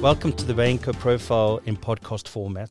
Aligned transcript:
Welcome 0.00 0.32
to 0.32 0.46
the 0.46 0.54
Bainco 0.54 0.98
Profile 0.98 1.60
in 1.66 1.76
podcast 1.76 2.26
format, 2.26 2.70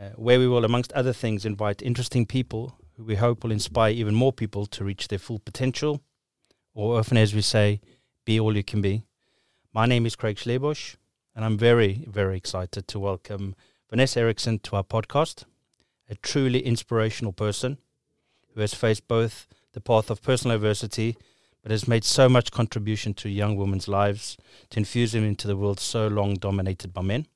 uh, 0.00 0.10
where 0.10 0.38
we 0.38 0.46
will, 0.46 0.64
amongst 0.64 0.92
other 0.92 1.12
things, 1.12 1.44
invite 1.44 1.82
interesting 1.82 2.26
people 2.26 2.78
who 2.96 3.02
we 3.02 3.16
hope 3.16 3.42
will 3.42 3.50
inspire 3.50 3.90
even 3.90 4.14
more 4.14 4.32
people 4.32 4.66
to 4.66 4.84
reach 4.84 5.08
their 5.08 5.18
full 5.18 5.40
potential, 5.40 6.00
or 6.72 7.00
often, 7.00 7.16
as 7.16 7.34
we 7.34 7.40
say, 7.40 7.80
be 8.24 8.38
all 8.38 8.56
you 8.56 8.62
can 8.62 8.80
be. 8.80 9.02
My 9.74 9.84
name 9.84 10.06
is 10.06 10.14
Craig 10.14 10.36
Schlebusch, 10.36 10.94
and 11.34 11.44
I'm 11.44 11.58
very, 11.58 12.04
very 12.08 12.36
excited 12.36 12.86
to 12.86 13.00
welcome 13.00 13.56
Vanessa 13.90 14.20
Eriksson 14.20 14.60
to 14.60 14.76
our 14.76 14.84
podcast, 14.84 15.46
a 16.08 16.14
truly 16.14 16.60
inspirational 16.60 17.32
person 17.32 17.78
who 18.54 18.60
has 18.60 18.74
faced 18.74 19.08
both 19.08 19.48
the 19.72 19.80
path 19.80 20.08
of 20.08 20.22
personal 20.22 20.54
adversity 20.54 21.16
but 21.62 21.70
has 21.70 21.88
made 21.88 22.04
so 22.04 22.28
much 22.28 22.50
contribution 22.50 23.14
to 23.14 23.28
young 23.28 23.56
women's 23.56 23.88
lives 23.88 24.36
to 24.70 24.78
infuse 24.78 25.12
them 25.12 25.24
into 25.24 25.46
the 25.46 25.56
world 25.56 25.78
so 25.78 26.08
long 26.08 26.34
dominated 26.34 26.92
by 26.92 27.02
men. 27.02 27.26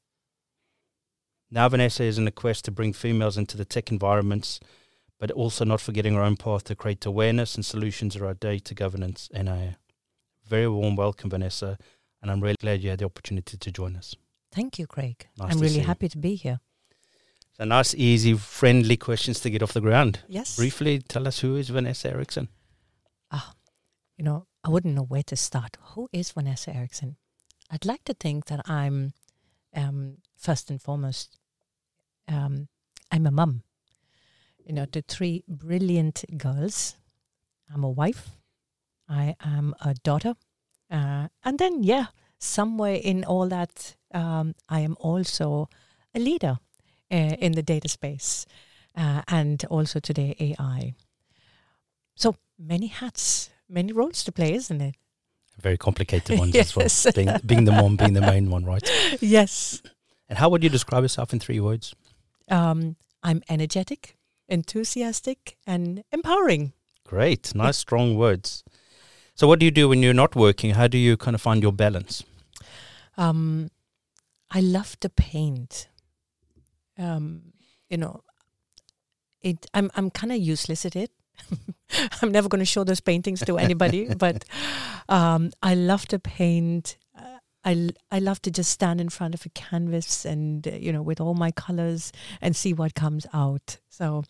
Now 1.50 1.68
Vanessa 1.68 2.04
is 2.04 2.18
in 2.18 2.26
a 2.26 2.32
quest 2.32 2.64
to 2.64 2.70
bring 2.70 2.92
females 2.92 3.36
into 3.36 3.56
the 3.56 3.64
tech 3.64 3.92
environments, 3.92 4.60
but 5.18 5.30
also 5.30 5.64
not 5.64 5.80
forgetting 5.80 6.14
her 6.14 6.22
own 6.22 6.36
path 6.36 6.64
to 6.64 6.74
create 6.74 7.04
awareness 7.06 7.54
and 7.54 7.64
solutions 7.64 8.16
around 8.16 8.40
data 8.40 8.74
governance 8.74 9.28
and 9.32 9.48
AI. 9.48 9.76
Very 10.46 10.68
warm 10.68 10.96
welcome, 10.96 11.30
Vanessa, 11.30 11.78
and 12.20 12.30
I'm 12.30 12.40
really 12.40 12.56
glad 12.60 12.82
you 12.82 12.90
had 12.90 12.98
the 12.98 13.04
opportunity 13.04 13.56
to 13.56 13.72
join 13.72 13.96
us. 13.96 14.16
Thank 14.52 14.78
you, 14.78 14.86
Craig. 14.86 15.28
Nice 15.38 15.52
I'm 15.52 15.60
really 15.60 15.80
you. 15.80 15.84
happy 15.84 16.08
to 16.08 16.18
be 16.18 16.34
here. 16.34 16.60
So 17.56 17.64
nice, 17.64 17.94
easy, 17.94 18.34
friendly 18.34 18.96
questions 18.96 19.38
to 19.40 19.50
get 19.50 19.62
off 19.62 19.72
the 19.72 19.80
ground. 19.80 20.20
Yes. 20.28 20.56
Briefly, 20.56 20.98
tell 20.98 21.28
us 21.28 21.38
who 21.38 21.54
is 21.56 21.68
Vanessa 21.68 22.10
Eriksson? 22.10 22.48
Ah, 23.30 23.52
You 24.16 24.24
know, 24.24 24.46
I 24.62 24.70
wouldn't 24.70 24.94
know 24.94 25.02
where 25.02 25.22
to 25.24 25.36
start. 25.36 25.76
Who 25.94 26.08
is 26.12 26.32
Vanessa 26.32 26.74
Eriksson? 26.74 27.16
I'd 27.70 27.84
like 27.84 28.04
to 28.04 28.14
think 28.14 28.46
that 28.46 28.68
I'm, 28.68 29.12
um, 29.74 30.18
first 30.36 30.70
and 30.70 30.80
foremost, 30.80 31.38
um, 32.28 32.68
I'm 33.10 33.26
a 33.26 33.30
mum. 33.30 33.62
You 34.64 34.72
know, 34.74 34.86
to 34.86 35.02
three 35.02 35.42
brilliant 35.48 36.24
girls. 36.38 36.96
I'm 37.72 37.84
a 37.84 37.90
wife. 37.90 38.30
I 39.08 39.36
am 39.40 39.74
a 39.80 39.94
daughter. 39.94 40.34
Uh, 40.90 41.28
and 41.44 41.58
then, 41.58 41.82
yeah, 41.82 42.06
somewhere 42.38 42.94
in 42.94 43.24
all 43.24 43.48
that, 43.48 43.96
um, 44.12 44.54
I 44.68 44.80
am 44.80 44.96
also 45.00 45.68
a 46.14 46.20
leader 46.20 46.58
uh, 47.10 47.36
in 47.38 47.52
the 47.52 47.62
data 47.62 47.88
space 47.88 48.46
uh, 48.96 49.22
and 49.28 49.64
also 49.66 50.00
today 50.00 50.36
AI. 50.38 50.94
So 52.14 52.36
many 52.58 52.86
hats, 52.86 53.50
many 53.68 53.92
roles 53.92 54.22
to 54.24 54.32
play, 54.32 54.54
isn't 54.54 54.80
it? 54.80 54.94
Very 55.60 55.76
complicated 55.78 56.38
ones 56.38 56.54
Yes. 56.54 56.76
as 56.76 57.04
well. 57.06 57.12
Being, 57.24 57.38
being 57.46 57.64
the 57.64 57.72
mom, 57.72 57.96
being 57.96 58.12
the 58.14 58.20
main 58.20 58.50
one, 58.50 58.64
right? 58.64 58.82
yes. 59.20 59.82
And 60.28 60.38
how 60.38 60.48
would 60.48 60.64
you 60.64 60.70
describe 60.70 61.04
yourself 61.04 61.32
in 61.32 61.38
three 61.38 61.60
words? 61.60 61.94
Um, 62.50 62.96
I'm 63.22 63.42
energetic, 63.48 64.16
enthusiastic, 64.48 65.56
and 65.66 66.02
empowering. 66.12 66.72
Great, 67.06 67.54
nice, 67.54 67.76
strong 67.78 68.16
words. 68.16 68.64
So, 69.34 69.46
what 69.46 69.58
do 69.60 69.64
you 69.66 69.70
do 69.70 69.88
when 69.88 70.02
you're 70.02 70.14
not 70.14 70.34
working? 70.34 70.70
How 70.74 70.88
do 70.88 70.98
you 70.98 71.16
kind 71.16 71.34
of 71.34 71.40
find 71.42 71.62
your 71.62 71.72
balance? 71.72 72.22
Um, 73.16 73.70
I 74.50 74.60
love 74.60 74.98
to 75.00 75.08
paint. 75.08 75.88
Um, 76.98 77.52
you 77.88 77.96
know, 77.96 78.22
it. 79.40 79.66
I'm 79.74 79.90
I'm 79.94 80.10
kind 80.10 80.32
of 80.32 80.38
useless 80.38 80.84
at 80.86 80.96
it. 80.96 81.10
I'm 82.22 82.32
never 82.32 82.48
going 82.48 82.60
to 82.60 82.64
show 82.64 82.84
those 82.84 83.00
paintings 83.00 83.40
to 83.40 83.58
anybody, 83.58 84.12
but 84.18 84.44
um, 85.08 85.50
I 85.62 85.74
love 85.74 86.06
to 86.08 86.18
paint. 86.18 86.96
Uh, 87.16 87.38
I, 87.64 87.90
I 88.10 88.18
love 88.18 88.40
to 88.42 88.50
just 88.50 88.70
stand 88.70 89.00
in 89.00 89.08
front 89.08 89.34
of 89.34 89.46
a 89.46 89.48
canvas 89.50 90.24
and 90.24 90.66
uh, 90.66 90.72
you 90.72 90.92
know 90.92 91.02
with 91.02 91.20
all 91.20 91.34
my 91.34 91.50
colors 91.50 92.12
and 92.40 92.54
see 92.56 92.72
what 92.72 92.94
comes 92.94 93.26
out. 93.32 93.78
So 93.88 94.24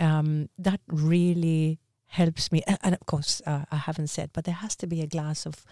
um, 0.00 0.48
that 0.58 0.80
really 0.86 1.78
helps 2.06 2.50
me. 2.52 2.62
A- 2.66 2.78
And 2.82 2.94
of 2.94 3.06
course, 3.06 3.42
uh, 3.46 3.64
I 3.70 3.76
haven't 3.76 4.08
said, 4.08 4.30
but 4.32 4.44
there 4.44 4.54
has 4.54 4.76
to 4.76 4.86
be 4.86 5.00
a 5.02 5.06
glass 5.06 5.46
of 5.46 5.64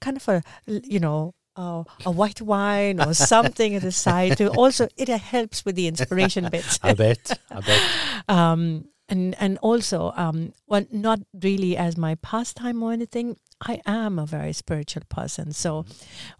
kind 0.00 0.16
of 0.16 0.28
a, 0.28 0.42
you 0.66 1.00
know 1.00 1.34
uh, 1.56 1.84
a 2.04 2.10
white 2.10 2.40
wine 2.40 3.00
or 3.00 3.14
something 3.34 3.74
at 3.76 3.82
the 3.82 3.92
side 3.92 4.36
to 4.38 4.48
also 4.50 4.88
it 4.96 5.08
helps 5.08 5.64
with 5.64 5.76
the 5.76 5.86
inspiration 5.86 6.48
bit 6.50 6.78
I 6.82 6.94
bet, 6.94 7.38
I 7.50 7.60
bet. 7.60 7.80
um, 8.28 8.86
and 9.08 9.34
and 9.38 9.58
also 9.58 10.12
um, 10.16 10.52
well 10.66 10.84
not 10.90 11.20
really 11.42 11.76
as 11.76 11.96
my 11.96 12.14
pastime 12.16 12.82
or 12.82 12.92
anything. 12.92 13.36
I 13.60 13.80
am 13.86 14.18
a 14.18 14.26
very 14.26 14.52
spiritual 14.52 15.04
person. 15.08 15.52
So 15.52 15.84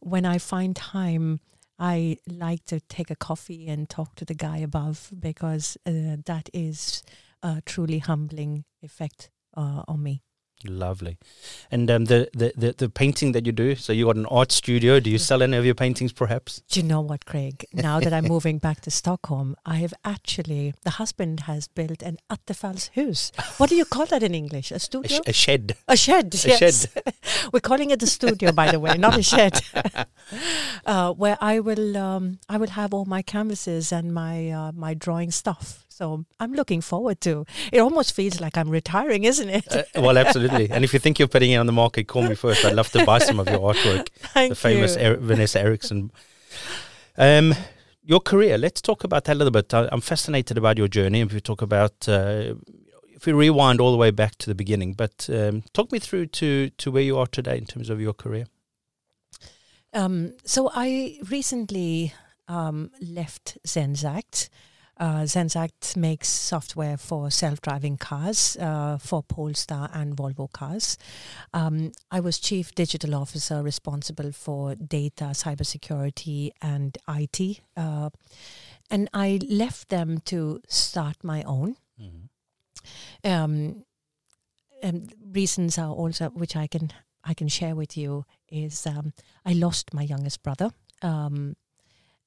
when 0.01 0.25
i 0.25 0.39
find 0.39 0.77
time 0.77 1.41
i 1.79 2.17
like 2.29 2.65
to 2.67 2.81
take 2.81 3.11
a 3.11 3.17
coffee 3.17 3.67
and 3.67 3.89
talk 3.89 4.15
to 4.15 4.25
the 4.25 4.35
guy 4.35 4.59
above 4.59 5.11
because 5.19 5.77
uh, 5.87 6.17
that 6.25 6.49
is 6.53 7.03
a 7.43 7.61
truly 7.67 7.99
humbling 7.99 8.65
effect 8.83 9.31
uh, 9.57 9.83
on 9.89 10.03
me 10.03 10.23
Lovely. 10.67 11.19
And 11.71 11.91
um, 11.91 12.07
the, 12.07 12.29
the, 12.33 12.53
the, 12.57 12.73
the 12.73 12.89
painting 12.89 13.33
that 13.33 13.45
you 13.45 13.53
do, 13.53 13.75
so 13.75 13.93
you 13.93 14.07
got 14.07 14.17
an 14.17 14.27
art 14.27 14.51
studio. 14.51 14.99
Do 14.99 15.11
you 15.11 15.19
sell 15.19 15.43
any 15.43 15.57
of 15.57 15.65
your 15.65 15.75
paintings 15.75 16.13
perhaps? 16.13 16.63
Do 16.71 16.81
you 16.81 16.87
know 16.87 17.03
what, 17.03 17.27
Craig? 17.27 17.67
Now 17.73 18.01
that 18.01 18.13
I'm 18.13 18.25
moving 18.29 18.59
back 18.59 18.81
to 18.83 18.91
Stockholm, 18.91 19.57
I 19.67 19.77
have 19.77 19.93
actually, 20.05 20.73
the 20.83 20.91
husband 20.91 21.41
has 21.41 21.69
built 21.69 22.03
an 22.03 22.17
Attefallshus. 22.31 23.33
What 23.59 23.69
do 23.69 23.77
you 23.77 23.85
call 23.85 24.07
that 24.07 24.23
in 24.23 24.35
English? 24.35 24.71
A 24.71 24.77
A, 24.77 24.79
studio? 24.79 25.19
sh- 25.19 25.29
a 25.29 25.33
shed. 25.33 25.77
A 25.87 25.97
shed. 25.97 26.35
A 26.35 26.49
yes. 26.49 26.87
We're 27.53 27.61
calling 27.61 27.91
it 27.91 28.03
a 28.03 28.07
studio, 28.07 28.53
by 28.53 28.71
the 28.71 28.81
way, 28.81 28.97
not 28.97 29.19
a 29.19 29.23
shed. 29.23 29.61
uh, 30.87 31.13
where 31.13 31.37
I 31.41 31.61
will, 31.61 31.97
um, 31.97 32.39
I 32.49 32.57
will 32.57 32.71
have 32.71 32.95
all 32.95 33.05
my 33.05 33.21
canvases 33.21 33.93
and 33.93 34.15
my 34.15 34.51
uh, 34.51 34.73
my 34.73 34.95
drawing 34.95 35.31
stuff. 35.31 35.84
So 35.95 36.25
I'm 36.41 36.53
looking 36.55 36.81
forward 36.81 37.21
to. 37.21 37.47
It 37.71 37.79
almost 37.79 38.17
feels 38.17 38.41
like 38.41 38.59
I'm 38.59 38.69
retiring, 38.69 39.23
isn't 39.23 39.49
it? 39.49 39.73
Uh, 39.73 39.85
well, 40.03 40.19
absolutely. 40.19 40.69
And 40.69 40.83
if 40.83 40.93
you 40.93 40.99
think 40.99 41.21
you're 41.21 41.29
putting 41.29 41.53
it 41.53 41.57
on 41.57 41.67
the 41.67 41.73
market, 41.73 42.09
call 42.09 42.23
me 42.23 42.35
first. 42.35 42.65
I'd 42.65 42.75
love 42.75 42.91
to 42.91 43.05
buy 43.05 43.21
some 43.21 43.39
of 43.39 43.49
your 43.49 43.61
artwork. 43.61 44.09
Thank 44.19 44.49
the 44.49 44.57
famous 44.57 44.97
er- 44.97 45.19
Vanessa 45.19 45.61
Eriksson. 45.61 46.11
Um, 47.17 47.55
your 48.03 48.19
career. 48.19 48.59
Let's 48.59 48.83
talk 48.83 49.05
about 49.05 49.23
that 49.27 49.35
a 49.35 49.39
little 49.39 49.53
bit. 49.53 49.73
I, 49.73 49.89
I'm 49.93 50.01
fascinated 50.01 50.59
about 50.59 50.79
your 50.79 50.89
journey. 50.89 51.21
If 51.21 51.33
we 51.33 51.41
talk 51.41 51.63
about, 51.63 52.09
uh, 52.09 52.55
if 53.15 53.25
we 53.25 53.33
rewind 53.33 53.81
all 53.81 53.93
the 53.93 53.97
way 53.97 54.11
back 54.11 54.37
to 54.39 54.51
the 54.51 54.57
beginning, 54.57 54.95
but 54.95 55.31
um, 55.33 55.63
talk 55.75 55.93
me 55.93 56.01
through 56.01 56.27
to 56.27 56.71
to 56.71 56.91
where 56.91 57.05
you 57.05 57.17
are 57.19 57.29
today 57.29 57.57
in 57.57 57.67
terms 57.67 57.89
of 57.89 58.01
your 58.01 58.15
career. 58.15 58.47
Um, 59.93 60.33
so 60.45 60.73
I 60.75 61.21
recently 61.31 62.13
um, 62.49 62.91
left 63.01 63.59
Zenseact. 63.65 64.49
Uh, 64.99 65.23
Zenseact 65.23 65.97
makes 65.97 66.29
software 66.29 66.97
for 66.97 67.31
self-driving 67.31 67.97
cars 67.97 68.57
uh, 68.61 68.99
for 68.99 69.23
Polestar 69.23 69.91
and 69.93 70.17
Volvo 70.17 70.51
cars. 70.53 70.97
Um, 71.53 71.93
I 72.11 72.21
was 72.21 72.39
chief 72.39 72.75
digital 72.75 73.15
officer 73.15 73.63
responsible 73.63 74.33
for 74.33 74.75
data, 74.75 75.25
cybersecurity, 75.33 76.51
and 76.63 76.97
IT. 77.09 77.61
Uh, 77.77 78.11
and 78.91 79.09
I 79.13 79.41
left 79.49 79.89
them 79.89 80.19
to 80.27 80.61
start 80.69 81.17
my 81.25 81.43
own. 81.43 81.77
Um, 83.25 83.85
and 84.83 85.13
reasons 85.33 85.79
are 85.79 85.91
also 85.91 86.29
which 86.31 86.57
I 86.57 86.67
can 86.67 86.93
I 87.25 87.33
can 87.35 87.49
share 87.49 87.75
with 87.75 87.97
you 87.97 88.27
is 88.51 88.87
um, 88.87 89.15
I 89.47 89.55
lost 89.55 89.95
my 89.95 90.03
youngest 90.03 90.43
brother, 90.43 90.71
um, 91.01 91.57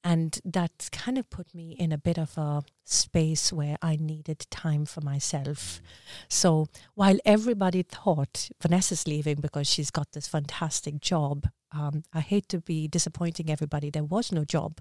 and 0.04 0.40
that 0.44 0.88
kind 0.92 1.18
of 1.18 1.28
put 1.28 1.54
me 1.54 1.72
in 1.72 1.92
a 1.92 1.98
bit 1.98 2.18
of 2.18 2.38
a 2.38 2.62
space 2.84 3.52
where 3.52 3.76
I 3.82 3.96
needed 3.96 4.46
time 4.50 4.86
for 4.86 5.00
myself. 5.00 5.80
So 6.28 6.68
while 6.94 7.18
everybody 7.24 7.82
thought 7.82 8.48
Vanessa's 8.62 9.06
leaving 9.06 9.40
because 9.40 9.68
she's 9.68 9.90
got 9.90 10.12
this 10.12 10.28
fantastic 10.28 11.00
job, 11.00 11.48
um, 11.72 12.04
I 12.14 12.20
hate 12.20 12.48
to 12.48 12.60
be 12.60 12.88
disappointing 12.88 13.50
everybody. 13.50 13.90
There 13.90 14.04
was 14.04 14.32
no 14.32 14.44
job. 14.44 14.80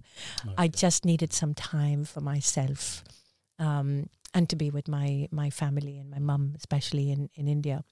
I 0.57 0.67
just 0.67 1.03
needed 1.03 1.33
some 1.33 1.53
time 1.53 2.05
for 2.05 2.21
myself. 2.21 3.03
Um, 3.59 4.09
and 4.33 4.47
to 4.49 4.55
be 4.55 4.69
with 4.69 4.87
my 4.87 5.27
my 5.31 5.49
family 5.49 5.97
and 5.97 6.11
my 6.11 6.19
mum, 6.19 6.53
especially 6.57 7.11
in 7.11 7.29
in 7.33 7.47
India. 7.47 7.83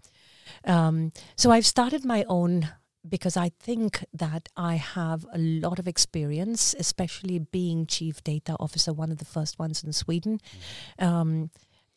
Um, 0.64 1.12
so 1.36 1.50
I've 1.50 1.66
started 1.66 2.06
my 2.06 2.24
own 2.28 2.70
because 3.08 3.38
I 3.38 3.50
think 3.60 4.04
that 4.14 4.50
I 4.58 4.76
have 4.76 5.26
a 5.34 5.38
lot 5.38 5.80
of 5.80 5.88
experience, 5.88 6.76
especially 6.80 7.40
being 7.40 7.86
chief 7.86 8.24
data 8.24 8.56
officer, 8.60 8.94
one 8.94 9.12
of 9.12 9.18
the 9.18 9.26
first 9.26 9.60
ones 9.60 9.84
in 9.84 9.94
Sweden. 9.94 10.40
Um, 11.00 11.50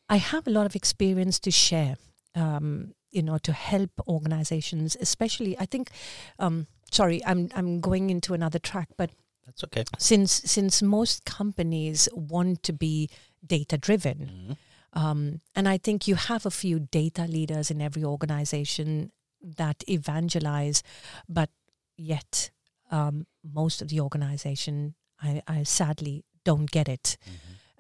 I 0.09 0.17
have 0.17 0.47
a 0.47 0.51
lot 0.51 0.67
of 0.67 0.75
experience 0.77 1.39
to 1.41 1.51
share. 1.51 1.97
Um, 2.35 2.95
you 3.11 3.23
know, 3.23 3.39
to 3.39 3.53
help 3.53 3.91
organizations, 4.07 4.97
especially. 5.01 5.57
I 5.59 5.65
think. 5.67 5.91
Um, 6.39 6.67
sorry, 6.93 7.25
I'm 7.25 7.49
I'm 7.55 7.81
going 7.81 8.11
into 8.11 8.35
another 8.35 8.59
track, 8.59 8.89
but 8.99 9.11
That's 9.47 9.65
okay. 9.65 9.85
since 9.99 10.31
since 10.45 10.83
most 10.83 11.25
companies 11.25 12.09
want 12.13 12.63
to 12.65 12.73
be 12.75 13.09
data 13.47 13.79
driven 13.79 14.19
Mhm. 14.19 14.57
um, 15.01 15.41
and 15.55 15.69
i 15.69 15.79
think 15.79 16.09
you 16.09 16.17
have 16.17 16.45
a 16.47 16.51
few 16.51 16.81
data 16.81 17.23
leaders 17.27 17.71
in 17.71 17.81
every 17.81 18.05
organization 18.05 19.11
that 19.43 19.83
evangelize 19.89 20.83
but 21.29 21.51
yet 21.97 22.51
um, 22.91 23.27
most 23.45 23.83
of 23.83 23.89
the 23.89 24.01
organization, 24.01 24.95
I, 25.23 25.43
I 25.47 25.63
sadly 25.63 26.25
don't 26.45 26.71
get 26.71 26.89
it. 26.89 27.17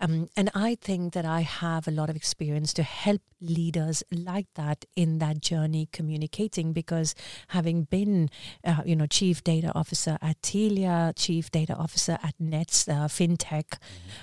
Um, 0.00 0.28
and 0.36 0.48
I 0.54 0.76
think 0.76 1.12
that 1.14 1.24
I 1.24 1.40
have 1.40 1.88
a 1.88 1.90
lot 1.90 2.08
of 2.08 2.14
experience 2.14 2.72
to 2.74 2.84
help 2.84 3.20
leaders 3.40 4.04
like 4.12 4.46
that 4.54 4.84
in 4.94 5.18
that 5.18 5.40
journey 5.40 5.88
communicating 5.92 6.72
because 6.72 7.16
having 7.48 7.82
been, 7.82 8.30
uh, 8.62 8.82
you 8.84 8.94
know, 8.94 9.06
chief 9.06 9.42
data 9.42 9.72
officer 9.74 10.16
at 10.22 10.40
Telia, 10.40 11.12
chief 11.16 11.50
data 11.50 11.74
officer 11.74 12.16
at 12.22 12.34
Nets, 12.38 12.86
uh, 12.86 13.08
FinTech, 13.08 13.78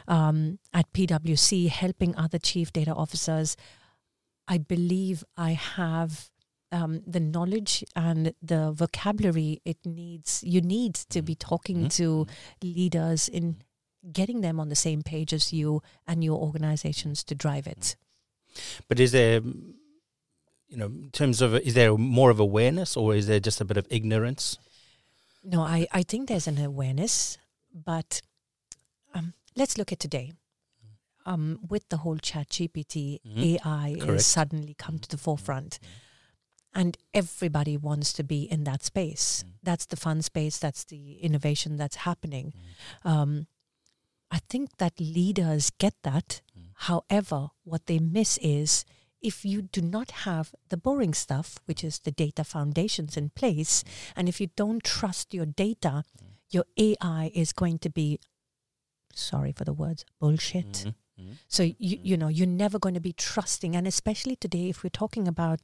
um, 0.07 0.59
at 0.73 0.91
PwC, 0.93 1.67
helping 1.67 2.15
other 2.15 2.39
chief 2.39 2.71
data 2.71 2.93
officers, 2.93 3.57
I 4.47 4.59
believe 4.59 5.25
I 5.35 5.51
have 5.51 6.29
um, 6.71 7.01
the 7.05 7.19
knowledge 7.19 7.83
and 7.95 8.33
the 8.41 8.71
vocabulary 8.71 9.61
it 9.65 9.77
needs. 9.85 10.43
You 10.43 10.61
need 10.61 10.95
to 11.09 11.21
be 11.21 11.35
talking 11.35 11.85
Mhm. 11.85 11.93
to 11.97 12.27
leaders 12.61 13.27
in 13.29 13.57
getting 14.11 14.41
them 14.41 14.59
on 14.59 14.69
the 14.69 14.75
same 14.75 15.01
page 15.01 15.33
as 15.33 15.51
you 15.53 15.81
and 16.07 16.23
your 16.23 16.39
organizations 16.39 17.23
to 17.23 17.35
drive 17.35 17.65
it. 17.67 17.95
But 18.87 18.99
is 18.99 19.11
there, 19.11 19.41
mm, 19.41 19.73
you 20.67 20.77
know, 20.77 20.85
in 20.87 21.09
terms 21.11 21.41
of, 21.41 21.55
is 21.55 21.73
there 21.73 21.95
more 21.97 22.29
of 22.31 22.39
awareness 22.39 22.95
or 22.97 23.15
is 23.15 23.27
there 23.27 23.39
just 23.39 23.61
a 23.61 23.65
bit 23.65 23.77
of 23.77 23.87
ignorance? 23.89 24.57
No, 25.43 25.61
I, 25.61 25.87
I 25.91 26.03
think 26.03 26.27
there's 26.27 26.47
an 26.47 26.57
awareness, 26.63 27.37
but 27.73 28.21
um, 29.13 29.33
let's 29.55 29.77
look 29.77 29.91
at 29.91 29.99
today. 29.99 30.33
Um, 31.27 31.59
with 31.69 31.89
the 31.89 31.97
whole 31.97 32.17
chat 32.19 32.49
GPT, 32.49 33.19
Mhm. 33.25 33.43
AI 33.59 33.95
Correct. 33.99 34.11
has 34.11 34.25
suddenly 34.27 34.75
come 34.75 34.99
to 34.99 35.09
the 35.09 35.17
forefront. 35.17 35.79
And 36.75 36.97
everybody 37.13 37.77
wants 37.77 38.11
to 38.13 38.23
be 38.23 38.43
in 38.43 38.65
that 38.65 38.83
space. 38.83 39.43
Mm. 39.45 39.51
That's 39.63 39.85
the 39.85 39.95
fun 39.95 40.21
space, 40.21 40.57
that's 40.57 40.83
the 40.83 41.13
innovation 41.21 41.77
that's 41.77 41.95
happening. 41.95 42.53
Mm. 43.05 43.09
Um, 43.09 43.47
I 44.29 44.39
think 44.49 44.77
that 44.77 44.99
leaders 44.99 45.71
get 45.79 45.93
that. 46.03 46.41
Mm. 46.57 46.63
However, 46.75 47.47
what 47.63 47.85
they 47.85 47.99
miss 47.99 48.37
is 48.39 48.83
if 49.21 49.45
you 49.45 49.61
do 49.61 49.81
not 49.81 50.11
have 50.11 50.53
the 50.69 50.77
boring 50.77 51.13
stuff, 51.13 51.57
which 51.65 51.83
is 51.83 51.99
the 51.99 52.11
data 52.11 52.43
foundations 52.43 53.15
in 53.17 53.29
place, 53.29 53.83
and 54.15 54.27
if 54.27 54.41
you 54.41 54.47
don't 54.55 54.83
trust 54.83 55.33
your 55.33 55.45
data, 55.45 56.03
your 56.51 56.65
AI 56.77 57.31
is 57.33 57.53
going 57.53 57.79
to 57.79 57.89
be, 57.89 58.19
sorry 59.13 59.51
for 59.53 59.63
the 59.63 59.73
words, 59.73 60.05
bullshit. 60.19 60.71
Mhm. 60.85 60.95
Mhm. 61.19 61.37
So 61.47 61.63
you 61.63 61.99
you 62.03 62.17
know 62.17 62.27
you're 62.27 62.45
never 62.45 62.77
going 62.77 62.93
to 62.95 63.01
be 63.01 63.13
trusting, 63.13 63.75
and 63.75 63.87
especially 63.87 64.35
today, 64.35 64.69
if 64.69 64.83
we're 64.83 64.89
talking 64.89 65.27
about 65.27 65.61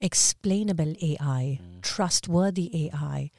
explainable 0.00 0.94
AI, 1.02 1.60
Mm. 1.62 1.82
trustworthy 1.82 2.70
AI, 2.86 3.30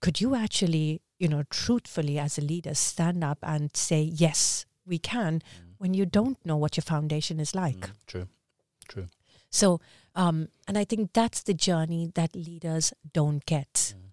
could 0.00 0.20
you 0.20 0.34
actually 0.34 1.02
you 1.18 1.28
know 1.28 1.42
truthfully 1.50 2.18
as 2.18 2.38
a 2.38 2.40
leader 2.40 2.74
stand 2.74 3.22
up 3.22 3.38
and 3.42 3.76
say 3.76 4.02
yes 4.02 4.64
we 4.86 4.98
can 4.98 5.42
when 5.78 5.92
you 5.94 6.06
don't 6.06 6.38
know 6.44 6.56
what 6.56 6.76
your 6.76 6.82
foundation 6.82 7.38
is 7.40 7.54
like? 7.54 7.80
Mm. 7.80 7.92
True. 8.06 8.28
True. 8.88 9.08
So, 9.50 9.80
um, 10.14 10.48
and 10.68 10.78
I 10.78 10.84
think 10.84 11.12
that's 11.12 11.42
the 11.42 11.54
journey 11.54 12.10
that 12.14 12.34
leaders 12.34 12.92
don't 13.12 13.44
get. 13.46 13.94
Mm. 13.96 14.10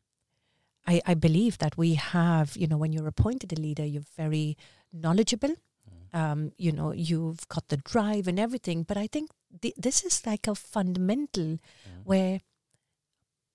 I, 0.88 1.01
I 1.06 1.13
believe 1.15 1.57
that 1.57 1.77
we 1.77 1.95
have, 1.95 2.56
you 2.56 2.68
know, 2.68 2.77
when 2.77 2.94
you're 2.94 3.07
appointed 3.07 3.51
a 3.53 3.59
leader, 3.62 3.85
you're 3.85 4.12
very 4.15 4.57
knowledgeable. 4.94 5.56
Mm. 6.13 6.19
Um, 6.19 6.51
you 6.57 6.71
know, 6.71 6.92
you've 6.94 7.48
got 7.48 7.68
the 7.69 7.77
drive 7.77 8.27
and 8.27 8.39
everything. 8.39 8.83
But 8.83 8.98
I 8.98 9.07
think 9.07 9.30
th- 9.62 9.75
this 9.77 10.04
is 10.04 10.25
like 10.25 10.48
a 10.48 10.56
fundamental 10.56 11.44
Mm. 11.88 12.04
where 12.06 12.39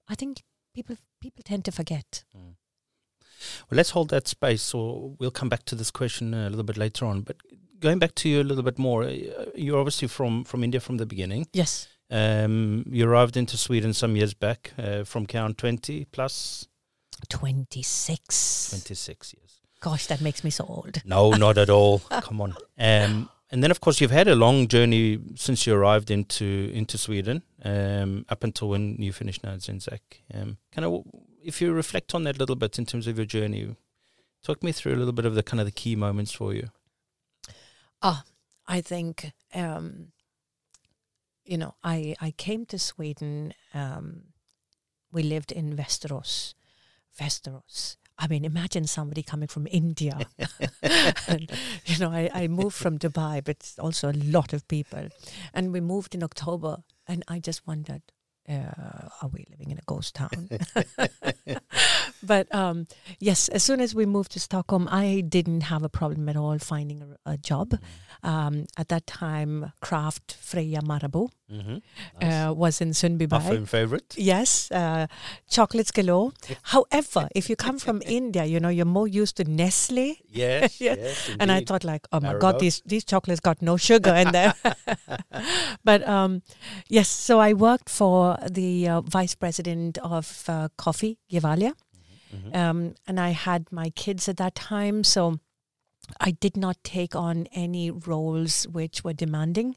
I 0.09 0.15
think 0.15 0.43
people 0.75 0.97
people 1.21 1.43
tend 1.45 1.65
to 1.65 1.73
forget. 1.73 2.25
Well, 2.35 3.77
let's 3.77 3.91
hold 3.91 4.11
that 4.11 4.29
space, 4.29 4.73
or 4.75 5.17
we'll 5.19 5.31
come 5.33 5.49
back 5.49 5.65
to 5.65 5.75
this 5.75 5.91
question 5.91 6.33
a 6.35 6.49
little 6.49 6.65
bit 6.65 6.77
later 6.77 7.07
on. 7.07 7.23
But 7.23 7.37
going 7.81 7.99
back 7.99 8.15
to 8.17 8.29
you 8.29 8.41
a 8.41 8.45
little 8.45 8.63
bit 8.63 8.79
more, 8.79 9.03
uh, 9.05 9.47
you're 9.55 9.79
obviously 9.79 10.09
from, 10.09 10.45
from 10.45 10.63
India 10.63 10.81
from 10.81 10.99
the 10.99 11.07
beginning. 11.07 11.47
Yes. 11.53 11.89
Um, 12.11 12.85
you 12.91 13.09
arrived 13.09 13.37
into 13.37 13.57
Sweden 13.57 13.95
some 13.95 14.17
years 14.17 14.35
back 14.35 14.73
uh, 14.79 15.03
from 15.05 15.27
count 15.27 15.59
20 15.59 16.05
plus. 16.07 16.69
plus 17.11 17.29
26. 17.41 18.71
26 18.71 19.35
years. 19.35 19.61
Gosh, 19.83 20.07
that 20.07 20.21
makes 20.21 20.45
me 20.45 20.51
so 20.51 20.65
old. 20.65 21.03
No, 21.05 21.33
not 21.33 21.59
at 21.59 21.69
all. 21.69 21.99
Come 22.11 22.41
on. 22.41 22.55
Um, 22.79 23.29
and 23.51 23.63
then, 23.63 23.73
of 23.73 23.81
course, 23.81 24.01
you've 24.01 24.13
had 24.13 24.29
a 24.29 24.37
long 24.37 24.69
journey 24.69 25.19
since 25.35 25.67
you 25.67 25.75
arrived 25.75 26.09
into 26.11 26.71
into 26.73 26.97
Sweden, 26.97 27.43
um, 27.65 28.25
up 28.29 28.45
until 28.45 28.69
when 28.69 28.95
you 29.03 29.13
finished 29.13 29.43
now 29.43 29.55
at 29.55 29.59
Zenseact. 29.59 30.21
Um, 30.33 30.59
kind 30.71 30.85
of, 30.85 31.03
if 31.43 31.61
you 31.61 31.73
reflect 31.73 32.15
on 32.15 32.23
that 32.25 32.37
a 32.37 32.39
little 32.39 32.55
bit 32.55 32.79
in 32.79 32.87
terms 32.87 33.09
of 33.09 33.19
your 33.19 33.27
journey, 33.27 33.75
talk 34.45 34.63
me 34.63 34.71
through 34.71 34.95
a 34.95 35.01
little 35.01 35.13
bit 35.13 35.27
of 35.27 35.35
the 35.35 35.43
kind 35.43 35.61
of 35.61 35.67
the 35.67 35.73
key 35.73 35.97
moments 35.97 36.31
for 36.31 36.55
you. 36.55 36.69
Ah, 38.01 38.23
I 38.69 38.81
think 38.83 39.33
um, 39.53 40.13
you 41.45 41.59
know 41.59 41.75
I 41.83 42.15
I 42.21 42.31
came 42.31 42.67
to 42.67 42.79
Sweden. 42.79 43.53
Um, 43.75 44.33
we 45.11 45.25
lived 45.25 45.51
in 45.51 45.75
Västerås. 45.77 46.55
Västerås. 47.19 47.99
I 48.19 48.29
mean, 48.29 48.45
imagine 48.45 48.87
somebody 48.87 49.23
coming 49.23 49.49
from 49.49 49.67
India. 49.71 50.19
and, 51.27 51.51
you 51.87 51.99
know, 51.99 52.11
I, 52.11 52.31
I 52.33 52.49
moved 52.49 52.77
from 52.77 52.99
Dubai, 52.99 53.43
but 53.43 53.73
also 53.79 54.11
a 54.11 54.13
lot 54.13 54.53
of 54.53 54.67
people. 54.69 55.09
And 55.53 55.73
we 55.73 55.81
moved 55.81 56.15
in 56.15 56.23
October, 56.23 56.79
and 57.09 57.25
I 57.29 57.39
just 57.39 57.67
wondered, 57.67 58.03
uh, 58.49 59.09
are 59.23 59.29
we 59.33 59.47
living 59.51 59.71
in 59.71 59.79
a 59.79 59.83
ghost 59.87 60.15
town? 60.15 60.49
but 62.23 62.53
um, 62.55 62.87
yes, 63.19 63.49
as 63.49 63.63
soon 63.63 63.81
as 63.81 63.95
we 63.95 64.07
moved 64.07 64.33
to 64.33 64.41
Stockholm, 64.41 64.89
I 64.91 65.23
didn't 65.29 65.63
have 65.63 65.83
a 65.83 65.89
problem 65.89 66.29
at 66.29 66.37
all 66.37 66.59
finding 66.59 67.03
a, 67.03 67.33
a 67.33 67.37
job. 67.37 67.75
Um, 68.25 68.67
at 68.79 68.89
that 68.89 69.07
time, 69.07 69.73
Kraft 69.81 70.37
Freia 70.41 70.83
Marabou 70.83 71.29
Mm-hmm. 71.53 72.27
uh, 72.27 72.51
was 72.55 72.81
in 72.81 72.89
My 72.89 72.93
Sundbyberg. 72.95 73.43
phone 73.43 73.67
favorite. 73.67 74.15
Yes, 74.17 74.71
uh, 74.73 75.07
chocolates 75.51 75.91
galore. 75.91 76.33
However, 76.63 77.29
if 77.35 77.51
you 77.51 77.57
come 77.57 77.79
from 77.79 78.01
India, 78.07 78.47
you 78.47 78.59
know 78.59 78.71
you're 78.71 78.87
more 78.87 79.07
used 79.07 79.37
to 79.37 79.45
Nestle, 79.45 80.17
Yes, 80.31 80.81
Yeah. 80.81 80.95
yes. 80.97 81.29
and 81.39 81.53
I 81.53 81.63
thought 81.63 81.85
like, 81.85 82.07
oh 82.11 82.21
my 82.21 82.33
Haribo. 82.33 82.41
god, 82.41 82.59
these 82.59 82.81
these 82.87 83.05
chocolates 83.05 83.41
got 83.41 83.61
no 83.61 83.77
sugar 83.77 84.15
in 84.15 84.33
them. 84.33 84.55
but 85.85 86.09
um, 86.09 86.41
yes, 86.89 87.09
so 87.11 87.39
I 87.39 87.53
worked 87.53 87.91
for 87.91 88.32
the 88.51 88.89
uh, 88.89 89.01
vice 89.03 89.35
president 89.35 89.99
of 89.99 90.45
uh, 90.49 90.69
coffee, 90.77 91.19
Gevalia, 91.31 91.73
Mhm. 92.33 92.57
um, 92.57 92.95
and 93.07 93.21
I 93.21 93.31
had 93.31 93.71
my 93.71 93.91
kids 93.91 94.29
at 94.29 94.37
that 94.39 94.55
time, 94.55 95.05
so 95.05 95.39
I 96.19 96.31
did 96.33 96.57
not 96.57 96.77
take 96.83 97.15
on 97.15 97.47
any 97.53 97.91
roles 97.91 98.67
which 98.69 99.05
were 99.05 99.13
demanding. 99.15 99.77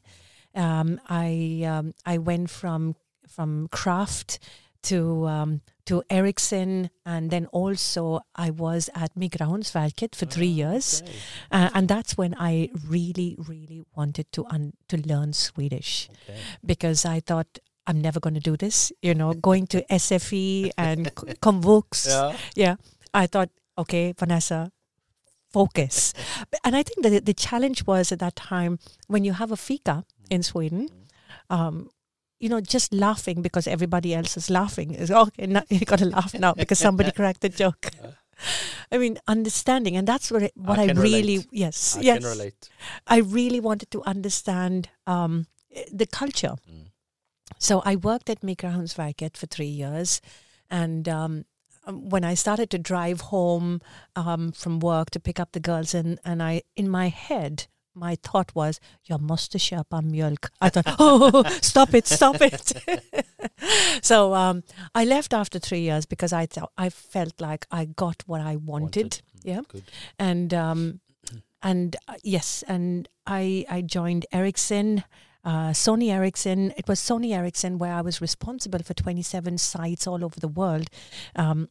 Um, 0.54 0.98
I 1.08 1.62
um, 1.68 1.92
I 2.06 2.16
went 2.18 2.48
from 2.50 2.94
from 3.28 3.68
Kraft 3.68 4.38
to 4.84 5.26
um, 5.28 5.60
to 5.84 6.02
Ericsson, 6.08 6.88
and 7.04 7.30
then 7.30 7.46
also 7.52 8.20
I 8.34 8.50
was 8.50 8.88
at 8.94 9.14
Migrationsverket 9.14 10.14
for 10.14 10.26
three 10.26 10.46
years, 10.62 11.02
Okay. 11.02 11.12
uh, 11.52 11.70
and 11.74 11.88
that's 11.88 12.16
when 12.16 12.34
I 12.38 12.70
really 12.88 13.36
really 13.38 13.82
wanted 13.94 14.32
to 14.32 14.46
un- 14.46 14.72
to 14.88 14.96
learn 14.96 15.32
Swedish 15.34 16.08
okay. 16.24 16.38
because 16.64 17.04
I 17.04 17.20
thought. 17.20 17.58
I'm 17.86 18.00
never 18.00 18.20
going 18.20 18.34
to 18.34 18.40
do 18.40 18.56
this, 18.56 18.92
you 19.02 19.14
know, 19.14 19.32
going 19.34 19.66
to 19.68 19.82
SFI 19.90 20.70
and 20.76 21.06
c- 21.18 21.34
Komvux 21.40 22.06
Yeah. 22.08 22.36
yeah. 22.54 22.74
I 23.14 23.26
thought 23.26 23.50
okay 23.78 24.12
vanessa 24.18 24.72
focus. 25.52 26.12
And 26.64 26.74
i 26.76 26.82
think 26.82 27.02
that 27.02 27.24
the- 27.24 27.34
challenge 27.34 27.86
was 27.86 28.12
at 28.12 28.18
that 28.18 28.36
time 28.36 28.78
when 29.06 29.24
you 29.24 29.32
have 29.34 29.52
a 29.52 29.56
fika 29.56 30.04
in 30.30 30.42
sweden 30.42 30.88
um, 31.50 31.88
you 32.40 32.48
know 32.48 32.60
just 32.60 32.92
laughing 32.92 33.40
because 33.42 33.66
everybody 33.66 34.14
else 34.14 34.36
is 34.36 34.50
laughing. 34.50 34.92
Is 34.94 35.10
okay 35.10 35.46
now 35.46 35.62
you 35.70 35.86
got 35.86 36.00
to 36.00 36.06
laugh 36.06 36.34
now 36.34 36.52
because 36.54 36.78
somebody 36.78 37.10
cracked 37.12 37.40
the 37.40 37.48
joke. 37.48 37.90
I 38.92 38.98
mean 38.98 39.18
understanding 39.26 39.96
and 39.96 40.06
that's 40.06 40.30
what 40.30 40.42
I, 40.42 40.50
what 40.54 40.78
i, 40.78 40.86
can 40.88 40.98
really 40.98 41.38
relate. 41.38 41.48
yes 41.64 41.96
I 41.96 42.00
yes. 42.02 42.18
can 42.18 42.28
relate. 42.28 42.68
i 43.06 43.18
really 43.18 43.60
wanted 43.60 43.90
to 43.92 44.02
understand 44.04 44.88
um, 45.06 45.46
the 45.92 46.06
culture. 46.06 46.54
Mm. 46.68 46.90
So 47.58 47.82
I 47.84 47.96
worked 47.96 48.30
at 48.30 48.40
Migrationsverket 48.40 49.36
for 49.36 49.46
three 49.46 49.66
years, 49.66 50.20
and 50.70 51.08
um, 51.08 51.44
um, 51.86 52.08
when 52.08 52.24
I 52.24 52.34
started 52.34 52.70
to 52.70 52.78
drive 52.78 53.20
home 53.22 53.80
um, 54.14 54.52
from 54.52 54.80
work 54.80 55.10
to 55.10 55.20
pick 55.20 55.38
up 55.38 55.52
the 55.52 55.60
girls, 55.60 55.94
and, 55.94 56.18
and 56.24 56.42
I 56.42 56.62
in 56.74 56.88
my 56.88 57.08
head 57.08 57.66
my 57.96 58.16
thought 58.16 58.54
was, 58.54 58.80
"Jag 59.02 59.20
måste 59.20 59.58
köpa 59.58 60.02
mjölk." 60.02 60.50
I 60.60 60.68
thought, 60.68 60.86
"Oh, 60.98 61.42
stop 61.62 61.94
it, 61.94 62.06
stop 62.06 62.36
it." 62.40 62.72
so 64.02 64.34
um, 64.34 64.62
I 64.94 65.04
left 65.04 65.32
after 65.32 65.58
three 65.58 65.80
years 65.80 66.06
because 66.06 66.32
I 66.32 66.46
I 66.76 66.90
felt 66.90 67.40
like 67.40 67.66
I 67.70 67.86
got 67.86 68.22
what 68.26 68.40
I 68.40 68.56
wanted. 68.56 69.22
Yeah 69.42 69.62
Good. 69.68 69.84
and 70.18 70.52
um, 70.52 71.00
and 71.62 71.96
uh, 72.08 72.14
yes, 72.22 72.64
and 72.68 73.08
I 73.26 73.64
I 73.70 73.82
joined 73.82 74.26
Ericsson, 74.32 75.04
uh, 75.46 75.70
Sony 75.70 76.10
Ericsson. 76.10 76.72
It 76.76 76.88
was 76.88 77.00
Sony 77.00 77.34
Ericsson 77.34 77.78
where 77.78 77.94
I 77.94 78.02
was 78.02 78.20
responsible 78.20 78.80
for 78.80 78.92
27 78.92 79.56
sites 79.58 80.06
all 80.06 80.24
over 80.24 80.38
the 80.38 80.48
world. 80.48 80.88
Um, 81.36 81.68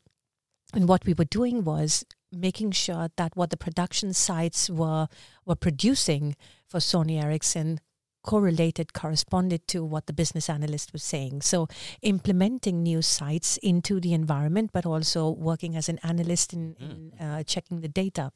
and 0.73 0.87
what 0.87 1.05
we 1.05 1.13
were 1.13 1.25
doing 1.25 1.63
was 1.63 2.05
making 2.31 2.71
sure 2.71 3.09
that 3.17 3.35
what 3.35 3.49
the 3.49 3.57
production 3.57 4.13
sites 4.13 4.69
were 4.69 5.07
were 5.45 5.55
producing 5.55 6.35
for 6.67 6.79
Sony 6.79 7.21
Ericsson 7.21 7.79
correlated, 8.23 8.93
corresponded 8.93 9.67
to 9.67 9.83
what 9.83 10.07
the 10.07 10.13
business 10.13 10.49
analyst 10.49 10.91
was 10.91 11.03
saying. 11.03 11.41
So 11.41 11.67
implementing 12.01 12.81
new 12.81 13.03
sites 13.03 13.57
into 13.57 13.99
the 13.99 14.13
environment, 14.13 14.71
but 14.73 14.85
also 14.85 15.29
working 15.29 15.75
as 15.75 15.89
an 15.89 15.99
analyst 16.01 16.51
in, 16.51 16.75
in 16.79 17.13
uh, 17.23 17.43
checking 17.43 17.81
the 17.81 17.87
data 17.87 18.31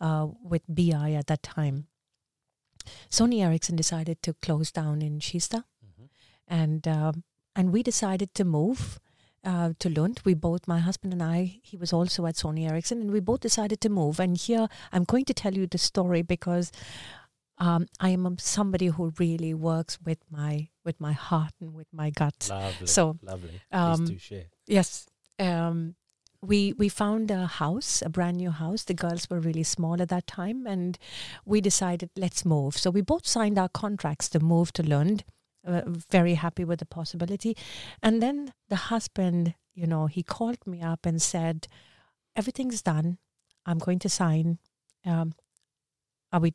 uh, 0.00 0.26
with 0.42 0.62
BI 0.68 1.12
at 1.12 1.28
that 1.28 1.44
time. 1.44 1.86
Sony 3.10 3.42
Ericsson 3.42 3.76
decided 3.76 4.22
to 4.22 4.34
close 4.34 4.70
down 4.72 5.02
in 5.02 5.18
Kista, 5.20 5.64
Mm-hmm. 5.84 6.04
and 6.46 6.88
um 6.88 7.24
and 7.56 7.72
we 7.72 7.82
decided 7.82 8.34
to 8.34 8.44
move 8.44 9.00
uh, 9.44 9.72
to 9.78 9.88
Lund. 9.88 10.20
We 10.24 10.34
both, 10.34 10.66
my 10.68 10.78
husband 10.78 11.12
and 11.12 11.22
I, 11.22 11.60
he 11.62 11.76
was 11.76 11.92
also 11.92 12.26
at 12.26 12.34
Sony 12.36 12.68
Ericsson, 12.70 13.00
and 13.00 13.10
we 13.10 13.20
both 13.20 13.40
decided 13.40 13.80
to 13.80 13.88
move. 13.88 14.20
And 14.20 14.36
here 14.36 14.68
I'm 14.92 15.04
going 15.04 15.24
to 15.24 15.34
tell 15.34 15.54
you 15.54 15.66
the 15.66 15.78
story 15.78 16.22
because 16.22 16.70
um, 17.58 17.86
I 17.98 18.10
am 18.10 18.36
somebody 18.38 18.86
who 18.86 19.12
really 19.18 19.54
works 19.54 19.98
with 20.04 20.18
my 20.30 20.68
with 20.84 21.00
my 21.00 21.12
heart 21.12 21.52
and 21.60 21.74
with 21.74 21.88
my 21.92 22.10
gut. 22.10 22.48
Lovely. 22.50 22.86
So, 22.86 23.18
lovely. 23.22 23.60
um. 23.72 24.06
Yes. 24.66 25.06
Um, 25.38 25.94
we 26.42 26.72
we 26.74 26.88
found 26.88 27.30
a 27.30 27.46
house, 27.46 28.02
a 28.02 28.08
brand 28.08 28.36
new 28.36 28.50
house. 28.50 28.84
The 28.84 28.94
girls 28.94 29.28
were 29.28 29.40
really 29.40 29.64
small 29.64 30.00
at 30.00 30.08
that 30.08 30.26
time, 30.26 30.66
and 30.66 30.98
we 31.44 31.60
decided 31.60 32.10
let's 32.16 32.44
move. 32.44 32.76
So 32.76 32.90
we 32.90 33.00
both 33.00 33.26
signed 33.26 33.58
our 33.58 33.68
contracts 33.68 34.28
to 34.30 34.40
move 34.40 34.72
to 34.74 34.82
Lund. 34.82 35.24
Uh, 35.66 35.82
very 35.86 36.34
happy 36.34 36.64
with 36.64 36.78
the 36.78 36.86
possibility, 36.86 37.56
and 38.02 38.22
then 38.22 38.52
the 38.68 38.76
husband, 38.76 39.54
you 39.74 39.86
know, 39.86 40.06
he 40.06 40.22
called 40.22 40.64
me 40.66 40.80
up 40.80 41.04
and 41.04 41.20
said, 41.20 41.66
"Everything's 42.36 42.82
done. 42.82 43.18
I'm 43.66 43.78
going 43.78 43.98
to 44.00 44.08
sign." 44.08 44.58
Um, 45.04 45.34
are 46.32 46.40
we? 46.40 46.54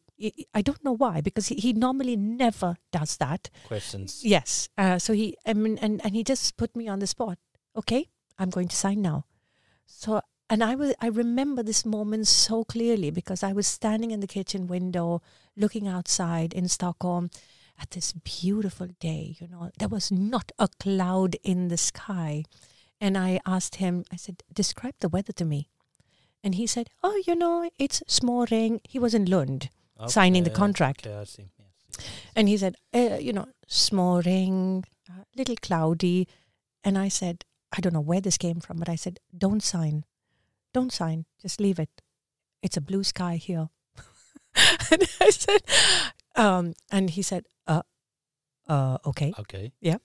I- 0.54 0.62
don't 0.62 0.84
know 0.84 0.96
why 0.96 1.20
because 1.22 1.48
he, 1.48 1.56
he 1.56 1.74
normally 1.74 2.16
never 2.16 2.78
does 2.92 3.18
that. 3.18 3.50
Questions. 3.68 4.24
Yes. 4.24 4.70
Uh, 4.78 4.98
so 5.00 5.14
he, 5.14 5.36
I 5.46 5.54
mean, 5.54 5.78
and, 5.80 6.00
and 6.06 6.16
he 6.16 6.24
just 6.24 6.56
put 6.58 6.76
me 6.76 6.88
on 6.88 7.00
the 7.00 7.08
spot. 7.08 7.38
Okay, 7.76 8.10
I'm 8.40 8.50
going 8.50 8.70
to 8.70 8.76
sign 8.76 9.02
now. 9.02 9.26
So, 9.86 10.22
and 10.50 10.64
I 10.64 10.76
was, 10.76 10.94
I 11.02 11.08
remember 11.08 11.64
this 11.64 11.86
moment 11.86 12.28
so 12.28 12.64
clearly 12.64 13.12
because 13.12 13.44
I 13.44 13.54
was 13.54 13.68
standing 13.68 14.12
in 14.12 14.20
the 14.20 14.28
kitchen 14.28 14.68
window, 14.68 15.22
looking 15.56 15.88
outside 15.88 16.54
in 16.54 16.68
Stockholm 16.68 17.30
at 17.82 17.92
this 17.92 18.14
beautiful 18.14 18.88
day. 19.00 19.36
You 19.40 19.48
know, 19.48 19.72
there 19.80 19.88
was 19.88 20.12
not 20.12 20.52
a 20.60 20.68
cloud 20.80 21.38
in 21.44 21.70
the 21.70 21.78
sky. 21.78 22.44
And 23.02 23.18
I 23.18 23.40
asked 23.46 23.76
him, 23.76 24.06
I 24.12 24.16
said, 24.16 24.44
describe 24.54 24.96
the 25.00 25.10
weather 25.10 25.34
to 25.34 25.46
me. 25.46 25.70
And 26.44 26.56
he 26.56 26.68
said, 26.68 26.90
oh, 27.02 27.22
you 27.26 27.36
know, 27.36 27.70
it's 27.80 28.02
småring. 28.08 28.80
He 28.84 29.00
was 29.00 29.14
in 29.14 29.26
Lund 29.26 29.70
signing 30.08 30.44
the 30.44 30.50
contract. 30.50 31.08
Okay, 31.08 31.16
I 31.16 31.24
see. 31.24 31.44
Yes, 31.58 31.98
yes. 31.98 32.08
And 32.36 32.50
he 32.50 32.58
said, 32.58 32.76
uh, 32.94 33.18
you 33.20 33.34
know, 33.34 33.48
smoring, 33.68 34.86
a 35.10 35.26
little 35.38 35.56
cloudy. 35.56 36.28
And 36.84 36.98
I 36.98 37.08
said, 37.08 37.46
I 37.76 37.82
don't 37.82 37.94
know 37.94 38.02
where 38.02 38.22
this 38.22 38.38
came 38.38 38.60
from, 38.60 38.78
but 38.78 38.88
I 38.90 38.96
said, 38.96 39.20
don't 39.36 39.64
sign. 39.64 40.06
Don't 40.74 40.92
sign. 40.92 41.26
Just 41.42 41.60
leave 41.60 41.80
it. 41.80 41.90
It's 42.62 42.78
a 42.78 42.82
blue 42.82 43.04
sky 43.04 43.36
here. 43.36 43.70
and 44.92 45.04
I 45.20 45.30
said, 45.32 45.62
um, 46.36 46.74
and 46.92 47.10
he 47.10 47.22
said, 47.22 47.46
uh, 47.68 47.82
uh, 48.68 49.00
okay. 49.06 49.34
Okay. 49.40 49.72
Yeah. 49.82 49.98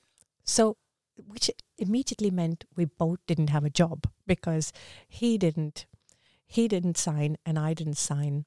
So, 0.44 0.76
which 1.26 1.50
immediately 1.76 2.30
meant 2.30 2.64
we 2.74 2.86
both 2.86 3.18
didn't 3.26 3.50
have 3.50 3.64
a 3.64 3.70
job 3.70 4.06
because 4.26 4.72
he 5.08 5.36
didn't, 5.36 5.86
he 6.46 6.68
didn't 6.68 6.96
sign 6.96 7.36
and 7.44 7.58
I 7.58 7.74
didn't 7.74 7.98
sign. 7.98 8.46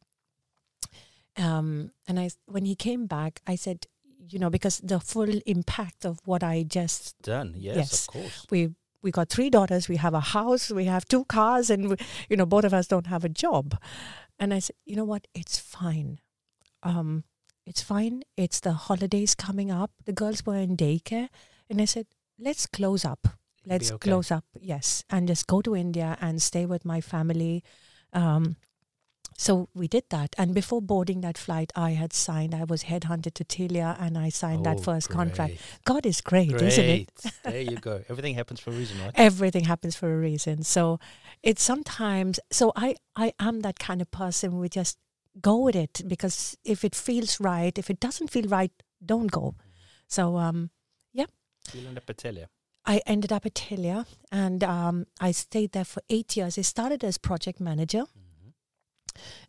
Um, 1.38 1.92
and 2.08 2.20
I, 2.20 2.32
when 2.46 2.66
he 2.66 2.76
came 2.76 3.06
back, 3.06 3.42
I 3.48 3.56
said, 3.56 3.86
you 4.28 4.40
know, 4.40 4.50
because 4.50 4.80
the 4.80 5.00
full 5.00 5.30
impact 5.46 6.06
of 6.06 6.20
what 6.26 6.44
I 6.44 6.64
just 6.64 7.16
Done. 7.22 7.54
Yes, 7.56 7.76
Yes. 7.78 8.08
of 8.08 8.14
course. 8.14 8.46
we 8.50 8.72
we 9.02 9.12
got 9.12 9.30
three 9.30 9.50
daughters, 9.50 9.90
we 9.90 9.98
have 9.98 10.14
a 10.14 10.20
house, 10.20 10.72
we 10.72 10.86
have 10.86 11.06
two 11.06 11.26
cars, 11.26 11.70
and 11.70 11.90
we, 11.90 11.96
you 12.30 12.38
know, 12.38 12.46
both 12.46 12.64
of 12.64 12.74
us 12.74 12.88
don't 12.88 13.08
have 13.08 13.24
a 13.24 13.30
job. 13.30 13.78
And 14.40 14.54
I 14.54 14.60
said, 14.60 14.76
you 14.86 14.96
know 14.96 15.06
what, 15.06 15.28
it's 15.34 15.58
fine. 15.60 16.20
Um, 16.84 17.24
it's 17.66 17.82
fine. 17.82 18.24
It's 18.38 18.60
the 18.60 18.74
holidays 18.74 19.36
coming 19.36 19.72
up. 19.72 19.92
The 20.06 20.14
girls 20.14 20.46
were 20.46 20.58
in 20.58 20.76
daycare, 20.76 21.30
and 21.70 21.82
I 21.82 21.86
said, 21.86 22.08
let's 22.40 22.66
close 22.66 23.06
up. 23.06 23.28
Let's 23.66 23.92
okay. 23.92 24.10
close 24.10 24.32
up. 24.32 24.46
Yes, 24.60 25.04
and 25.10 25.28
just 25.28 25.46
go 25.46 25.62
to 25.62 25.76
India 25.76 26.18
and 26.20 26.42
stay 26.42 26.66
with 26.66 26.84
my 26.84 27.02
family. 27.02 27.64
Um, 28.14 28.56
so 29.46 29.52
we 29.82 29.88
did 29.96 30.06
that, 30.16 30.30
and 30.38 30.54
before 30.62 30.82
boarding 30.92 31.22
that 31.22 31.38
flight, 31.46 31.70
I 31.76 31.92
had 32.02 32.12
signed. 32.14 32.54
I 32.62 32.66
was 32.74 32.82
headhunted 32.92 33.34
to 33.40 33.44
Telia, 33.54 33.90
and 34.04 34.18
I 34.26 34.30
signed 34.30 34.66
that 34.68 34.78
Oh, 34.80 34.84
first 34.90 35.10
contract. 35.10 35.54
God 35.92 36.06
is 36.12 36.22
great, 36.32 36.52
Great. 36.52 36.62
isn't 36.70 36.90
it? 36.98 37.10
there 37.44 37.62
you 37.72 37.78
go. 37.90 37.96
Everything 38.12 38.36
happens 38.42 38.60
for 38.60 38.70
a 38.70 38.74
reason, 38.82 38.98
right? 39.04 39.14
everything 39.30 39.66
happens 39.74 39.96
for 40.02 40.08
a 40.14 40.18
reason 40.30 40.64
so 40.76 40.84
it's 41.50 41.64
sometimes 41.72 42.40
so 42.60 42.66
i 42.76 42.90
i 43.16 43.28
am 43.48 43.56
that 43.68 43.78
kind 43.88 44.02
of 44.04 44.10
person 44.12 44.48
we 44.60 44.70
just 44.82 44.96
go 45.50 45.56
with 45.68 45.76
it 45.86 46.02
because 46.14 46.38
if 46.76 46.84
it 46.90 46.96
feels 47.08 47.40
right 47.40 47.76
if 47.84 47.90
it 47.94 48.00
doesn't 48.06 48.30
feel 48.36 48.48
right 48.58 48.72
don't 49.14 49.32
go 49.40 49.46
so 50.18 50.24
um 50.38 50.70
You'll 51.74 51.88
end 51.90 51.98
up 52.02 52.10
at 52.10 52.18
Telia. 52.18 52.48
i 52.86 52.96
ended 53.06 53.32
up 53.38 53.46
at 53.46 53.54
telia 53.54 54.00
and 54.32 54.64
um 54.64 55.06
i 55.28 55.32
stayed 55.32 55.72
there 55.74 55.86
for 55.94 56.02
eight 56.10 56.36
years 56.38 56.58
i 56.58 56.64
started 56.64 57.04
as 57.10 57.18
project 57.30 57.60
manager 57.70 58.04
Mhm. 58.06 58.21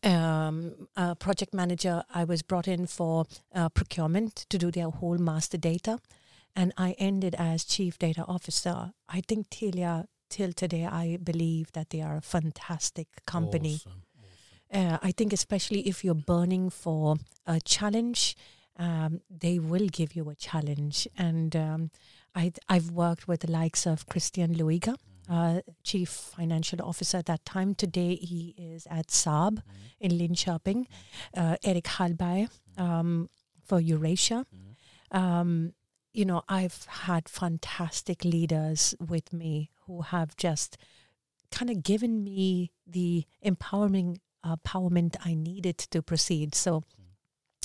Um, 0.02 0.88
uh, 0.96 1.14
project 1.14 1.54
manager, 1.54 2.02
I 2.12 2.24
was 2.24 2.42
brought 2.42 2.68
in 2.68 2.86
for 2.86 3.24
uh, 3.54 3.68
procurement 3.68 4.46
to 4.50 4.58
do 4.58 4.70
their 4.70 4.90
whole 4.90 5.18
master 5.18 5.58
data, 5.58 5.98
and 6.54 6.72
I 6.76 6.94
ended 6.98 7.34
as 7.38 7.64
chief 7.64 7.98
data 7.98 8.24
officer. 8.26 8.92
I 9.08 9.20
think 9.20 9.50
Telia, 9.50 10.06
till 10.28 10.52
today, 10.52 10.86
I 10.86 11.18
believe 11.22 11.72
that 11.72 11.90
they 11.90 12.02
are 12.02 12.16
a 12.16 12.22
fantastic 12.22 13.08
company. 13.26 13.74
Awesome. 13.74 14.02
awesome. 14.72 14.92
Uh, 14.92 14.98
I 15.02 15.12
think 15.12 15.32
especially 15.32 15.86
if 15.88 16.02
you're 16.02 16.14
burning 16.14 16.70
for 16.70 17.16
a 17.46 17.60
challenge, 17.60 18.36
um, 18.78 19.20
they 19.30 19.58
will 19.58 19.88
give 19.88 20.16
you 20.16 20.28
a 20.30 20.34
challenge. 20.34 21.06
And 21.16 21.54
um, 21.54 21.90
I, 22.34 22.52
I've 22.68 22.90
worked 22.90 23.28
with 23.28 23.40
the 23.40 23.50
likes 23.50 23.86
of 23.86 24.06
Christian 24.06 24.54
Luiga, 24.54 24.96
uh, 25.28 25.60
chief 25.82 26.08
financial 26.08 26.80
officer 26.82 27.18
at 27.18 27.26
that 27.26 27.44
time. 27.44 27.74
Today 27.74 28.16
he 28.16 28.54
is 28.58 28.86
at 28.86 29.08
Saab 29.08 29.58
Mhm. 29.58 29.62
in 30.00 30.10
Linköping. 30.12 30.86
Uh, 31.34 31.56
Erik 31.62 31.84
Hallberg 31.84 32.50
um, 32.76 33.28
for 33.64 33.80
Eurasia. 33.80 34.44
Mhm. 34.54 35.16
Um, 35.18 35.74
you 36.12 36.24
know, 36.24 36.42
I've 36.48 36.84
had 37.06 37.28
fantastic 37.28 38.24
leaders 38.24 38.94
with 39.00 39.32
me 39.32 39.70
who 39.86 40.02
have 40.02 40.36
just 40.36 40.76
kind 41.50 41.70
of 41.70 41.82
given 41.82 42.22
me 42.24 42.72
the 42.86 43.24
empowering 43.40 44.20
uh, 44.44 44.56
empowerment 44.56 45.14
I 45.24 45.34
needed 45.34 45.78
to 45.78 46.02
proceed. 46.02 46.54
So, 46.54 46.82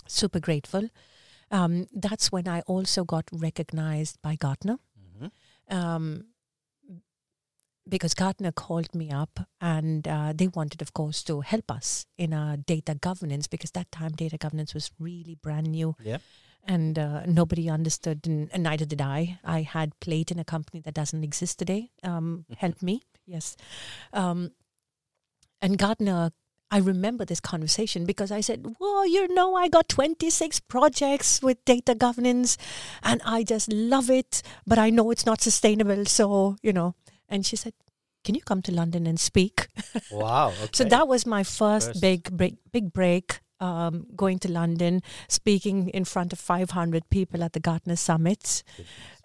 super 0.07 0.39
grateful. 0.39 0.89
Um, 1.49 1.87
that's 1.91 2.31
when 2.31 2.47
I 2.47 2.61
also 2.61 3.03
got 3.03 3.25
recognized 3.31 4.21
by 4.21 4.35
Gartner 4.35 4.77
Mhm. 4.99 5.31
um, 5.69 6.25
because 7.89 8.13
Gartner 8.13 8.51
called 8.51 8.93
me 8.93 9.11
up 9.11 9.39
and 9.61 10.07
uh, 10.07 10.33
they 10.35 10.47
wanted, 10.47 10.81
of 10.81 10.93
course, 10.93 11.23
to 11.23 11.41
help 11.41 11.71
us 11.71 12.05
in 12.17 12.33
our 12.33 12.57
data 12.57 12.95
governance 12.95 13.47
because 13.47 13.71
that 13.71 13.91
time 13.91 14.11
data 14.11 14.37
governance 14.37 14.73
was 14.73 14.91
really 14.99 15.35
brand 15.41 15.67
new 15.71 15.95
Yeah. 16.03 16.17
and 16.65 16.99
uh, 16.99 17.25
nobody 17.25 17.69
understood, 17.69 18.27
and, 18.27 18.49
and 18.53 18.63
neither 18.63 18.85
did 18.85 19.01
I. 19.01 19.39
I 19.43 19.61
had 19.61 19.97
played 20.01 20.31
in 20.31 20.39
a 20.39 20.43
company 20.43 20.81
that 20.81 20.93
doesn't 20.93 21.23
exist 21.23 21.59
today. 21.59 21.91
Um, 22.03 22.45
help 22.57 22.81
me, 22.81 23.03
yes. 23.25 23.55
Um, 24.13 24.51
and 25.61 25.77
Gartner, 25.77 26.31
I 26.69 26.79
remember 26.79 27.23
this 27.23 27.39
conversation 27.39 28.05
because 28.05 28.29
I 28.29 28.41
said, 28.41 28.75
"Well, 28.79 29.07
you 29.07 29.33
know, 29.33 29.55
I 29.55 29.69
got 29.69 29.87
26 29.87 30.59
projects 30.61 31.41
with 31.41 31.63
data 31.63 31.95
governance, 31.95 32.57
and 33.01 33.21
I 33.25 33.43
just 33.43 33.71
love 33.71 34.09
it, 34.09 34.43
but 34.67 34.77
I 34.77 34.89
know 34.89 35.09
it's 35.11 35.25
not 35.25 35.41
sustainable. 35.41 36.05
So, 36.05 36.57
you 36.61 36.73
know." 36.73 36.93
And 37.29 37.45
she 37.45 37.55
said, 37.55 37.73
"Can 38.23 38.35
you 38.35 38.41
come 38.41 38.61
to 38.63 38.71
London 38.71 39.07
and 39.07 39.19
speak?" 39.19 39.67
Wow. 40.11 40.49
Okay. 40.49 40.69
So 40.73 40.83
that 40.85 41.07
was 41.07 41.25
my 41.25 41.43
first, 41.43 41.87
First. 41.89 42.01
big 42.01 42.31
break, 42.31 42.55
big 42.71 42.93
break. 42.93 43.39
Um, 43.59 44.05
going 44.15 44.37
to 44.39 44.51
London, 44.51 45.01
speaking 45.27 45.89
in 45.89 46.05
front 46.05 46.31
of 46.31 46.37
500 46.39 47.09
people 47.09 47.43
at 47.43 47.53
the 47.53 47.59
Gartner 47.59 47.95
Summit. 47.95 48.61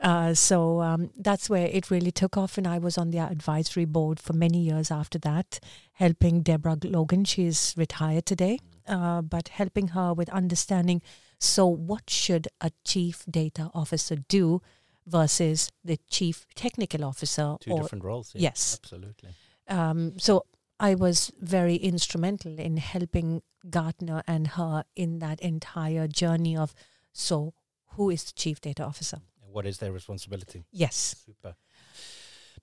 Uh, 0.01 0.33
so 0.33 0.81
um, 0.81 1.11
that's 1.19 1.51
where 1.51 1.67
it 1.67 1.91
really 1.91 2.11
took 2.11 2.39
off, 2.39 2.57
and 2.57 2.67
I 2.67 2.79
was 2.79 2.97
on 2.97 3.11
the 3.11 3.19
advisory 3.19 3.85
board 3.85 4.19
for 4.19 4.33
many 4.33 4.61
years 4.61 4.91
after 4.91 5.19
that, 5.19 5.61
helping 5.93 6.41
Debra 6.41 6.79
Logan. 6.83 7.27
She's 7.27 7.75
retired 7.77 8.25
today, 8.25 8.59
uh, 8.89 9.21
but 9.21 9.49
helping 9.49 9.89
her 9.89 10.15
with 10.15 10.31
understanding. 10.31 11.03
So, 11.39 11.67
what 11.67 12.09
should 12.09 12.49
a 12.63 12.71
chief 12.87 13.27
data 13.31 13.71
officer 13.75 14.17
do 14.17 14.63
versus 15.07 15.71
the 15.85 15.99
chief 16.11 16.47
technical 16.55 17.05
officer? 17.05 17.57
two 17.61 17.73
or 17.73 17.83
different 17.83 18.05
roles. 18.05 18.33
Yeah. 18.35 18.43
Yes. 18.43 18.79
Absolutely. 18.83 19.31
um, 19.69 20.19
so 20.19 20.45
I 20.81 20.95
was 20.95 21.31
very 21.41 21.77
instrumental 21.77 22.59
in 22.59 22.77
helping 22.77 23.43
Gartner 23.71 24.23
and 24.27 24.49
her 24.49 24.85
in 24.97 25.21
that 25.21 25.41
entire 25.41 26.09
journey 26.09 26.57
of 26.57 26.75
so 27.13 27.55
who 27.97 28.11
is 28.11 28.25
the 28.25 28.33
chief 28.33 28.61
data 28.61 28.83
officer? 28.85 29.19
What 29.51 29.67
is 29.67 29.79
their 29.79 29.93
responsibility? 29.93 30.65
Yes. 30.73 31.17
Super. 31.27 31.55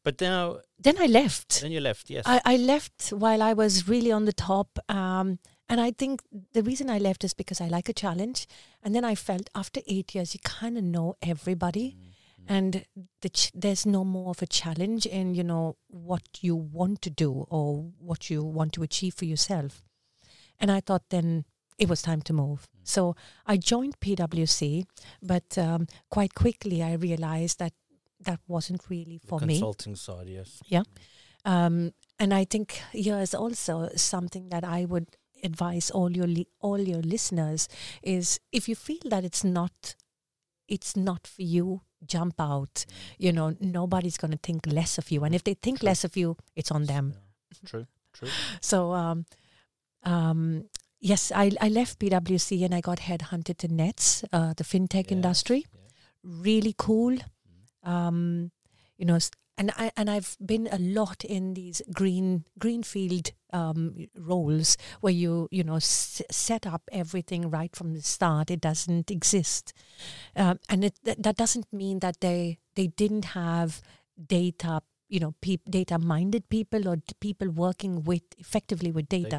But 0.03 0.19
now, 0.21 0.59
Then 0.79 0.97
I 0.97 1.05
left. 1.07 1.61
then 1.61 1.71
you 1.71 1.81
left. 1.81 2.09
Yes. 2.09 2.23
I, 2.25 2.41
I 2.45 2.55
left 2.57 3.09
while 3.09 3.41
I 3.43 3.53
was 3.53 3.87
really 3.87 4.11
on 4.11 4.25
the 4.25 4.33
top. 4.33 4.79
Um, 4.89 5.39
and 5.67 5.79
I 5.79 5.91
think 5.91 6.21
the 6.53 6.63
reason 6.63 6.89
I 6.89 6.97
left 6.97 7.23
is 7.23 7.33
because 7.33 7.61
I 7.61 7.67
like 7.67 7.89
a 7.89 7.93
challenge. 7.93 8.47
And 8.81 8.95
then 8.95 9.03
I 9.05 9.13
felt 9.15 9.49
after 9.53 9.81
eight 9.87 10.15
years, 10.15 10.33
you 10.33 10.39
kind 10.43 10.77
of 10.77 10.83
know 10.83 11.15
everybody. 11.21 11.95
Mm. 11.99 12.08
And 12.47 12.85
the 13.21 13.29
ch- 13.29 13.51
there's 13.53 13.85
no 13.85 14.03
more 14.03 14.31
of 14.31 14.41
a 14.41 14.47
challenge 14.47 15.05
in, 15.05 15.35
you 15.35 15.43
know, 15.43 15.75
what 15.87 16.23
you 16.41 16.55
want 16.55 17.01
to 17.03 17.09
do 17.09 17.45
or 17.49 17.91
what 17.99 18.29
you 18.29 18.43
want 18.43 18.73
to 18.73 18.83
achieve 18.83 19.13
for 19.13 19.25
yourself. 19.25 19.83
And 20.59 20.71
I 20.71 20.79
thought 20.81 21.03
then 21.09 21.45
it 21.77 21.87
was 21.89 22.01
time 22.01 22.21
to 22.23 22.33
move. 22.33 22.67
So 22.83 23.15
I 23.45 23.57
joined 23.57 23.99
PwC, 23.99 24.85
but 25.21 25.57
um, 25.57 25.87
quite 26.09 26.33
quickly 26.33 26.81
I 26.83 26.93
realized 26.93 27.59
that 27.59 27.73
that 28.21 28.39
wasn't 28.47 28.81
really 28.89 29.19
The 29.21 29.27
for 29.27 29.39
me. 29.41 29.53
consulting 29.55 29.95
side, 29.95 30.27
yes. 30.27 30.61
Um, 31.45 31.93
and 32.19 32.33
I 32.33 32.43
think 32.45 32.81
here 32.91 33.19
is 33.19 33.33
also 33.33 33.89
something 33.95 34.49
that 34.49 34.63
I 34.65 34.85
would 34.85 35.07
advise 35.41 35.89
all 35.89 36.11
your 36.11 36.27
li- 36.27 36.49
all 36.59 36.77
your 36.79 37.01
listeners 37.01 37.69
is 38.03 38.41
if 38.51 38.67
you 38.67 38.75
feel 38.75 38.99
that 39.05 39.23
it's 39.23 39.43
not 39.45 39.95
it's 40.69 40.95
not 40.95 41.27
for 41.27 41.41
you, 41.41 41.81
jump 42.05 42.35
out. 42.39 42.85
You 43.17 43.31
know, 43.31 43.55
nobody's 43.59 44.17
going 44.17 44.31
to 44.31 44.37
think 44.37 44.65
less 44.67 44.97
of 44.97 45.11
you, 45.11 45.23
and 45.23 45.35
if 45.35 45.43
they 45.43 45.55
think 45.55 45.79
True. 45.79 45.87
less 45.87 46.03
of 46.03 46.15
you, 46.15 46.37
it's 46.55 46.71
on 46.71 46.85
them. 46.85 47.13
Yeah. 47.13 47.69
True. 47.69 47.87
True. 48.13 48.29
So, 48.61 48.91
um, 48.93 49.25
um, 50.03 50.65
yes, 50.99 51.31
I 51.31 51.51
I 51.61 51.69
left 51.69 51.99
PwC 51.99 52.63
and 52.65 52.73
I 52.73 52.81
got 52.81 52.99
headhunted 52.99 53.57
to 53.57 53.67
Nets, 53.67 54.23
uh, 54.31 54.53
the 54.55 54.63
fintech 54.63 55.11
industry. 55.11 55.65
Really 56.23 56.75
cool. 56.77 57.17
Um, 57.83 58.51
you 58.97 59.05
know, 59.05 59.17
and 59.59 59.71
I 59.77 59.91
and 59.97 60.09
I've 60.09 60.37
been 60.39 60.67
a 60.71 60.79
lot 60.79 61.23
in 61.25 61.53
these 61.53 61.81
green 61.93 62.45
greenfield 62.57 63.31
um, 63.53 64.07
roles 64.15 64.77
where 65.01 65.13
you 65.13 65.47
you 65.51 65.63
know 65.63 65.75
s- 65.75 66.21
set 66.31 66.65
up 66.65 66.81
everything 66.91 67.49
right 67.51 67.75
from 67.75 67.93
the 67.93 68.01
start. 68.01 68.49
It 68.49 68.61
doesn't 68.61 69.11
exist, 69.11 69.73
um, 70.35 70.59
and 70.69 70.83
it 70.85 70.95
that, 71.03 71.21
that 71.23 71.37
doesn't 71.37 71.67
mean 71.71 71.99
that 71.99 72.21
they 72.21 72.57
they 72.75 72.87
didn't 72.87 73.25
have 73.35 73.81
data. 74.27 74.81
You 75.11 75.19
know, 75.19 75.33
peop, 75.41 75.61
data-minded 75.67 76.49
people 76.49 76.87
or 76.87 76.97
d- 76.97 77.15
people 77.19 77.49
working 77.49 78.03
with 78.03 78.21
effectively 78.37 78.91
with 78.91 79.09
data. 79.09 79.37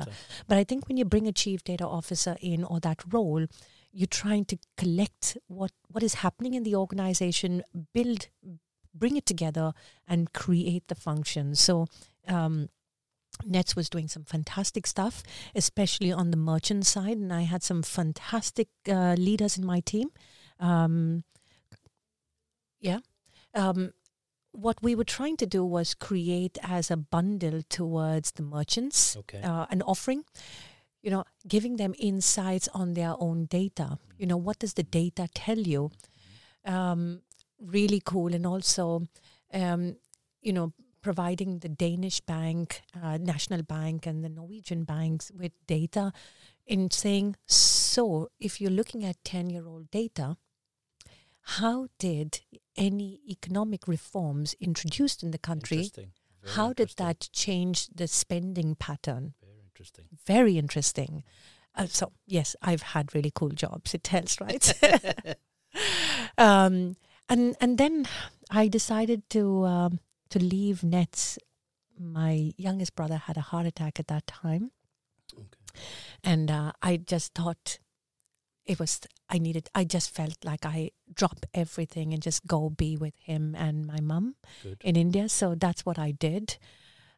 But 0.48 0.58
I 0.58 0.64
think 0.64 0.88
when 0.88 0.96
you 0.96 1.04
bring 1.04 1.28
a 1.28 1.32
chief 1.32 1.62
data 1.62 1.86
officer 1.86 2.34
in 2.40 2.64
or 2.64 2.80
that 2.80 3.04
role, 3.12 3.46
you're 3.92 4.08
trying 4.22 4.46
to 4.46 4.58
collect 4.76 5.38
what 5.46 5.70
what 5.92 6.02
is 6.02 6.14
happening 6.14 6.54
in 6.54 6.64
the 6.64 6.74
organization, 6.74 7.62
build, 7.94 8.26
bring 8.94 9.16
it 9.16 9.26
together, 9.26 9.72
and 10.06 10.32
create 10.32 10.88
the 10.88 10.94
function. 10.94 11.54
So. 11.54 11.86
Um, 12.26 12.68
Nets 13.46 13.74
was 13.74 13.88
doing 13.88 14.06
some 14.06 14.24
fantastic 14.24 14.86
stuff, 14.86 15.22
especially 15.54 16.12
on 16.12 16.30
the 16.30 16.36
merchant 16.36 16.84
side, 16.84 17.16
and 17.16 17.32
I 17.32 17.42
had 17.42 17.62
some 17.62 17.82
fantastic 17.82 18.68
uh, 18.86 19.14
leaders 19.16 19.56
in 19.56 19.64
my 19.64 19.80
team. 19.80 20.08
Um, 20.58 21.24
yeah. 22.80 22.98
Um, 23.54 23.92
what 24.52 24.82
we 24.82 24.94
were 24.94 25.04
trying 25.04 25.36
to 25.38 25.46
do 25.46 25.64
was 25.64 25.94
create 25.94 26.58
as 26.62 26.90
a 26.90 26.96
bundle 26.96 27.62
towards 27.68 28.32
the 28.32 28.42
merchants 28.42 29.16
Okay. 29.16 29.40
uh, 29.42 29.66
an 29.70 29.80
offering 29.82 30.24
you 31.02 31.10
know 31.10 31.24
giving 31.46 31.76
them 31.76 31.94
insights 31.98 32.68
on 32.74 32.94
their 32.94 33.14
own 33.18 33.44
data 33.46 33.98
you 34.18 34.26
know 34.26 34.36
what 34.36 34.58
does 34.58 34.74
the 34.74 34.82
data 34.82 35.28
tell 35.34 35.58
you 35.58 35.90
um, 36.64 37.20
really 37.60 38.00
cool 38.04 38.34
and 38.34 38.46
also 38.46 39.06
um, 39.52 39.96
you 40.40 40.52
know 40.52 40.72
providing 41.02 41.60
the 41.60 41.68
danish 41.68 42.20
bank 42.20 42.82
uh, 43.02 43.16
national 43.18 43.62
bank 43.62 44.06
and 44.06 44.22
the 44.22 44.28
norwegian 44.28 44.84
banks 44.84 45.30
with 45.34 45.52
data 45.66 46.12
in 46.66 46.90
saying 46.90 47.36
so 47.46 48.28
if 48.38 48.60
you're 48.60 48.70
looking 48.70 49.04
at 49.04 49.16
10 49.24 49.50
year 49.50 49.66
old 49.66 49.90
data 49.90 50.36
how 51.42 51.88
did 51.98 52.40
any 52.76 53.20
economic 53.28 53.88
reforms 53.88 54.54
introduced 54.60 55.22
in 55.22 55.30
the 55.30 55.38
country 55.38 55.90
how 56.54 56.72
did 56.72 56.92
that 56.96 57.28
change 57.32 57.88
the 57.88 58.06
spending 58.06 58.74
pattern 58.74 59.34
Very 59.42 59.60
interesting. 59.62 60.04
very 60.26 60.58
interesting. 60.58 61.24
Uh, 61.74 61.86
so 61.86 62.12
yes, 62.26 62.56
I've 62.62 62.82
had 62.82 63.14
really 63.14 63.32
cool 63.34 63.50
jobs. 63.50 63.94
It 63.94 64.02
tells, 64.02 64.40
right? 64.40 64.72
um, 66.38 66.96
and 67.30 67.56
and 67.60 67.78
then 67.78 68.06
I 68.50 68.68
decided 68.68 69.22
to 69.30 69.64
um, 69.64 70.00
to 70.30 70.38
leave 70.38 70.82
Nets. 70.84 71.38
My 71.98 72.52
youngest 72.56 72.94
brother 72.96 73.16
had 73.18 73.36
a 73.36 73.40
heart 73.52 73.66
attack 73.66 73.98
at 74.00 74.06
that 74.08 74.26
time, 74.26 74.70
Okay. 75.34 75.80
and 76.24 76.50
uh, 76.50 76.72
I 76.82 76.96
just 76.96 77.34
thought 77.34 77.78
it 78.66 78.78
was. 78.78 79.00
I 79.28 79.38
needed. 79.38 79.68
I 79.74 79.84
just 79.84 80.10
felt 80.14 80.44
like 80.44 80.66
I 80.66 80.90
drop 81.14 81.46
everything 81.54 82.12
and 82.12 82.22
just 82.22 82.46
go 82.46 82.68
be 82.70 82.96
with 82.96 83.14
him 83.22 83.54
and 83.54 83.86
my 83.86 84.00
mum 84.00 84.34
in 84.82 84.96
India. 84.96 85.28
So 85.28 85.54
that's 85.54 85.86
what 85.86 85.98
I 85.98 86.10
did. 86.12 86.58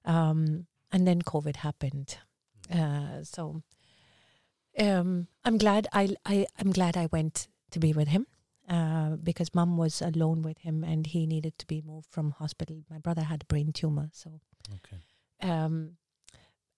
Um, 0.04 0.66
and 0.92 1.06
then 1.06 1.22
COVID 1.22 1.56
happened. 1.56 2.18
Uh, 2.70 3.22
so 3.24 3.62
um, 4.78 5.26
I'm 5.44 5.58
glad 5.58 5.86
I, 5.92 6.14
I 6.26 6.46
I'm 6.58 6.70
glad 6.72 6.96
I 6.96 7.06
went 7.12 7.48
to 7.70 7.78
be 7.78 7.92
with 7.92 8.08
him 8.08 8.26
uh, 8.72 9.16
because 9.22 9.54
mum 9.54 9.76
was 9.76 10.00
alone 10.02 10.42
with 10.42 10.58
him 10.58 10.82
and 10.84 11.06
he 11.06 11.26
needed 11.26 11.58
to 11.58 11.66
be 11.66 11.82
moved 11.82 12.08
from 12.10 12.30
hospital. 12.30 12.76
My 12.88 12.98
brother 12.98 13.22
had 13.22 13.42
a 13.42 13.46
brain 13.46 13.72
tumor, 13.72 14.08
so 14.12 14.40
Okay. 14.78 14.98
um, 15.50 15.96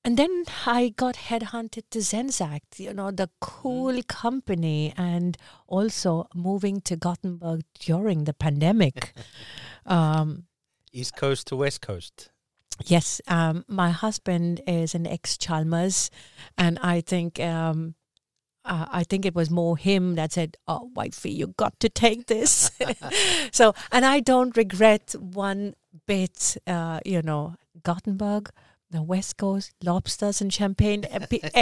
and 0.06 0.18
then 0.18 0.44
I 0.66 0.90
got 0.94 1.14
headhunted 1.14 1.84
to 1.90 2.00
Zenseact, 2.00 2.78
you 2.78 2.92
know, 2.92 3.10
the 3.10 3.30
cool 3.40 4.02
company, 4.02 4.92
and 4.98 5.38
also 5.66 6.26
moving 6.34 6.82
to 6.82 6.96
Gothenburg 6.96 7.62
during 7.80 8.24
the 8.24 8.34
pandemic. 8.34 9.14
um, 9.86 10.44
East 10.92 11.16
Coast 11.16 11.46
to 11.48 11.56
West 11.56 11.80
Coast. 11.80 12.30
Yes, 12.84 13.20
um, 13.28 13.64
my 13.66 13.90
husband 13.90 14.60
is 14.66 14.94
an 14.94 15.06
ex 15.06 15.38
Chalmers, 15.38 16.10
and 16.58 16.78
I 16.80 17.00
think 17.00 17.40
um, 17.40 17.94
uh, 18.64 18.86
I 18.90 19.04
think 19.04 19.26
it 19.26 19.34
was 19.34 19.50
more 19.50 19.76
him 19.76 20.14
that 20.14 20.32
said, 20.32 20.56
"Oh, 20.66 20.90
wifey, 20.94 21.30
you 21.30 21.48
got 21.48 21.78
to 21.80 21.88
take 21.88 22.26
this." 22.26 22.70
so, 23.52 23.74
and 23.92 24.04
I 24.04 24.20
don't 24.20 24.56
regret 24.56 25.14
one 25.18 25.74
bit. 26.06 26.56
Uh, 26.66 27.00
you 27.04 27.20
know, 27.20 27.56
Gothenburg, 27.82 28.50
the 28.90 29.02
West 29.02 29.36
Coast, 29.36 29.72
lobsters 29.82 30.40
and 30.40 30.52
champagne. 30.52 31.04
Every, 31.10 31.40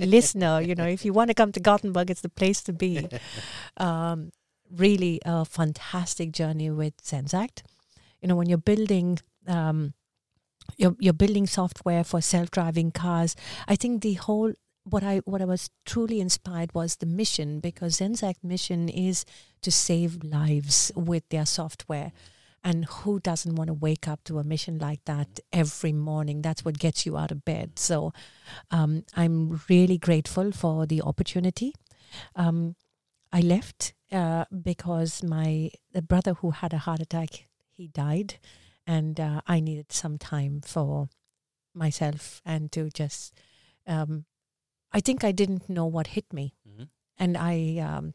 listener, 0.00 0.60
you 0.60 0.74
know, 0.74 0.86
if 0.86 1.04
you 1.04 1.12
want 1.12 1.28
to 1.28 1.34
come 1.34 1.52
to 1.52 1.60
Gothenburg, 1.60 2.10
it's 2.10 2.22
the 2.22 2.28
place 2.28 2.60
to 2.62 2.72
be. 2.72 3.08
Um, 3.76 4.32
really, 4.74 5.20
a 5.24 5.44
fantastic 5.44 6.32
journey 6.32 6.70
with 6.70 6.96
Zenseact. 6.96 7.62
You 8.20 8.28
know, 8.28 8.36
when 8.36 8.48
you're 8.48 8.58
building. 8.58 9.20
Um, 9.46 9.94
you're, 10.76 10.96
you're 10.98 11.14
building 11.14 11.46
software 11.46 12.04
for 12.04 12.20
self-driving 12.20 12.92
cars. 12.92 13.34
I 13.66 13.74
think 13.74 14.02
the 14.02 14.14
whole 14.14 14.52
what 14.90 15.02
I 15.02 15.18
what 15.24 15.42
I 15.42 15.44
was 15.44 15.70
truly 15.84 16.20
inspired 16.20 16.74
was 16.74 16.96
the 16.96 17.06
mission 17.06 17.60
because 17.60 17.98
Zenseact 17.98 18.42
mission 18.42 18.88
is 18.88 19.24
to 19.62 19.70
save 19.70 20.22
lives 20.22 20.92
with 20.94 21.28
their 21.28 21.46
software. 21.46 22.12
And 22.64 22.86
who 22.86 23.20
doesn't 23.20 23.54
want 23.54 23.68
to 23.68 23.74
wake 23.74 24.08
up 24.08 24.24
to 24.24 24.40
a 24.40 24.44
mission 24.44 24.78
like 24.78 25.04
that 25.04 25.38
every 25.52 25.92
morning? 25.92 26.42
That's 26.42 26.64
what 26.64 26.78
gets 26.78 27.06
you 27.06 27.16
out 27.16 27.30
of 27.30 27.44
bed. 27.44 27.78
So 27.78 28.12
um, 28.72 29.04
I'm 29.14 29.60
really 29.68 29.96
grateful 29.96 30.50
for 30.50 30.84
the 30.84 31.00
opportunity. 31.00 31.72
Um, 32.34 32.74
I 33.32 33.40
left 33.42 33.94
uh, 34.10 34.46
because 34.62 35.22
my 35.22 35.70
the 35.92 36.02
brother 36.02 36.34
who 36.34 36.50
had 36.50 36.72
a 36.72 36.78
heart 36.78 37.00
attack 37.00 37.46
he 37.70 37.86
died, 37.86 38.38
and 38.86 39.20
uh, 39.20 39.40
I 39.46 39.60
needed 39.60 39.92
some 39.92 40.18
time 40.18 40.60
for 40.64 41.08
myself 41.74 42.42
and 42.44 42.72
to 42.72 42.90
just. 42.90 43.34
Um, 43.86 44.26
I 44.92 45.00
think 45.00 45.24
I 45.24 45.32
didn't 45.32 45.68
know 45.68 45.86
what 45.86 46.08
hit 46.08 46.32
me, 46.32 46.54
hmm 46.66 46.84
and 47.18 47.36
I 47.36 47.78
um, 47.82 48.14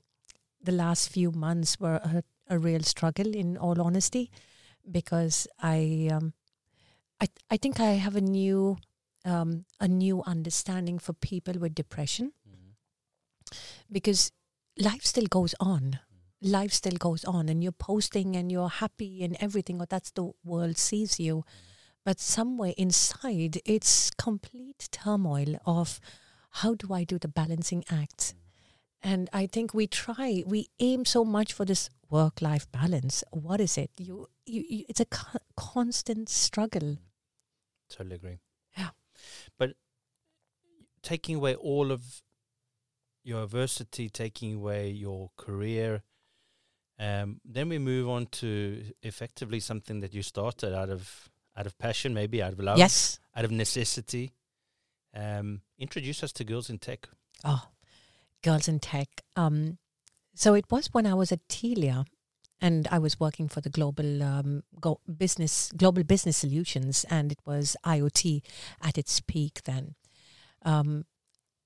the 0.62 0.72
last 0.72 1.10
few 1.10 1.32
months 1.32 1.80
were 1.80 1.96
a, 1.96 2.24
a 2.48 2.58
real 2.58 2.84
struggle. 2.84 3.36
In 3.36 3.58
all 3.58 3.82
honesty, 3.82 4.32
because 4.90 5.48
I 5.62 6.10
um, 6.12 6.34
I 7.22 7.28
I 7.50 7.58
think 7.58 7.80
I 7.80 7.94
have 7.94 8.16
a 8.16 8.22
new 8.22 8.78
um, 9.26 9.66
a 9.80 9.88
new 9.88 10.24
understanding 10.26 11.00
for 11.00 11.14
people 11.14 11.54
with 11.60 11.76
depression 11.76 12.32
hmm 12.46 12.72
because 13.92 14.32
life 14.78 15.06
still 15.06 15.28
goes 15.28 15.56
on. 15.60 16.00
Life 16.42 16.74
still 16.74 16.98
goes 16.98 17.24
on, 17.24 17.48
and 17.50 17.64
you're 17.64 17.72
posting 17.72 18.36
and 18.36 18.52
you're 18.52 18.70
happy 18.70 19.24
and 19.24 19.38
everything, 19.40 19.80
or 19.82 19.86
that's 19.86 20.12
the 20.12 20.32
world 20.44 20.78
sees 20.78 21.20
you. 21.20 21.44
but 22.06 22.20
somewhere 22.20 22.74
inside, 22.78 23.62
it's 23.66 24.12
complete 24.12 24.90
turmoil 24.92 25.56
of 25.66 26.00
how 26.54 26.76
do 26.76 26.94
I 26.94 27.04
do 27.04 27.18
the 27.20 27.28
balancing 27.28 27.84
act? 27.90 28.36
And 29.02 29.30
I 29.34 29.48
think 29.48 29.74
we 29.74 29.88
try, 29.88 30.44
we 30.46 30.70
aim 30.80 31.04
so 31.06 31.26
much 31.26 31.52
for 31.52 31.66
this 31.66 31.90
work-life 32.10 32.72
balance. 32.72 33.24
What 33.32 33.60
is 33.60 33.78
it? 33.78 33.92
You, 33.98 34.28
you, 34.46 34.64
you 34.70 34.86
it's 34.88 35.02
a 35.02 35.06
co- 35.06 35.40
constant 35.58 36.30
struggle. 36.30 36.98
Totally 37.90 38.16
agree. 38.16 38.40
Yeah. 38.78 38.90
But 39.60 39.74
taking 41.02 41.36
away 41.36 41.56
all 41.56 41.92
of 41.92 42.22
your 43.24 43.44
adversity, 43.44 44.10
taking 44.10 44.56
away 44.56 44.90
your 44.90 45.32
career, 45.38 46.04
um, 47.00 47.42
then 47.44 47.70
we 47.70 47.80
move 47.80 48.08
on 48.08 48.28
to 48.28 48.84
effectively 49.02 49.60
something 49.60 50.00
that 50.02 50.14
you 50.14 50.22
started 50.22 50.74
out 50.74 50.90
of 50.90 51.30
out 51.56 51.66
of 51.68 51.78
passion, 51.78 52.14
maybe 52.14 52.42
out 52.42 52.54
of 52.54 52.60
love, 52.60 52.78
Yes. 52.78 53.20
out 53.36 53.46
of 53.46 53.52
necessity. 53.52 54.32
Um, 55.14 55.62
introduce 55.78 56.24
us 56.24 56.32
to 56.34 56.44
Girls 56.44 56.70
in 56.70 56.80
Tech. 56.80 57.08
Oh, 57.44 57.68
girls 58.44 58.68
in 58.68 58.80
tech. 58.80 59.08
Um, 59.36 59.78
so 60.36 60.54
it 60.54 60.66
was 60.70 60.90
when 60.92 61.06
I 61.08 61.14
was 61.14 61.32
at 61.32 61.48
Telia, 61.48 62.06
and 62.62 62.88
I 62.92 63.00
was 63.00 63.20
working 63.20 63.50
for 63.50 63.62
the 63.62 63.70
global 63.70 64.24
um, 64.24 64.64
go- 64.80 65.02
business, 65.18 65.72
global 65.76 66.04
business 66.04 66.38
solutions, 66.38 67.06
and 67.10 67.32
it 67.32 67.40
was 67.46 67.76
IoT 67.86 68.42
at 68.82 68.98
its 68.98 69.20
peak 69.20 69.62
then. 69.66 69.96
Um, 70.64 71.06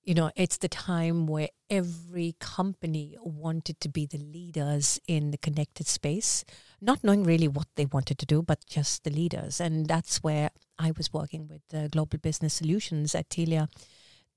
you 0.04 0.16
know, 0.16 0.32
it's 0.36 0.58
the 0.58 0.70
time 0.70 1.28
where 1.28 1.50
every 1.70 2.36
company 2.40 3.18
wanted 3.22 3.80
to 3.82 3.90
be 3.90 4.06
the 4.06 4.18
leaders 4.18 5.00
in 5.08 5.32
the 5.32 5.38
connected 5.38 5.86
space, 5.86 6.46
not 6.82 7.04
knowing 7.04 7.24
really 7.24 7.48
what 7.48 7.68
they 7.76 7.86
wanted 7.86 8.18
to 8.20 8.26
do, 8.26 8.42
but 8.42 8.66
just 8.66 9.04
the 9.04 9.10
leaders. 9.10 9.60
And 9.60 9.86
that's 9.88 10.24
where 10.24 10.50
I 10.80 10.92
was 10.98 11.14
working 11.14 11.48
with 11.48 11.62
uh, 11.74 11.88
Global 11.88 12.18
Business 12.20 12.54
Solutions 12.54 13.16
at 13.16 13.30
Telia 13.30 13.70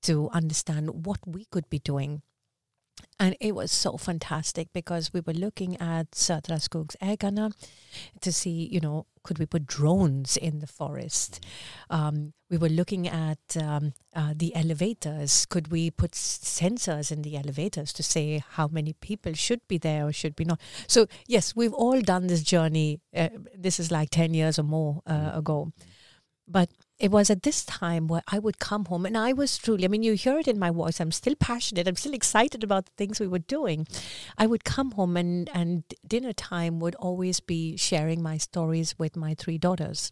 to 0.03 0.29
understand 0.31 1.05
what 1.05 1.19
we 1.25 1.45
could 1.45 1.69
be 1.69 1.79
doing. 1.79 2.21
And 3.19 3.35
it 3.39 3.53
was 3.53 3.71
so 3.71 3.97
fantastic 3.97 4.73
because 4.73 5.13
we 5.13 5.21
were 5.21 5.33
looking 5.33 5.79
at 5.79 6.11
Södra 6.11 6.59
Skogsägarna 6.59 7.53
to 8.19 8.31
see, 8.31 8.67
you 8.71 8.79
know, 8.79 9.05
could 9.23 9.37
we 9.37 9.45
put 9.45 9.67
drones 9.67 10.37
in 10.37 10.59
the 10.59 10.67
forest? 10.67 11.45
Um, 11.89 12.33
we 12.49 12.57
were 12.57 12.69
looking 12.69 13.07
at 13.07 13.37
um, 13.61 13.93
uh, 14.15 14.33
the 14.35 14.55
elevators. 14.55 15.45
Could 15.45 15.71
we 15.71 15.91
put 15.91 16.11
sensors 16.11 17.11
in 17.11 17.21
the 17.21 17.37
elevators 17.37 17.93
to 17.93 18.03
say 18.03 18.43
how 18.51 18.67
many 18.67 18.93
people 18.93 19.33
should 19.33 19.61
be 19.67 19.77
there 19.77 20.07
or 20.07 20.11
should 20.11 20.35
be 20.35 20.45
not? 20.45 20.59
So, 20.87 21.05
yes, 21.27 21.55
we've 21.55 21.73
all 21.73 22.01
done 22.01 22.25
this 22.25 22.41
journey. 22.41 22.99
Uh, 23.15 23.29
this 23.55 23.79
is 23.79 23.91
like 23.91 24.09
10 24.09 24.33
years 24.33 24.57
or 24.57 24.63
more 24.63 25.01
uh, 25.05 25.31
ago. 25.35 25.71
But 26.51 26.69
it 26.99 27.11
was 27.11 27.29
at 27.29 27.43
this 27.43 27.63
time 27.63 28.07
where 28.07 28.21
I 28.27 28.37
would 28.37 28.59
come 28.59 28.85
home 28.85 29.05
and 29.05 29.17
I 29.17 29.33
was 29.33 29.57
truly, 29.57 29.85
I 29.85 29.87
mean, 29.87 30.03
you 30.03 30.13
hear 30.13 30.37
it 30.37 30.47
in 30.47 30.59
my 30.59 30.69
voice. 30.69 30.99
I'm 30.99 31.11
still 31.11 31.35
passionate. 31.35 31.87
I'm 31.87 31.95
still 31.95 32.13
excited 32.13 32.63
about 32.63 32.85
the 32.85 32.91
things 32.97 33.19
we 33.19 33.27
were 33.27 33.39
doing. 33.39 33.87
I 34.37 34.47
would 34.47 34.63
come 34.63 34.91
home 34.91 35.17
and, 35.17 35.49
and 35.53 35.83
dinner 36.05 36.33
time 36.33 36.79
would 36.79 36.95
always 36.95 37.39
be 37.39 37.77
sharing 37.77 38.21
my 38.21 38.37
stories 38.37 38.99
with 38.99 39.15
my 39.15 39.33
three 39.33 39.57
daughters. 39.57 40.11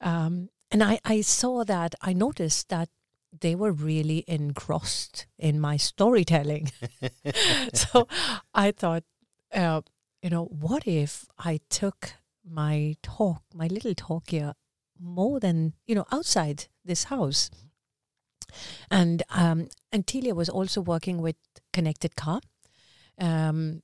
Um, 0.00 0.50
and 0.70 0.82
I, 0.82 1.00
I 1.04 1.22
saw 1.22 1.64
that, 1.64 1.94
I 2.02 2.12
noticed 2.12 2.68
that 2.68 2.88
they 3.40 3.54
were 3.54 3.72
really 3.72 4.24
engrossed 4.28 5.26
in 5.38 5.60
my 5.60 5.76
storytelling. 5.76 6.70
so 7.72 8.06
I 8.54 8.72
thought, 8.72 9.04
uh, 9.52 9.80
you 10.22 10.30
know, 10.30 10.44
what 10.44 10.86
if 10.86 11.26
I 11.38 11.60
took 11.70 12.14
my 12.44 12.96
talk, 13.02 13.42
my 13.54 13.66
little 13.66 13.94
talk 13.94 14.30
here, 14.30 14.54
more 15.00 15.40
than 15.40 15.74
you 15.86 15.94
know 15.94 16.06
outside 16.12 16.66
this 16.84 17.04
house? 17.04 17.50
And 18.90 19.22
um, 19.30 19.68
and 19.92 20.06
Telia 20.06 20.34
was 20.34 20.48
also 20.48 20.80
working 20.80 21.20
with 21.20 21.36
connected 21.72 22.16
car, 22.16 22.40
um, 23.18 23.82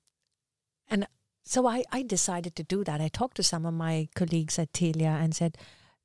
and 0.88 1.06
so 1.44 1.66
I 1.66 1.84
I 1.92 2.02
decided 2.02 2.54
to 2.56 2.62
do 2.62 2.84
that. 2.84 3.00
I 3.00 3.08
talked 3.08 3.36
to 3.36 3.42
some 3.42 3.66
of 3.66 3.74
my 3.74 4.08
colleagues 4.14 4.58
at 4.58 4.72
Telia 4.72 5.20
and 5.22 5.34
said, 5.34 5.58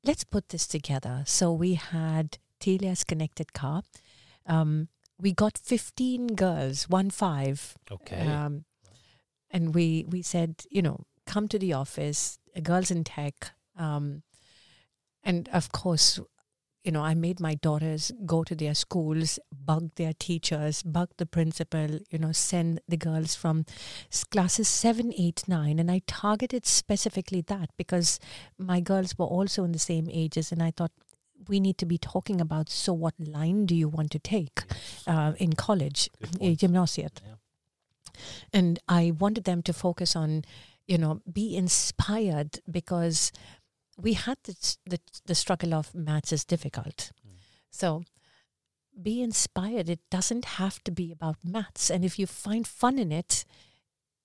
let's 0.04 0.24
put 0.24 0.48
this 0.48 0.66
together. 0.66 1.22
So 1.26 1.52
we 1.52 1.74
had 1.74 2.38
Telia's 2.60 3.04
connected 3.04 3.52
car. 3.52 3.82
Um, 4.46 4.88
we 5.20 5.32
got 5.32 5.58
15 5.58 6.28
girls, 6.28 6.88
one 6.88 7.10
five, 7.10 7.76
Okay. 7.90 8.26
um, 8.26 8.64
and 9.50 9.74
we 9.74 10.04
we 10.08 10.22
said, 10.22 10.64
you 10.70 10.82
know, 10.82 11.04
come 11.26 11.48
to 11.48 11.58
the 11.58 11.72
office, 11.72 12.38
uh, 12.56 12.60
girls 12.60 12.90
in 12.90 13.04
tech, 13.04 13.52
um, 13.76 14.22
and 15.22 15.48
of 15.52 15.72
course, 15.72 16.20
you 16.84 16.92
know, 16.92 17.02
I 17.02 17.14
made 17.14 17.40
my 17.40 17.54
daughters 17.54 18.12
go 18.24 18.44
to 18.44 18.54
their 18.54 18.74
schools, 18.74 19.38
bug 19.52 19.90
their 19.96 20.12
teachers, 20.18 20.82
bug 20.82 21.10
the 21.18 21.26
principal, 21.26 21.98
you 22.10 22.18
know, 22.18 22.32
send 22.32 22.80
the 22.88 22.96
girls 22.96 23.34
from 23.34 23.66
classes 24.30 24.68
seven, 24.68 25.12
eight, 25.18 25.46
nine, 25.48 25.78
and 25.78 25.90
I 25.90 26.00
targeted 26.06 26.66
specifically 26.66 27.42
that 27.42 27.70
because 27.76 28.18
my 28.58 28.80
girls 28.80 29.18
were 29.18 29.26
also 29.26 29.64
in 29.64 29.72
the 29.72 29.78
same 29.78 30.08
ages, 30.10 30.52
and 30.52 30.62
I 30.62 30.70
thought. 30.70 30.92
We 31.48 31.60
need 31.60 31.78
to 31.78 31.86
be 31.86 31.98
talking 31.98 32.40
about 32.40 32.68
so 32.68 32.92
what 32.92 33.14
line 33.18 33.64
do 33.64 33.74
you 33.74 33.88
want 33.88 34.10
to 34.10 34.18
take 34.18 34.62
uh, 35.06 35.34
in 35.38 35.52
college, 35.52 36.10
uh, 36.20 36.26
point. 36.26 36.60
Yeah. 37.24 37.34
and 38.52 38.78
I 38.88 39.12
wanted 39.18 39.44
them 39.44 39.62
to 39.62 39.72
focus 39.72 40.16
on, 40.16 40.44
you 40.86 40.98
know, 40.98 41.20
be 41.30 41.56
inspired 41.56 42.60
because 42.70 43.32
we 44.00 44.14
had 44.14 44.38
the 44.44 44.76
the, 44.86 45.00
the 45.26 45.34
struggle 45.34 45.74
of 45.74 45.94
maths 45.94 46.32
is 46.32 46.44
difficult. 46.44 47.12
Mm. 47.26 47.38
So 47.70 48.02
be 49.00 49.22
inspired. 49.22 49.88
It 49.88 50.00
doesn't 50.10 50.44
have 50.44 50.82
to 50.84 50.90
be 50.90 51.12
about 51.12 51.36
maths, 51.44 51.90
and 51.90 52.04
if 52.04 52.18
you 52.18 52.26
find 52.26 52.66
fun 52.66 52.98
in 52.98 53.12
it, 53.12 53.44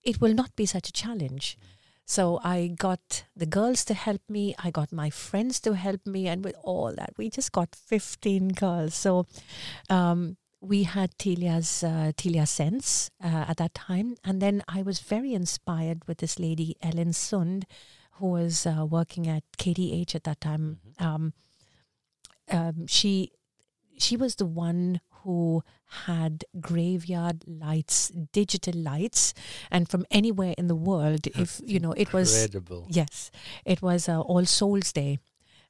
it 0.04 0.22
will 0.22 0.34
not 0.34 0.56
be 0.56 0.66
such 0.66 0.90
a 0.90 0.94
challenge. 0.94 1.58
So 2.06 2.40
I 2.44 2.68
got 2.68 3.24
the 3.36 3.46
girls 3.46 3.86
to 3.86 3.94
help 3.94 4.22
me. 4.28 4.56
I 4.64 4.72
got 4.72 4.92
my 4.92 5.10
friends 5.10 5.60
to 5.62 5.74
help 5.74 6.06
me, 6.06 6.28
and 6.28 6.44
with 6.44 6.56
all 6.64 6.92
that, 6.96 7.14
we 7.18 7.30
just 7.30 7.52
got 7.52 7.76
fifteen 7.76 8.50
girls. 8.50 8.94
So 8.94 9.26
um, 9.90 10.38
we 10.60 10.84
had 10.84 11.18
Telia's 11.18 11.84
uh, 11.84 12.12
Telia 12.18 12.48
Sense 12.48 13.10
uh, 13.24 13.46
at 13.48 13.58
that 13.58 13.74
time, 13.74 14.16
and 14.24 14.42
then 14.42 14.64
I 14.68 14.82
was 14.82 15.00
very 15.00 15.34
inspired 15.34 16.08
with 16.08 16.18
this 16.18 16.40
lady 16.40 16.76
Ellen 16.82 17.12
Sund, 17.12 17.64
who 18.14 18.28
was 18.28 18.66
uh, 18.66 18.86
working 18.86 19.28
at 19.28 19.44
KTH 19.58 20.16
at 20.16 20.24
that 20.24 20.42
time. 20.42 20.80
Um, 21.00 21.34
um, 22.52 22.88
she 22.88 23.32
she 23.98 24.18
was 24.18 24.36
the 24.36 24.46
one 24.46 25.00
who 25.24 25.64
had 26.06 26.44
graveyard 26.60 27.44
lights, 27.48 28.10
digital 28.10 28.74
lights, 28.76 29.34
and 29.72 29.88
from 29.88 30.06
anywhere 30.12 30.54
in 30.58 30.68
the 30.68 30.76
world, 30.76 31.28
if 31.28 31.62
you 31.64 31.80
know, 31.80 31.94
it 31.94 32.12
was 32.12 32.36
Incredible. 32.36 32.88
Yes, 32.90 33.32
it 33.66 33.82
was 33.82 34.10
uh, 34.10 34.20
All 34.20 34.46
Souls 34.46 34.92
Day. 34.92 35.20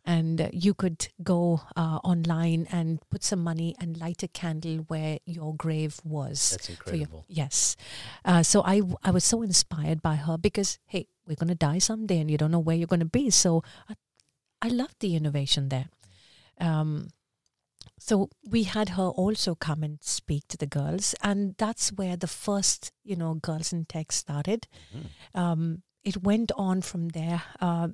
And 0.05 0.49
you 0.51 0.73
could 0.73 1.07
go 1.23 1.61
uh, 1.77 1.99
online 2.03 2.67
and 2.71 2.99
put 3.09 3.23
some 3.23 3.41
money 3.41 3.73
and 3.79 3.97
light 3.97 4.21
a 4.21 4.27
candle 4.27 4.79
where 4.89 5.19
your 5.25 5.55
grave 5.55 6.01
was. 6.03 6.51
That's 6.51 6.65
for 6.65 6.71
your- 6.71 6.77
incredible. 7.07 7.25
yes. 7.29 7.77
Uh, 8.25 8.43
so 8.43 8.61
I 8.65 8.81
was 9.11 9.23
so 9.23 9.41
inspired 9.41 10.01
by 10.01 10.15
her 10.15 10.37
because, 10.37 10.77
hey, 10.87 11.07
we're 11.25 11.35
going 11.35 11.47
to 11.47 11.55
die 11.55 11.77
someday 11.79 12.19
and 12.19 12.29
you 12.29 12.37
don't 12.37 12.51
know 12.51 12.59
where 12.59 12.75
you're 12.75 12.87
going 12.87 12.99
to 12.99 13.05
be. 13.05 13.29
So 13.29 13.63
I, 13.87 13.95
I 14.61 14.67
loved 14.67 14.99
the 14.99 15.15
innovation 15.15 15.69
there. 15.69 15.87
Um, 16.59 17.07
so 17.97 18.29
we 18.45 18.63
had 18.63 18.89
her 18.89 19.07
also 19.07 19.55
come 19.55 19.83
and 19.83 19.99
speak 20.03 20.47
to 20.49 20.57
the 20.57 20.65
girls. 20.67 21.15
And 21.23 21.55
that's 21.57 21.93
where 21.93 22.17
the 22.17 22.27
first, 22.27 22.91
you 23.05 23.15
know, 23.15 23.35
Girls 23.35 23.71
in 23.71 23.85
Tech 23.85 24.11
started 24.11 24.67
Mhm. 24.93 25.39
um, 25.39 25.83
it 26.03 26.21
went 26.21 26.51
on 26.57 26.81
from 26.81 27.09
there. 27.09 27.43
Uh, 27.61 27.87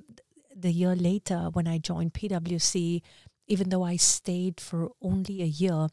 the 0.54 0.72
year 0.72 0.94
later, 0.96 1.48
when 1.52 1.66
I 1.68 1.78
joined 1.78 2.12
PwC, 2.14 3.02
even 3.46 3.68
though 3.70 3.82
I 3.84 3.96
stayed 3.96 4.60
for 4.60 4.90
only 5.00 5.42
a 5.42 5.46
year, 5.46 5.88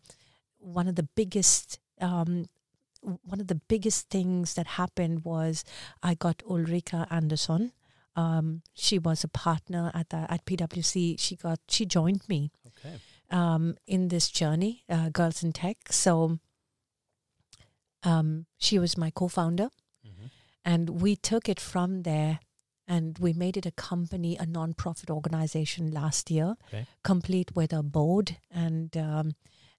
one 0.58 0.88
of 0.88 0.96
the 0.96 1.08
biggest 1.16 1.80
um, 2.02 2.46
one 3.02 3.40
of 3.40 3.48
the 3.48 3.56
biggest 3.70 4.10
things 4.10 4.56
that 4.56 4.68
happened 4.68 5.24
was 5.24 5.64
I 6.04 6.14
got 6.16 6.42
Ulrika 6.50 7.08
Andersson. 7.10 7.72
Um, 8.16 8.64
she 8.74 8.98
was 9.00 9.24
a 9.24 9.28
partner 9.28 9.92
at 9.94 10.10
the, 10.10 10.26
at 10.32 10.46
PwC. 10.46 11.20
She 11.20 11.36
got 11.36 11.60
she 11.70 11.86
joined 11.86 12.28
me 12.28 12.52
Okay. 12.68 12.96
um, 13.30 13.78
in 13.86 14.08
this 14.10 14.30
journey, 14.30 14.84
uh, 14.90 15.10
Girls 15.10 15.44
in 15.44 15.54
Tech. 15.54 15.78
So 15.92 16.40
um, 18.04 18.46
she 18.58 18.80
was 18.80 18.98
my 18.98 19.12
co-founder 19.12 19.70
Mhm. 20.06 20.30
and 20.66 21.02
we 21.02 21.16
took 21.16 21.50
it 21.50 21.60
from 21.60 22.04
there 22.04 22.40
and 22.88 23.18
we 23.20 23.34
made 23.34 23.58
it 23.58 23.66
a 23.66 23.72
company 23.72 24.38
a 24.38 24.46
non-profit 24.46 25.10
organization 25.10 25.92
last 25.92 26.32
year 26.32 26.56
Okay. 26.68 26.86
complete 27.04 27.56
with 27.56 27.74
a 27.74 27.84
board 27.84 28.38
and 28.52 28.96
um, 28.98 29.36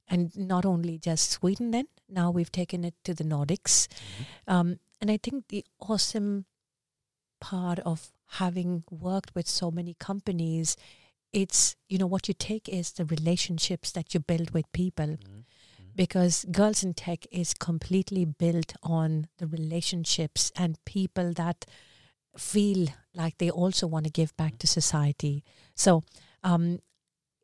and 0.08 0.36
not 0.36 0.64
only 0.64 0.98
just 0.98 1.30
sweden 1.30 1.70
then 1.70 1.86
now 2.08 2.30
we've 2.30 2.52
taken 2.52 2.84
it 2.84 2.94
to 3.04 3.14
the 3.14 3.24
nordics 3.24 3.86
Mhm. 3.88 4.26
um, 4.54 4.78
and 5.00 5.10
i 5.10 5.16
think 5.16 5.48
the 5.48 5.64
awesome 5.80 6.44
part 7.40 7.78
of 7.80 8.10
having 8.42 8.84
worked 8.90 9.34
with 9.34 9.48
so 9.48 9.70
many 9.70 9.94
companies 9.94 10.76
it's 11.32 11.76
you 11.88 11.98
know 11.98 12.06
what 12.06 12.28
you 12.28 12.34
take 12.34 12.68
is 12.68 12.92
the 12.92 13.04
relationships 13.04 13.92
that 13.92 14.12
you 14.14 14.20
build 14.20 14.50
with 14.50 14.70
people 14.72 15.06
Mhm. 15.16 15.44
because 15.94 16.44
girls 16.50 16.82
in 16.82 16.94
tech 16.94 17.26
is 17.30 17.54
completely 17.54 18.24
built 18.24 18.72
on 18.82 19.28
the 19.38 19.46
relationships 19.46 20.50
and 20.56 20.82
people 20.84 21.32
that 21.34 21.66
feel 22.36 22.88
like 23.14 23.38
they 23.38 23.50
also 23.50 23.86
want 23.86 24.04
to 24.04 24.10
give 24.10 24.36
back 24.36 24.58
to 24.58 24.66
society. 24.66 25.44
So 25.74 26.04
um, 26.44 26.80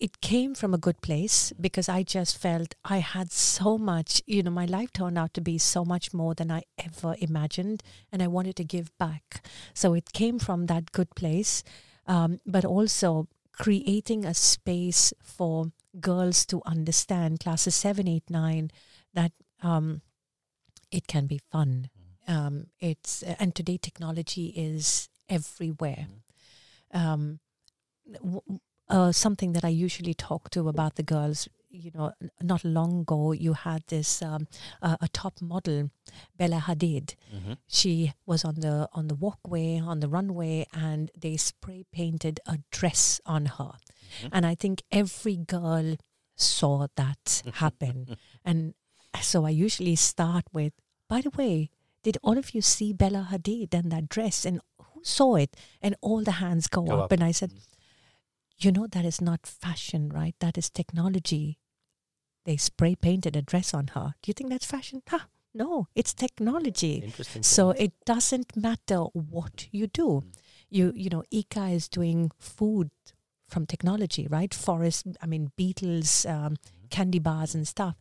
it 0.01 0.20
came 0.20 0.55
from 0.55 0.75
a 0.75 0.79
good 0.79 1.01
place 1.01 1.53
because 1.61 1.88
i 1.88 2.03
just 2.03 2.37
felt 2.37 2.75
i 2.85 2.99
had 2.99 3.31
so 3.33 3.79
much 3.79 4.20
you 4.27 4.42
know 4.42 4.51
my 4.51 4.64
life 4.64 4.92
turned 4.92 5.16
out 5.16 5.33
to 5.33 5.40
be 5.40 5.57
so 5.57 5.85
much 5.85 6.12
more 6.12 6.35
than 6.35 6.51
i 6.51 6.62
ever 6.79 7.14
imagined 7.20 7.83
and 8.12 8.23
i 8.23 8.27
wanted 8.27 8.57
to 8.57 8.64
give 8.64 8.97
back. 8.99 9.47
So 9.73 9.94
it 9.94 10.12
came 10.12 10.38
from 10.38 10.66
that 10.66 10.92
good 10.92 11.14
place 11.14 11.62
um, 12.07 12.40
but 12.44 12.64
also 12.64 13.29
creating 13.53 14.25
a 14.25 14.35
space 14.35 15.12
for 15.23 15.73
girls 16.01 16.44
to 16.47 16.61
understand 16.66 17.40
classes 17.40 17.75
7 17.75 18.09
8 18.09 18.25
9 18.29 18.70
that 19.14 19.33
um, 19.62 20.03
it 20.90 21.07
can 21.07 21.27
be 21.27 21.40
fun 21.51 21.88
um, 22.28 22.66
it's 22.80 23.22
and 23.22 23.54
today 23.54 23.78
technology 23.78 24.46
is 24.56 25.08
everywhere. 25.28 26.06
Um, 26.92 27.40
w- 28.14 28.60
uh, 28.88 29.12
something 29.12 29.52
that 29.52 29.64
I 29.64 29.68
usually 29.70 30.14
talk 30.14 30.50
to 30.50 30.68
about 30.68 30.96
the 30.96 31.02
girls 31.02 31.48
you 31.70 31.90
know 31.92 32.12
not 32.40 32.62
long 32.64 33.00
ago 33.00 33.32
you 33.32 33.54
had 33.54 33.82
this 33.88 34.22
um, 34.22 34.46
uh, 34.80 34.96
a 35.00 35.08
top 35.08 35.40
model 35.40 35.90
Bella 36.37 36.60
Hadid. 36.66 37.16
Mhm. 37.34 37.56
she 37.66 38.12
was 38.26 38.44
on 38.44 38.56
the 38.60 38.88
on 38.92 39.08
the 39.08 39.14
walkway 39.16 39.80
on 39.80 39.98
the 40.00 40.08
runway 40.08 40.66
and 40.72 41.10
they 41.18 41.37
spray 41.37 41.84
painted 41.92 42.38
a 42.46 42.58
dress 42.70 43.20
on 43.26 43.46
her. 43.46 43.72
Mhm. 44.22 44.28
and 44.32 44.46
i 44.46 44.54
think 44.54 44.82
every 44.92 45.37
girl 45.37 45.96
saw 46.37 46.87
that 46.96 47.42
happen. 47.54 48.16
And 48.44 48.74
so 49.20 49.44
i 49.46 49.50
usually 49.50 49.96
start 49.96 50.44
with 50.52 50.72
by 51.08 51.20
the 51.22 51.30
way 51.30 51.70
did 52.05 52.19
all 52.23 52.38
of 52.43 52.55
you 52.55 52.62
see 52.62 52.93
bella 52.93 53.23
hadid 53.33 53.75
and 53.79 53.90
that 53.93 54.09
dress 54.09 54.45
and 54.51 54.61
who 54.93 55.01
saw 55.03 55.35
it 55.45 55.57
and 55.83 55.97
all 56.01 56.23
the 56.23 56.38
hands 56.45 56.67
go, 56.69 56.83
Go 56.83 56.99
up. 56.99 57.05
up. 57.05 57.12
and 57.12 57.25
i 57.25 57.33
said 57.33 57.51
Mhm. 57.51 57.62
you 58.64 58.73
know 58.73 58.87
that 58.87 59.05
is 59.12 59.21
not 59.21 59.47
fashion 59.47 60.09
right 60.21 60.37
that 60.47 60.57
is 60.62 60.71
technology 60.71 61.59
they 62.45 62.57
spray 62.57 62.95
painted 62.95 63.37
a 63.37 63.43
dress 63.43 63.73
on 63.75 63.88
her 63.97 64.14
do 64.23 64.29
you 64.31 64.35
think 64.35 64.51
that's 64.51 64.67
fashion 64.77 65.03
huh 65.09 65.25
no 65.55 65.88
it's 65.95 66.12
technology 66.14 66.95
Interesting. 67.11 67.43
so 67.43 67.71
it 67.71 67.93
doesn't 68.12 68.57
matter 68.57 69.01
what 69.35 69.69
you 69.71 69.87
do. 69.87 70.09
Mm. 70.09 70.33
You 70.71 70.93
you 71.03 71.09
know, 71.11 71.23
ICA 71.40 71.67
is 71.75 71.88
doing 71.88 72.33
food 72.38 72.90
from 73.49 73.64
technology, 73.67 74.27
right? 74.37 74.53
Forest, 74.53 75.07
I 75.23 75.27
mean, 75.27 75.53
beetles, 75.57 76.27
um, 76.27 76.57
candy 76.90 77.21
bars 77.21 77.55
and 77.55 77.69
stuff. 77.69 77.95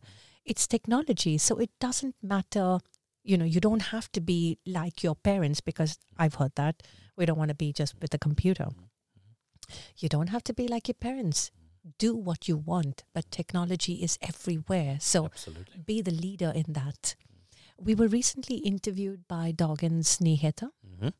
It's 0.44 0.66
technology, 0.66 1.38
so 1.38 1.56
it 1.58 1.70
doesn't 1.78 2.16
matter. 2.34 2.78
You 3.24 3.38
know, 3.38 3.44
you 3.46 3.60
don't 3.60 3.82
have 3.90 4.12
to 4.12 4.20
be 4.20 4.58
like 4.66 5.02
your 5.02 5.14
parents 5.16 5.60
because 5.62 5.98
I've 6.18 6.34
heard 6.34 6.52
that 6.56 6.82
we 7.16 7.24
don't 7.26 7.38
want 7.38 7.48
to 7.48 7.54
be 7.54 7.72
just 7.72 7.94
with 8.00 8.12
a 8.14 8.18
computer. 8.18 8.68
You 9.98 10.08
don't 10.10 10.28
have 10.28 10.44
to 10.44 10.52
be 10.54 10.68
like 10.68 10.88
your 10.88 10.94
parents. 11.00 11.50
Do 11.98 12.14
what 12.14 12.48
you 12.48 12.56
want, 12.56 13.04
but 13.14 13.30
technology 13.30 13.94
is 13.94 14.18
everywhere. 14.22 14.98
So 15.00 15.26
Absolutely. 15.26 15.82
be 15.86 16.02
the 16.02 16.10
leader 16.10 16.52
in 16.54 16.72
that. 16.74 17.14
We 17.78 17.94
were 17.94 18.08
recently 18.08 18.56
interviewed 18.58 19.26
by 19.26 19.52
Dagens 19.52 20.20
Nyheter 20.20 20.70
Mhm. 20.86 21.12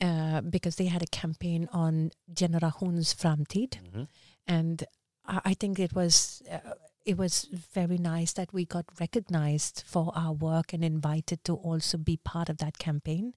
uh, 0.00 0.40
because 0.42 0.76
they 0.76 0.86
had 0.86 1.02
a 1.02 1.06
campaign 1.06 1.68
on 1.72 2.10
Generations 2.32 3.12
Framtid, 3.14 3.78
Mhm. 3.82 4.08
and 4.46 4.84
I, 5.24 5.40
I 5.50 5.54
think 5.54 5.78
it 5.78 5.92
was 5.94 6.42
uh, 6.50 6.58
it 7.04 7.16
was 7.16 7.48
very 7.50 7.98
nice 7.98 8.32
that 8.34 8.52
we 8.52 8.64
got 8.64 8.84
recognized 9.00 9.82
for 9.86 10.12
our 10.14 10.32
work 10.32 10.72
and 10.72 10.84
invited 10.84 11.44
to 11.44 11.54
also 11.54 11.98
be 11.98 12.16
part 12.16 12.48
of 12.48 12.58
that 12.58 12.78
campaign, 12.78 13.34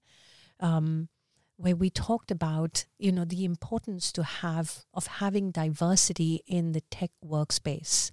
um, 0.60 1.10
where 1.58 1.76
we 1.76 1.90
talked 1.90 2.32
about 2.32 2.86
you 2.98 3.12
know 3.12 3.26
the 3.26 3.46
importance 3.46 4.12
to 4.12 4.24
have 4.24 4.86
of 4.94 5.08
having 5.08 5.52
diversity 5.52 6.42
in 6.48 6.74
the 6.74 6.82
tech 6.82 7.12
workspace. 7.26 8.10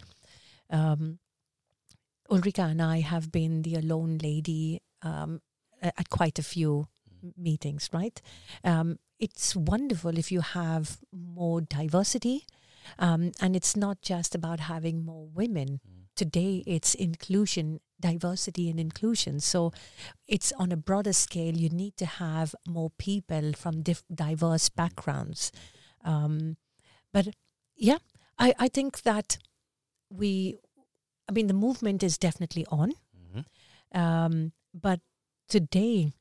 Um, 0.71 1.19
Ulrika 2.31 2.63
and 2.63 2.81
I 2.81 3.01
have 3.01 3.33
been 3.33 3.63
the 3.63 3.75
alone 3.75 4.19
lady 4.19 4.83
um, 5.03 5.41
at 5.83 6.11
quite 6.11 6.39
a 6.39 6.45
few 6.45 6.87
meetings, 7.37 7.91
right? 7.93 8.21
Um, 8.63 8.99
it's 9.19 9.57
wonderful 9.57 10.17
if 10.17 10.31
you 10.31 10.41
have 10.41 10.99
more 11.13 11.61
diversity. 11.61 12.47
Um, 12.99 13.33
and 13.41 13.57
it's 13.57 13.77
not 13.77 14.03
just 14.03 14.35
about 14.35 14.61
having 14.61 15.05
more 15.05 15.27
women. 15.27 15.81
Mm. 15.87 16.07
Today, 16.17 16.63
it's 16.67 16.95
inclusion, 16.95 17.81
diversity, 17.99 18.69
and 18.69 18.79
inclusion. 18.79 19.41
So 19.41 19.73
it's 20.27 20.53
on 20.59 20.73
a 20.73 20.77
broader 20.77 21.13
scale. 21.13 21.57
You 21.57 21.71
need 21.71 21.97
to 21.97 22.07
have 22.07 22.55
more 22.67 22.91
people 22.99 23.53
from 23.53 23.83
diverse 24.15 24.69
backgrounds. 24.69 25.53
Um, 26.05 26.57
but 27.13 27.29
yeah, 27.77 27.99
I, 28.39 28.55
I 28.59 28.69
think 28.69 29.03
that 29.03 29.39
we, 30.11 30.59
I 31.29 31.33
mean, 31.33 31.47
the 31.47 31.55
movement 31.55 32.03
is 32.03 32.19
definitely 32.19 32.67
on. 32.71 32.93
Mhm. 33.17 33.45
Um, 33.99 34.53
but 34.75 35.01
today, 35.49 36.13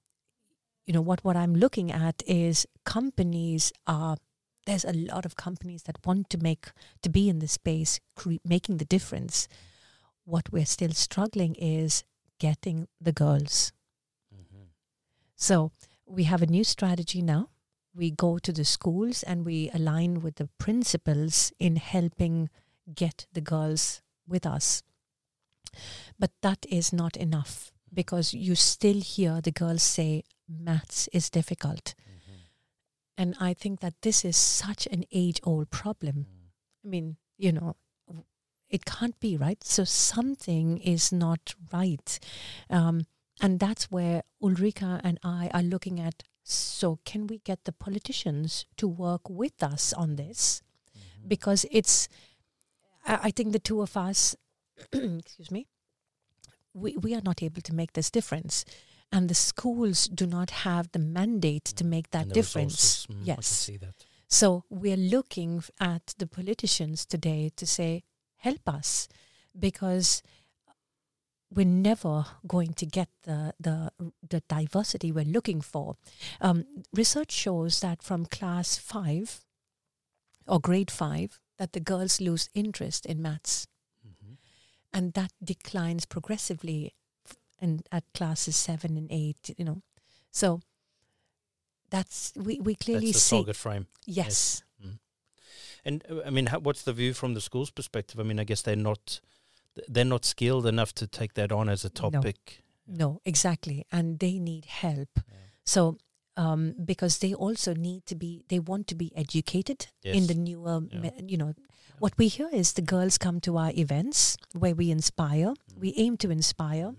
you 0.85 0.93
know, 0.93 1.01
what, 1.01 1.23
what 1.23 1.35
I'm 1.35 1.55
looking 1.55 1.91
at 1.91 2.23
is 2.25 2.65
companies 2.85 3.71
are, 3.85 4.17
there's 4.69 4.85
a 4.85 4.93
lot 4.93 5.25
of 5.25 5.35
companies 5.35 5.83
that 5.83 6.05
want 6.05 6.29
to 6.29 6.37
make, 6.37 6.67
to 7.01 7.09
be 7.09 7.27
in 7.27 7.39
the 7.39 7.47
space, 7.47 7.99
cre- 8.15 8.43
making 8.45 8.77
the 8.77 8.85
difference. 8.85 9.47
What 10.25 10.51
we're 10.51 10.67
still 10.67 10.91
struggling 10.91 11.55
is 11.55 12.03
getting 12.37 12.87
the 13.01 13.11
girls. 13.11 13.73
Mhm. 14.31 14.67
So 15.35 15.71
we 16.05 16.25
have 16.25 16.43
a 16.43 16.51
new 16.55 16.63
strategy 16.63 17.23
now. 17.23 17.49
We 17.95 18.11
go 18.11 18.37
to 18.37 18.53
the 18.53 18.63
schools 18.63 19.23
and 19.23 19.43
we 19.43 19.71
align 19.71 20.21
with 20.21 20.35
the 20.35 20.49
principals 20.59 21.51
in 21.57 21.77
helping 21.77 22.49
get 22.93 23.25
the 23.33 23.41
girls 23.41 24.03
with 24.27 24.45
us. 24.45 24.83
But 26.19 26.31
that 26.41 26.67
is 26.69 26.93
not 26.93 27.17
enough 27.17 27.71
because 27.91 28.35
you 28.35 28.53
still 28.53 29.01
hear 29.01 29.41
the 29.41 29.51
girls 29.51 29.81
say 29.81 30.23
maths 30.47 31.09
is 31.11 31.31
difficult. 31.31 31.95
And 33.19 33.35
I 33.39 33.53
think 33.53 33.81
that 33.81 34.01
this 34.01 34.23
is 34.23 34.37
such 34.37 34.87
an 34.87 35.03
age 35.11 35.41
old 35.43 35.69
problem. 35.69 36.15
Mm. 36.15 36.85
I 36.85 36.87
mean, 36.87 37.17
you 37.37 37.51
know, 37.51 37.75
it 38.69 38.85
can't 38.85 39.19
be 39.19 39.35
right. 39.35 39.61
So 39.61 39.83
something 39.83 40.77
is 40.77 41.11
not 41.11 41.53
right. 41.73 42.17
Um, 42.69 43.07
and 43.41 43.59
that's 43.59 43.91
where 43.91 44.23
Ulrika 44.41 45.01
and 45.03 45.19
I 45.21 45.49
are 45.53 45.63
looking 45.63 45.99
at 45.99 46.23
so, 46.51 46.97
can 47.05 47.27
we 47.27 47.39
get 47.39 47.65
the 47.65 47.71
politicians 47.71 48.65
to 48.77 48.87
work 48.87 49.29
with 49.29 49.61
us 49.61 49.93
on 49.93 50.15
this? 50.15 50.63
Mhm. 50.97 51.27
Because 51.27 51.65
it's, 51.69 52.07
I 53.05 53.19
I 53.27 53.31
think 53.31 53.51
the 53.51 53.59
two 53.59 53.81
of 53.81 53.95
us, 53.95 54.35
excuse 54.93 55.51
me, 55.51 55.67
we, 56.73 56.97
we 56.97 57.13
are 57.13 57.21
not 57.21 57.43
able 57.43 57.61
to 57.61 57.75
make 57.75 57.93
this 57.93 58.09
difference. 58.09 58.65
And 59.11 59.27
the 59.29 59.35
schools 59.35 60.07
do 60.07 60.25
not 60.27 60.49
have 60.51 60.91
the 60.91 60.99
mandate 60.99 61.65
to 61.65 61.83
make 61.83 62.11
that 62.11 62.29
difference. 62.29 63.05
mm, 63.07 63.25
Yes. 63.25 63.47
see 63.47 63.77
that. 63.77 64.05
So 64.27 64.63
we're 64.69 64.97
looking 64.97 65.63
at 65.79 66.13
the 66.19 66.27
politicians 66.27 67.05
today 67.05 67.49
to 67.55 67.65
say, 67.65 68.03
help 68.37 68.69
us, 68.69 69.07
because 69.57 70.21
we're 71.51 71.65
never 71.65 72.25
going 72.47 72.73
to 72.73 72.85
get 72.85 73.09
the 73.23 73.53
the, 73.59 73.91
the 74.29 74.41
diversity 74.47 75.11
we're 75.11 75.25
looking 75.25 75.61
for. 75.61 75.95
Um, 76.39 76.65
research 76.93 77.31
shows 77.31 77.79
that 77.79 78.03
from 78.03 78.27
class 78.27 78.77
five 78.77 79.43
or 80.45 80.59
grade 80.59 80.91
five, 80.91 81.39
that 81.57 81.73
the 81.73 81.79
girls 81.79 82.21
lose 82.21 82.49
interest 82.53 83.05
in 83.07 83.21
maths, 83.21 83.65
Mhm. 84.07 84.37
and 84.93 85.13
that 85.13 85.31
declines 85.43 86.05
progressively, 86.05 86.93
in 87.61 87.81
at 87.91 88.03
classes 88.13 88.55
seven 88.55 88.97
and 88.97 89.07
eight. 89.11 89.51
You 89.57 89.65
know, 89.65 89.81
so 90.31 90.61
that's 91.89 92.33
we 92.35 92.59
we 92.59 92.75
clearly 92.75 93.07
That's 93.07 93.17
the 93.17 93.19
see 93.29 93.35
target 93.37 93.55
frame. 93.55 93.87
yes. 94.05 94.63
And 95.85 96.03
uh, 96.09 96.21
I 96.25 96.29
mean, 96.29 96.47
how, 96.47 96.59
what's 96.59 96.81
the 96.83 96.91
view 96.91 97.13
from 97.13 97.33
the 97.35 97.41
school's 97.41 97.71
perspective? 97.71 98.19
I 98.19 98.23
mean, 98.23 98.37
I 98.39 98.43
guess 98.43 98.61
they're 98.61 98.75
not 98.75 99.21
they're 99.87 100.03
not 100.03 100.25
skilled 100.25 100.65
enough 100.65 100.93
to 100.95 101.07
take 101.07 101.33
that 101.35 101.51
on 101.51 101.69
as 101.69 101.85
a 101.85 101.89
No. 102.01 102.09
topic. 102.09 102.63
No, 102.85 103.21
exactly. 103.23 103.85
And 103.91 104.19
they 104.19 104.39
need 104.39 104.65
help. 104.65 105.09
Yeah. 105.15 105.35
So, 105.63 105.97
um, 106.35 106.73
because 106.83 107.19
they 107.19 107.33
also 107.33 107.73
need 107.75 108.05
to 108.07 108.15
be, 108.15 108.43
they 108.49 108.59
want 108.59 108.87
to 108.87 108.95
be 108.95 109.11
educated 109.15 109.87
in 110.03 110.27
the 110.27 110.33
newer, 110.33 110.81
Yeah. 110.91 110.99
me- 110.99 111.23
you 111.27 111.37
know, 111.37 111.53
what 111.99 112.17
we 112.17 112.27
hear 112.27 112.49
is 112.51 112.73
the 112.73 112.81
girls 112.81 113.17
come 113.17 113.39
to 113.41 113.57
our 113.57 113.71
events 113.77 114.35
where 114.53 114.75
we 114.75 114.89
inspire, 114.91 115.53
we 115.77 115.93
aim 115.97 116.17
to 116.17 116.29
inspire. 116.31 116.93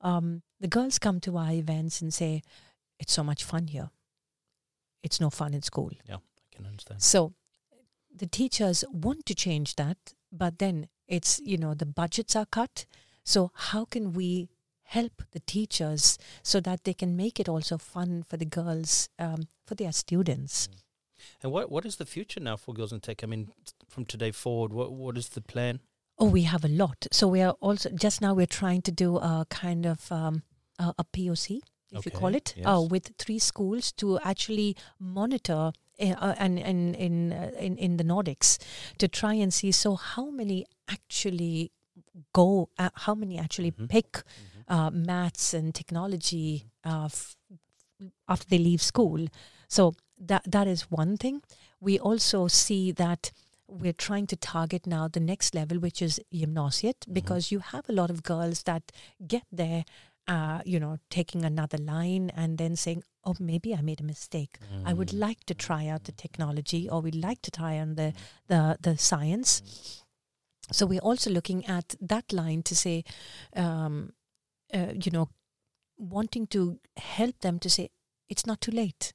Um, 0.00 0.42
the 0.60 0.68
girls 0.68 0.98
come 0.98 1.20
to 1.20 1.36
our 1.36 1.52
events 1.52 2.00
and 2.00 2.12
say, 2.12 2.42
it's 2.98 3.12
so 3.12 3.22
much 3.22 3.44
fun 3.44 3.68
here. 3.68 3.90
It's 5.02 5.20
no 5.20 5.30
fun 5.30 5.54
in 5.54 5.62
school. 5.62 5.90
Yeah, 6.08 6.16
I 6.16 6.56
can 6.56 6.66
understand. 6.66 7.02
So, 7.02 7.32
the 8.14 8.26
teachers 8.26 8.84
want 8.92 9.24
to 9.26 9.34
change 9.34 9.76
that, 9.76 9.96
but 10.30 10.58
then 10.58 10.88
it's 11.08 11.40
you 11.40 11.56
know 11.56 11.74
the 11.74 11.86
budgets 11.86 12.36
are 12.36 12.46
cut. 12.46 12.86
So 13.24 13.50
how 13.54 13.84
can 13.84 14.12
we 14.12 14.48
help 14.82 15.22
the 15.32 15.40
teachers 15.40 16.18
so 16.42 16.60
that 16.60 16.84
they 16.84 16.94
can 16.94 17.16
make 17.16 17.38
it 17.38 17.48
also 17.48 17.78
fun 17.78 18.24
for 18.28 18.36
the 18.36 18.44
girls, 18.44 19.08
um, 19.18 19.48
for 19.66 19.74
their 19.74 19.92
students? 19.92 20.68
And 21.42 21.52
what 21.52 21.70
what 21.70 21.84
is 21.84 21.96
the 21.96 22.06
future 22.06 22.40
now 22.40 22.56
for 22.56 22.74
Girls 22.74 22.92
in 22.92 23.00
Tech? 23.00 23.22
I 23.22 23.26
mean, 23.26 23.52
from 23.88 24.04
today 24.04 24.30
forward, 24.30 24.72
what 24.72 24.92
what 24.92 25.18
is 25.18 25.30
the 25.30 25.42
plan? 25.42 25.80
Oh, 26.20 26.26
we 26.26 26.42
have 26.42 26.64
a 26.64 26.68
lot. 26.68 27.06
So 27.12 27.26
we 27.28 27.40
are 27.40 27.54
also 27.60 27.88
just 27.90 28.20
now 28.20 28.34
we're 28.34 28.46
trying 28.46 28.82
to 28.82 28.92
do 28.92 29.16
a 29.16 29.46
kind 29.48 29.86
of 29.86 30.12
um, 30.12 30.42
a, 30.78 30.94
a 30.98 31.04
POC, 31.04 31.60
if 31.92 32.04
you 32.04 32.12
call 32.12 32.28
Okay, 32.28 32.36
it, 32.36 32.54
uh, 32.64 32.82
with 32.90 33.12
three 33.18 33.38
schools 33.38 33.92
to 33.92 34.18
actually 34.20 34.76
monitor. 34.98 35.72
Uh, 36.00 36.14
uh, 36.18 36.34
and 36.38 36.58
and 36.58 36.96
in 36.96 37.32
uh, 37.32 37.50
in 37.58 37.76
in 37.76 37.96
the 37.98 38.04
Nordics, 38.04 38.58
to 38.98 39.06
try 39.06 39.34
and 39.34 39.52
see 39.52 39.70
so 39.72 39.96
how 39.96 40.30
many 40.30 40.64
actually 40.88 41.72
go, 42.32 42.70
uh, 42.78 42.88
how 42.94 43.14
many 43.14 43.38
actually 43.38 43.72
Mhm. 43.72 43.88
pick 43.88 44.22
uh, 44.68 44.90
maths 44.90 45.52
and 45.54 45.74
technology 45.74 46.64
uh, 46.86 47.04
f- 47.04 47.36
after 48.28 48.46
they 48.48 48.58
leave 48.58 48.80
school. 48.82 49.26
So 49.68 49.92
that 50.26 50.42
that 50.50 50.66
is 50.66 50.90
one 50.90 51.16
thing. 51.18 51.42
We 51.80 51.98
also 51.98 52.48
see 52.48 52.92
that 52.92 53.32
we're 53.70 53.92
trying 53.92 54.26
to 54.26 54.36
target 54.36 54.86
now 54.86 55.08
the 55.08 55.20
next 55.20 55.54
level, 55.54 55.78
which 55.78 56.02
is 56.02 56.20
gymnasiet, 56.32 57.06
because 57.12 57.50
you 57.52 57.60
have 57.60 57.88
a 57.88 57.92
lot 57.92 58.10
of 58.10 58.22
girls 58.22 58.64
that 58.64 58.90
get 59.26 59.44
there, 59.52 59.84
uh, 60.26 60.60
you 60.64 60.78
know, 60.80 60.98
taking 61.08 61.44
another 61.44 61.78
line 61.78 62.30
and 62.34 62.58
then 62.58 62.76
saying, 62.76 63.02
"Oh, 63.24 63.34
maybe 63.38 63.74
I 63.74 63.80
made 63.80 64.00
a 64.00 64.04
mistake. 64.04 64.58
I 64.84 64.92
would 64.92 65.08
Mm. 65.10 65.20
like 65.28 65.44
to 65.46 65.54
try 65.54 65.86
out 65.88 66.04
the 66.04 66.12
technology, 66.12 66.88
or 66.90 67.00
we'd 67.00 67.14
like 67.14 67.42
to 67.42 67.50
try 67.50 67.78
on 67.78 67.94
the 67.94 68.12
the 68.48 68.76
the 68.80 68.96
science." 68.98 69.62
So 70.72 70.86
we're 70.86 71.00
also 71.10 71.30
looking 71.30 71.66
at 71.66 71.94
that 72.00 72.32
line 72.32 72.62
to 72.62 72.74
say, 72.76 73.04
um, 73.56 74.12
uh, 74.72 74.92
you 75.04 75.10
know, 75.10 75.28
wanting 75.96 76.46
to 76.48 76.78
help 76.96 77.40
them 77.40 77.58
to 77.58 77.68
say 77.68 77.90
it's 78.28 78.46
not 78.46 78.60
too 78.60 78.70
late. 78.72 79.12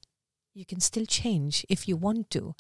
You 0.57 0.65
can 0.65 0.79
still 0.79 1.05
change 1.05 1.65
if 1.67 1.85
you 1.85 1.97
want 1.97 2.29
to. 2.29 2.55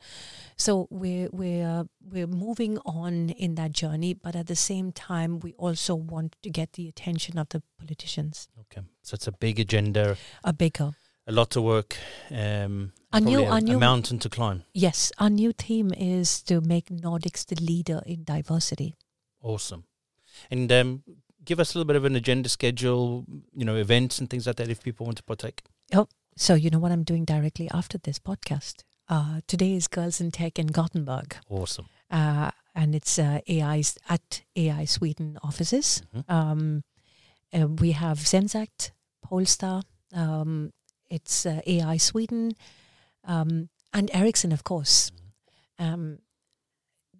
So 0.57 0.87
we're 0.89 1.29
we're 1.31 1.85
we're 2.03 2.27
moving 2.27 2.77
on 2.85 3.29
in 3.29 3.55
that 3.55 3.71
journey, 3.71 4.13
but 4.13 4.35
at 4.35 4.47
the 4.47 4.55
same 4.55 4.91
time, 4.91 5.39
we 5.39 5.53
also 5.53 5.95
want 5.95 6.35
to 6.43 6.49
get 6.49 6.73
the 6.73 6.89
attention 6.89 7.37
of 7.37 7.47
the 7.49 7.63
politicians. 7.79 8.49
Okay, 8.59 8.81
so 9.01 9.15
it's 9.15 9.27
a 9.27 9.31
big 9.31 9.59
agenda, 9.61 10.17
A 10.43 10.51
bigger, 10.51 10.91
a 11.25 11.31
lot 11.31 11.55
of 11.55 11.63
work, 11.63 11.95
um, 12.31 12.91
A 13.13 13.21
new- 13.21 13.45
a 13.45 13.55
a, 13.55 13.61
new- 13.61 13.79
mountain 13.79 14.19
to 14.19 14.29
climb. 14.29 14.63
yes. 14.73 15.13
Our 15.17 15.29
new 15.29 15.53
theme 15.53 15.93
is 15.93 16.43
to 16.43 16.59
make 16.59 16.87
Nordics 16.89 17.45
the 17.45 17.55
leader 17.63 18.01
in 18.05 18.25
diversity. 18.25 18.95
Awesome, 19.41 19.85
and 20.51 20.69
um, 20.71 21.03
give 21.45 21.61
us 21.61 21.73
a 21.73 21.77
little 21.77 21.87
bit 21.87 21.95
of 21.95 22.03
an 22.03 22.15
agenda 22.17 22.49
schedule, 22.49 23.23
you 23.55 23.63
know, 23.63 23.77
events 23.77 24.19
and 24.19 24.29
things 24.29 24.45
like 24.47 24.57
that 24.57 24.67
if 24.69 24.83
people 24.83 25.05
want 25.05 25.17
to 25.17 25.23
partake. 25.23 25.61
So 26.37 26.53
you 26.53 26.69
know 26.69 26.79
what 26.79 26.91
I'm 26.91 27.03
doing 27.03 27.25
directly 27.25 27.69
after 27.73 27.97
this 27.97 28.19
podcast. 28.19 28.83
Uh, 29.07 29.39
today 29.47 29.73
is 29.75 29.87
Girls 29.87 30.19
in 30.19 30.31
Tech 30.31 30.59
in 30.59 30.67
Gothenburg. 30.67 31.37
Awesome. 31.49 31.87
uh, 32.11 32.51
and 32.77 32.93
it's 32.93 33.17
uh, 33.17 33.39
AI's 33.49 33.97
at 34.09 34.41
AI 34.55 34.83
Sweden 34.85 35.37
offices. 35.41 36.01
Mhm. 36.13 36.29
Um, 36.29 36.83
uh, 37.53 37.67
we 37.67 37.93
have 37.93 38.19
Zenseact, 38.19 38.91
Polestar, 39.23 39.83
um, 40.13 40.73
it's 41.09 41.45
uh, 41.45 41.61
AI 41.65 41.95
Sweden, 41.97 42.51
um, 43.23 43.69
and 43.93 44.11
Ericsson, 44.13 44.51
of 44.51 44.63
course, 44.65 45.11
um, 45.79 46.19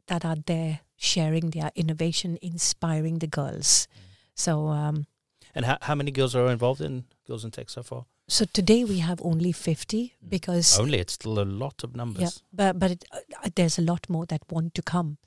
that 0.08 0.26
are 0.26 0.36
there 0.46 0.82
sharing 0.98 1.52
their 1.52 1.72
innovation, 1.76 2.38
inspiring 2.42 3.20
the 3.20 3.28
girls. 3.28 3.88
So, 4.36 4.68
um, 4.68 5.08
And 5.56 5.64
how, 5.66 5.78
how 5.82 5.96
many 5.96 6.12
girls 6.12 6.36
are 6.36 6.52
involved 6.52 6.82
in 6.82 7.06
Girls 7.26 7.46
in 7.46 7.52
Tech 7.52 7.70
so 7.70 7.82
far? 7.82 8.06
So 8.28 8.46
today 8.46 8.84
we 8.84 9.00
have 9.00 9.22
only 9.24 9.52
50 9.52 10.14
Mm. 10.24 10.30
because 10.30 10.80
Only, 10.80 11.00
it's 11.00 11.14
still 11.14 11.40
a 11.40 11.46
lot 11.46 11.84
of 11.84 11.96
numbers. 11.96 12.22
Yeah, 12.22 12.30
but 12.54 12.80
but 12.80 12.92
it, 12.92 13.06
uh, 13.12 13.50
there's 13.56 13.80
a 13.80 13.82
lot 13.82 14.10
more 14.10 14.26
that 14.26 14.42
want 14.50 14.74
to 14.74 14.82
come. 14.82 15.18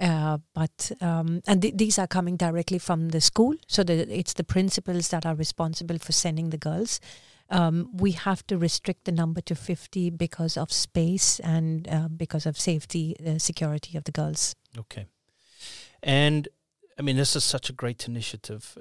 Uh, 0.00 0.38
but 0.54 0.90
um, 1.00 1.40
and 1.46 1.62
th- 1.62 1.74
these 1.76 1.98
are 1.98 2.06
coming 2.08 2.36
directly 2.36 2.78
from 2.78 3.10
the 3.10 3.20
school, 3.20 3.54
so 3.68 3.84
that 3.84 4.08
it's 4.08 4.32
the 4.34 4.44
principals 4.44 5.08
that 5.08 5.24
are 5.26 5.34
responsible 5.36 5.98
for 5.98 6.12
sending 6.12 6.50
the 6.50 6.58
girls. 6.58 7.00
Um, 7.50 7.90
we 7.92 8.12
have 8.12 8.46
to 8.46 8.56
restrict 8.56 9.04
the 9.04 9.12
number 9.12 9.42
to 9.42 9.54
50 9.54 10.10
because 10.10 10.56
of 10.56 10.72
space 10.72 11.38
and 11.40 11.86
uh, 11.88 12.08
because 12.16 12.46
of 12.48 12.58
safety, 12.58 13.14
uh, 13.26 13.38
security 13.38 13.98
of 13.98 14.04
the 14.04 14.12
girls. 14.12 14.54
Okay. 14.78 15.06
And 16.02 16.48
I 16.98 17.02
mean, 17.02 17.16
this 17.16 17.36
is 17.36 17.44
such 17.44 17.68
a 17.70 17.74
great 17.74 18.08
initiative. 18.08 18.78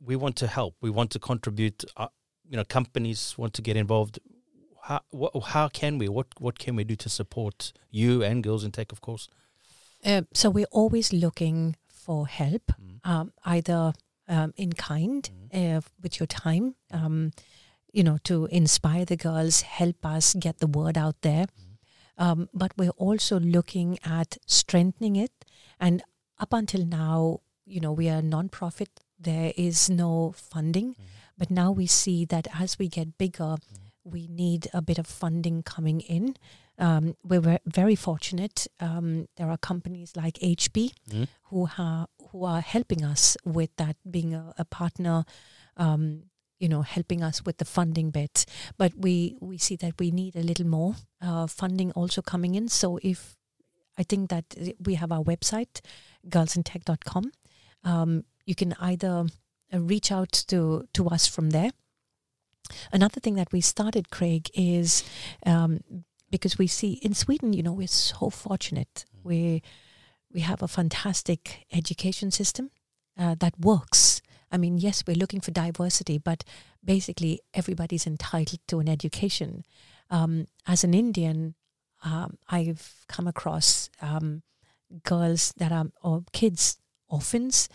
We 0.00 0.16
want 0.16 0.34
to 0.36 0.46
help. 0.46 0.74
We 0.80 0.90
want 0.90 1.10
to 1.12 1.18
contribute. 1.18 1.84
You 2.50 2.56
know, 2.56 2.64
companies 2.64 3.34
want 3.36 3.52
to 3.54 3.62
get 3.62 3.76
involved. 3.76 4.18
How 4.82 5.00
what, 5.10 5.32
how 5.44 5.68
can 5.68 5.98
we? 5.98 6.08
What 6.08 6.26
what 6.40 6.58
can 6.58 6.76
we 6.76 6.84
do 6.84 6.96
to 6.96 7.08
support 7.08 7.72
you 7.90 8.22
and 8.24 8.42
Girls 8.42 8.64
in 8.64 8.72
Tech, 8.72 8.92
of 8.92 9.00
course? 9.00 9.28
Uh, 10.04 10.22
so 10.32 10.48
we're 10.50 10.72
always 10.72 11.12
looking 11.12 11.76
for 11.88 12.26
help, 12.26 12.72
Mm. 12.80 13.00
um, 13.04 13.32
either 13.44 13.92
um, 14.28 14.52
in 14.56 14.72
kind 14.72 15.30
Mhm. 15.30 15.76
uh, 15.76 15.80
with 16.02 16.18
your 16.20 16.26
time, 16.26 16.74
um, 16.90 17.32
you 17.92 18.02
know, 18.02 18.18
to 18.24 18.46
inspire 18.46 19.04
the 19.04 19.16
girls, 19.16 19.62
help 19.62 20.04
us 20.04 20.34
get 20.38 20.58
the 20.58 20.66
word 20.66 20.96
out 20.96 21.16
there. 21.22 21.46
Um, 22.16 22.48
but 22.52 22.72
we're 22.76 22.96
also 22.98 23.38
looking 23.40 23.98
at 24.04 24.38
strengthening 24.46 25.16
it. 25.16 25.32
And 25.78 26.02
up 26.38 26.52
until 26.52 26.84
now, 26.84 27.40
you 27.64 27.80
know, 27.80 27.92
we 27.92 28.08
are 28.08 28.18
a 28.18 28.22
non-profit. 28.22 28.90
There 29.18 29.52
is 29.56 29.88
no 29.90 30.32
funding. 30.36 30.94
But 31.38 31.50
now 31.50 31.70
we 31.70 31.86
see 31.86 32.24
that 32.26 32.48
as 32.60 32.78
we 32.78 32.88
get 32.88 33.16
bigger, 33.16 33.56
we 34.04 34.26
need 34.26 34.68
a 34.74 34.82
bit 34.82 34.98
of 34.98 35.06
funding 35.06 35.62
coming 35.62 36.00
in. 36.00 36.34
Um, 36.78 37.14
we're 37.22 37.40
ve- 37.40 37.58
very 37.66 37.94
fortunate. 37.96 38.66
Um, 38.80 39.26
there 39.36 39.48
are 39.50 39.58
companies 39.58 40.12
like 40.16 40.38
HB 40.42 40.92
Mm. 41.10 41.28
who 41.50 41.68
are 41.78 42.06
who 42.30 42.44
are 42.44 42.60
helping 42.60 43.04
us 43.04 43.36
with 43.44 43.70
that, 43.76 43.96
being 44.10 44.34
a, 44.34 44.52
a 44.58 44.64
partner. 44.64 45.24
Um, 45.76 46.24
you 46.60 46.68
know, 46.68 46.82
helping 46.82 47.22
us 47.22 47.44
with 47.46 47.58
the 47.58 47.64
funding 47.64 48.10
bit. 48.10 48.44
But 48.76 48.92
we 48.96 49.36
we 49.40 49.58
see 49.58 49.76
that 49.76 49.94
we 50.00 50.10
need 50.10 50.34
a 50.36 50.42
little 50.42 50.66
more 50.66 50.96
uh, 51.22 51.46
funding 51.46 51.92
also 51.92 52.20
coming 52.20 52.56
in. 52.56 52.68
So 52.68 52.98
if 53.00 53.36
I 53.96 54.02
think 54.02 54.28
that 54.30 54.44
we 54.84 54.94
have 54.94 55.12
our 55.12 55.22
website, 55.22 55.80
girlsintech.com. 56.28 57.30
Um, 57.84 58.24
you 58.46 58.54
can 58.54 58.74
either 58.80 59.26
reach 59.72 60.12
out 60.12 60.32
to 60.48 60.88
to 60.94 61.08
us 61.08 61.26
from 61.26 61.50
there. 61.50 61.70
Another 62.92 63.20
thing 63.20 63.34
that 63.36 63.52
we 63.52 63.60
started, 63.60 64.10
Craig, 64.10 64.50
is 64.54 65.04
um, 65.46 65.80
because 66.30 66.58
we 66.58 66.66
see 66.66 66.92
in 67.02 67.14
Sweden, 67.14 67.52
you 67.52 67.62
know, 67.62 67.72
we're 67.72 67.88
so 67.88 68.30
fortunate. 68.30 69.04
We 69.22 69.62
we 70.32 70.40
have 70.40 70.62
a 70.62 70.68
fantastic 70.68 71.66
education 71.72 72.30
system 72.30 72.70
uh, 73.18 73.34
that 73.40 73.58
works. 73.58 74.20
I 74.50 74.56
mean, 74.56 74.78
yes, 74.78 75.04
we're 75.06 75.16
looking 75.16 75.40
for 75.40 75.50
diversity, 75.50 76.18
but 76.18 76.44
basically 76.84 77.40
everybody's 77.52 78.06
entitled 78.06 78.60
to 78.68 78.80
an 78.80 78.88
education. 78.88 79.64
Um, 80.10 80.46
as 80.66 80.84
an 80.84 80.94
Indian, 80.94 81.54
um, 82.02 82.38
I've 82.48 83.04
come 83.08 83.26
across 83.26 83.90
um, 84.00 84.42
girls 85.04 85.52
that 85.58 85.72
are 85.72 85.86
or 86.02 86.24
kids, 86.32 86.78
orphans, 87.08 87.68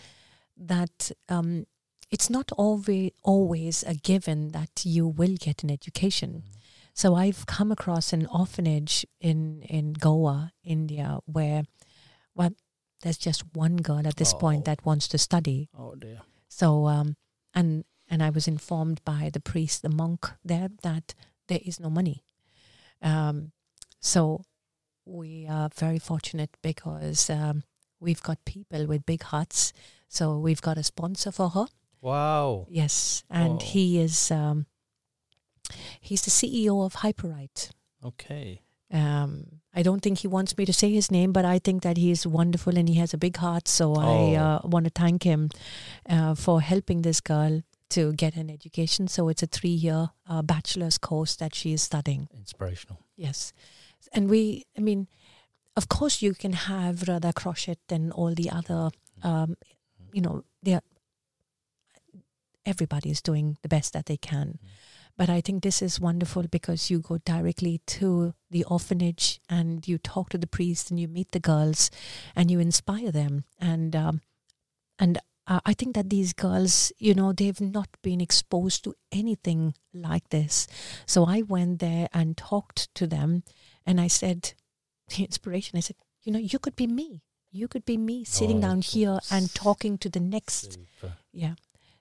that 0.56 1.12
um, 1.28 1.66
it's 2.14 2.30
not 2.30 2.52
always 2.52 3.10
always 3.22 3.82
a 3.82 3.94
given 4.10 4.40
that 4.52 4.74
you 4.84 5.04
will 5.18 5.36
get 5.46 5.64
an 5.64 5.70
education. 5.78 6.42
So 6.94 7.06
I've 7.24 7.44
come 7.56 7.72
across 7.72 8.12
an 8.12 8.26
orphanage 8.26 9.04
in 9.20 9.40
in 9.78 9.94
Goa, 9.94 10.52
India, 10.62 11.18
where 11.36 11.62
well, 12.38 12.52
there's 13.02 13.18
just 13.28 13.42
one 13.66 13.76
girl 13.88 14.06
at 14.06 14.16
this 14.16 14.34
Oh. 14.34 14.38
point 14.38 14.64
that 14.64 14.86
wants 14.86 15.08
to 15.08 15.18
study. 15.18 15.68
Oh 15.76 15.94
dear. 16.04 16.20
So 16.48 16.86
um, 16.86 17.16
and 17.52 17.84
and 18.10 18.22
I 18.22 18.30
was 18.30 18.46
informed 18.46 19.00
by 19.04 19.30
the 19.32 19.40
priest, 19.40 19.82
the 19.82 19.88
monk 20.02 20.30
there, 20.44 20.68
that 20.82 21.14
there 21.48 21.62
is 21.64 21.80
no 21.80 21.90
money. 21.90 22.22
Um, 23.02 23.52
so 24.00 24.44
we 25.04 25.46
are 25.48 25.68
very 25.84 25.98
fortunate 25.98 26.50
because 26.62 27.28
um, 27.30 27.62
we've 28.00 28.22
got 28.22 28.44
people 28.44 28.86
with 28.86 29.06
big 29.06 29.22
hearts. 29.22 29.72
So 30.08 30.38
we've 30.38 30.62
got 30.62 30.78
a 30.78 30.82
sponsor 30.82 31.32
for 31.32 31.48
her. 31.50 31.66
Wow. 32.04 32.66
Yes, 32.68 33.24
and 33.30 33.54
Wow. 33.54 33.58
he 33.72 33.98
is 33.98 34.30
um, 34.30 34.66
he's 36.00 36.22
the 36.22 36.30
CEO 36.30 36.84
of 36.84 36.94
Hyperite. 36.96 37.70
Okay. 38.04 38.60
Um, 38.92 39.60
I 39.74 39.82
don't 39.82 40.00
think 40.00 40.18
he 40.18 40.28
wants 40.28 40.56
me 40.58 40.64
to 40.66 40.72
say 40.72 40.92
his 40.92 41.10
name, 41.10 41.32
but 41.32 41.44
I 41.44 41.58
think 41.58 41.82
that 41.82 41.96
he 41.96 42.10
is 42.10 42.26
wonderful 42.26 42.76
and 42.78 42.88
he 42.88 42.96
has 42.96 43.14
a 43.14 43.18
big 43.18 43.36
heart. 43.38 43.66
So 43.68 43.94
I 43.96 44.36
Oh. 44.36 44.44
uh, 44.44 44.60
want 44.64 44.84
to 44.84 44.90
thank 44.94 45.22
him 45.24 45.48
uh, 46.08 46.34
for 46.34 46.60
helping 46.60 47.02
this 47.02 47.20
girl 47.20 47.62
to 47.90 48.12
get 48.12 48.36
an 48.36 48.50
education. 48.50 49.08
So 49.08 49.28
it's 49.30 49.42
a 49.42 49.46
three-year 49.46 50.10
uh, 50.28 50.42
bachelor's 50.42 50.98
course 50.98 51.36
that 51.36 51.54
she 51.54 51.72
is 51.72 51.82
studying. 51.82 52.28
Inspirational. 52.36 52.98
Yes, 53.16 53.52
and 54.12 54.28
we, 54.28 54.64
I 54.76 54.80
mean, 54.80 55.08
of 55.76 55.88
course, 55.88 56.20
you 56.22 56.34
can 56.34 56.52
have 56.52 57.08
Radha 57.08 57.32
Crochet 57.32 57.76
and 57.88 58.12
all 58.12 58.34
the 58.34 58.50
other, 58.50 58.90
um, 59.22 59.56
you 60.12 60.20
know, 60.20 60.44
they 60.62 60.78
everybody 62.66 63.10
is 63.10 63.22
doing 63.22 63.56
the 63.62 63.68
best 63.68 63.92
that 63.92 64.06
they 64.06 64.16
can. 64.16 64.58
But 65.16 65.30
I 65.30 65.40
think 65.40 65.62
this 65.62 65.80
is 65.80 66.00
wonderful 66.00 66.44
because 66.50 66.90
you 66.90 66.98
go 66.98 67.18
directly 67.18 67.80
to 67.86 68.34
the 68.50 68.64
orphanage 68.64 69.40
and 69.48 69.86
you 69.86 69.96
talk 69.98 70.30
to 70.30 70.38
the 70.38 70.46
priest 70.48 70.90
and 70.90 70.98
you 70.98 71.06
meet 71.06 71.30
the 71.30 71.38
girls 71.40 71.90
and 72.34 72.50
you 72.50 72.58
inspire 72.58 73.12
them. 73.12 73.44
And 73.60 73.94
um, 73.94 74.22
and 74.98 75.18
uh, 75.46 75.60
I 75.64 75.72
think 75.74 75.94
that 75.94 76.10
these 76.10 76.32
girls, 76.32 76.90
you 76.98 77.14
know, 77.14 77.32
they've 77.32 77.60
not 77.60 77.88
been 78.02 78.20
exposed 78.20 78.82
to 78.84 78.94
anything 79.12 79.74
like 79.92 80.30
this. 80.30 80.66
So 81.06 81.26
I 81.26 81.42
went 81.42 81.78
there 81.80 82.08
and 82.12 82.36
talked 82.36 82.92
to 82.94 83.06
them, 83.06 83.42
and 83.86 84.00
I 84.00 84.08
said, 84.08 84.54
the 85.10 85.22
inspiration. 85.22 85.76
I 85.76 85.80
said, 85.80 85.96
you 86.22 86.32
know, 86.32 86.38
you 86.38 86.58
could 86.58 86.74
be 86.76 86.86
me. 86.86 87.22
You 87.52 87.68
could 87.68 87.84
be 87.84 87.98
me 87.98 88.24
sitting 88.24 88.58
Oh, 88.58 88.62
down 88.62 88.80
here 88.80 89.18
and 89.30 89.54
talking 89.54 89.98
to 89.98 90.08
the 90.08 90.18
next 90.18 90.72
Super. 90.72 91.12
yeah. 91.32 91.54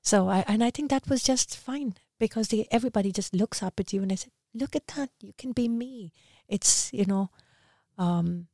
So 0.03 0.29
I 0.29 0.43
and 0.47 0.63
I 0.63 0.69
think 0.69 0.89
that 0.89 1.09
was 1.09 1.23
just 1.23 1.57
fine 1.57 1.95
because 2.19 2.49
the, 2.49 2.67
everybody 2.71 3.11
just 3.11 3.33
looks 3.33 3.63
up 3.63 3.79
at 3.79 3.93
you 3.93 4.01
and 4.01 4.11
they 4.11 4.17
said, 4.17 4.31
"Look 4.53 4.75
at 4.75 4.87
that! 4.95 5.09
You 5.21 5.33
can 5.37 5.53
be 5.53 5.67
me." 5.69 6.11
It's 6.47 6.91
you 6.93 7.05
know, 7.05 7.29
um, 7.97 8.47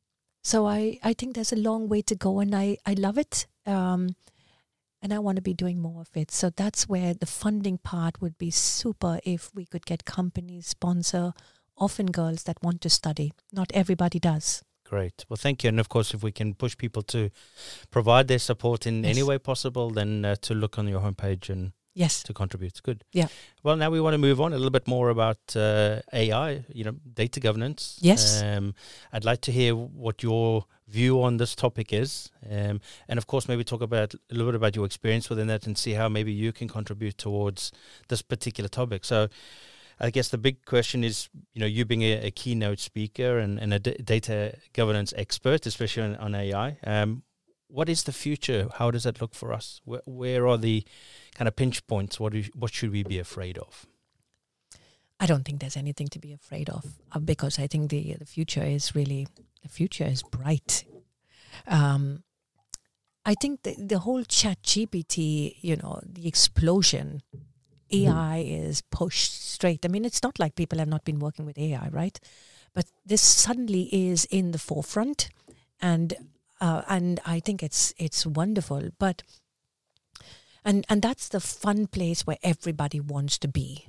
so 0.43 0.67
I 0.67 0.99
I 1.03 1.13
think 1.13 1.35
there's 1.35 1.53
a 1.53 1.57
long 1.69 1.89
way 1.89 2.01
to 2.03 2.15
go 2.15 2.39
and 2.39 2.55
I 2.55 2.77
I 2.85 2.93
love 2.93 3.17
it. 3.17 3.47
Um, 3.65 4.15
and 5.01 5.13
I 5.13 5.19
want 5.19 5.37
to 5.37 5.41
be 5.41 5.53
doing 5.53 5.79
more 5.81 6.01
of 6.01 6.09
it. 6.15 6.29
So 6.29 6.49
that's 6.49 6.89
where 6.89 7.13
the 7.13 7.25
funding 7.25 7.77
part 7.77 8.21
would 8.21 8.37
be 8.37 8.51
super 8.51 9.19
if 9.23 9.49
we 9.55 9.65
could 9.65 9.85
get 9.85 10.03
companies 10.03 10.67
sponsor 10.67 11.33
often 11.77 12.07
girls 12.07 12.43
that 12.43 12.61
want 12.61 12.81
to 12.81 12.89
study. 12.89 13.31
Not 13.53 13.71
everybody 13.73 14.19
does. 14.19 14.63
Great. 14.89 15.23
Well, 15.29 15.37
thank 15.37 15.63
you. 15.63 15.67
And 15.69 15.79
of 15.79 15.87
course, 15.87 16.15
if 16.15 16.23
we 16.23 16.31
can 16.31 16.55
push 16.55 16.75
people 16.75 17.03
to 17.03 17.29
provide 17.91 18.27
their 18.27 18.39
support 18.39 18.87
in 18.87 19.05
any 19.05 19.21
way 19.21 19.37
possible, 19.37 19.91
then 19.91 20.25
uh, 20.25 20.35
to 20.41 20.55
look 20.55 20.79
on 20.79 20.87
your 20.87 21.01
homepage 21.01 21.49
and 21.49 21.73
Yes. 21.93 22.23
to 22.23 22.33
contribute. 22.33 22.81
Good. 22.81 23.03
Yeah. 23.11 23.27
Well, 23.61 23.75
now 23.75 23.89
we 23.91 24.01
want 24.01 24.13
to 24.15 24.17
move 24.17 24.39
on 24.41 24.51
a 24.53 24.55
little 24.55 24.71
bit 24.71 24.87
more 24.87 25.09
about 25.09 25.37
uh, 25.55 25.99
AI, 26.13 26.63
you 26.73 26.83
know, 26.85 26.95
data 27.13 27.39
governance. 27.39 27.99
Yes. 28.01 28.41
Um, 28.41 28.73
I'd 29.13 29.25
like 29.25 29.41
to 29.41 29.51
hear 29.51 29.75
what 29.75 30.23
your 30.23 30.65
view 30.87 31.21
on 31.21 31.37
this 31.37 31.55
topic 31.55 31.93
is. 31.93 32.31
Um, 32.49 32.79
and 33.07 33.17
of 33.17 33.27
course, 33.27 33.47
maybe 33.47 33.63
talk 33.63 33.81
about 33.81 34.13
a 34.15 34.19
little 34.31 34.47
bit 34.51 34.55
about 34.55 34.75
your 34.75 34.85
experience 34.85 35.29
within 35.29 35.47
that 35.47 35.67
and 35.67 35.77
see 35.77 35.91
how 35.93 36.09
maybe 36.09 36.31
you 36.31 36.51
can 36.51 36.67
contribute 36.67 37.17
towards 37.17 37.71
this 38.07 38.21
particular 38.23 38.69
topic. 38.69 39.05
So, 39.05 39.27
I 39.99 40.09
guess 40.11 40.29
the 40.29 40.37
big 40.37 40.65
question 40.65 41.03
is, 41.03 41.29
you 41.53 41.59
know, 41.59 41.65
you 41.65 41.85
being 41.85 42.03
a, 42.03 42.27
a 42.27 42.31
keynote 42.31 42.79
speaker 42.79 43.37
and, 43.37 43.59
and 43.59 43.73
a 43.73 43.79
d- 43.79 43.97
data 44.03 44.55
governance 44.73 45.13
expert, 45.17 45.65
especially 45.65 46.03
on, 46.03 46.15
on 46.15 46.35
AI, 46.35 46.77
um, 46.85 47.23
what 47.67 47.89
is 47.89 48.03
the 48.03 48.13
future? 48.13 48.67
How 48.75 48.91
does 48.91 49.03
that 49.03 49.21
look 49.21 49.35
for 49.35 49.53
us? 49.53 49.81
Where, 49.83 50.01
where 50.05 50.47
are 50.47 50.57
the 50.57 50.85
kind 51.35 51.47
of 51.47 51.55
pinch 51.55 51.85
points? 51.85 52.19
What, 52.19 52.33
do 52.33 52.43
what 52.55 52.73
should 52.73 52.91
we 52.91 53.03
be 53.03 53.19
afraid 53.19 53.57
of? 53.57 53.85
I 55.19 55.25
don't 55.25 55.43
think 55.43 55.59
there's 55.59 55.77
anything 55.77 56.07
to 56.09 56.19
be 56.19 56.31
afraid 56.31 56.69
of 56.69 56.85
uh, 57.11 57.19
because 57.19 57.59
I 57.59 57.67
think 57.67 57.89
the 57.89 58.15
the 58.17 58.25
future 58.25 58.63
is 58.63 58.95
really 58.95 59.27
the 59.61 59.69
future 59.69 60.05
is 60.05 60.23
bright. 60.23 60.85
Um, 61.67 62.23
I 63.25 63.35
think 63.35 63.63
the, 63.63 63.75
the 63.77 63.99
whole 63.99 64.23
Chat 64.23 64.61
GPT, 64.63 65.57
you 65.61 65.75
know, 65.75 65.99
the 66.03 66.27
explosion, 66.27 67.21
AI 67.91 68.39
is 68.39 68.81
pushed 68.81 69.51
straight. 69.51 69.85
I 69.85 69.89
mean, 69.89 70.05
it's 70.05 70.23
not 70.23 70.39
like 70.39 70.55
people 70.55 70.79
have 70.79 70.87
not 70.87 71.05
been 71.05 71.19
working 71.19 71.45
with 71.45 71.57
AI, 71.57 71.89
right? 71.89 72.19
But 72.73 72.85
this 73.05 73.21
suddenly 73.21 73.89
is 73.91 74.25
in 74.25 74.51
the 74.51 74.59
forefront, 74.59 75.29
and 75.81 76.13
uh, 76.61 76.83
and 76.87 77.19
I 77.25 77.39
think 77.39 77.63
it's 77.63 77.93
it's 77.97 78.25
wonderful. 78.25 78.89
But 78.99 79.23
and 80.63 80.85
and 80.89 81.01
that's 81.01 81.29
the 81.29 81.39
fun 81.39 81.87
place 81.87 82.27
where 82.27 82.37
everybody 82.43 82.99
wants 82.99 83.37
to 83.39 83.47
be 83.47 83.85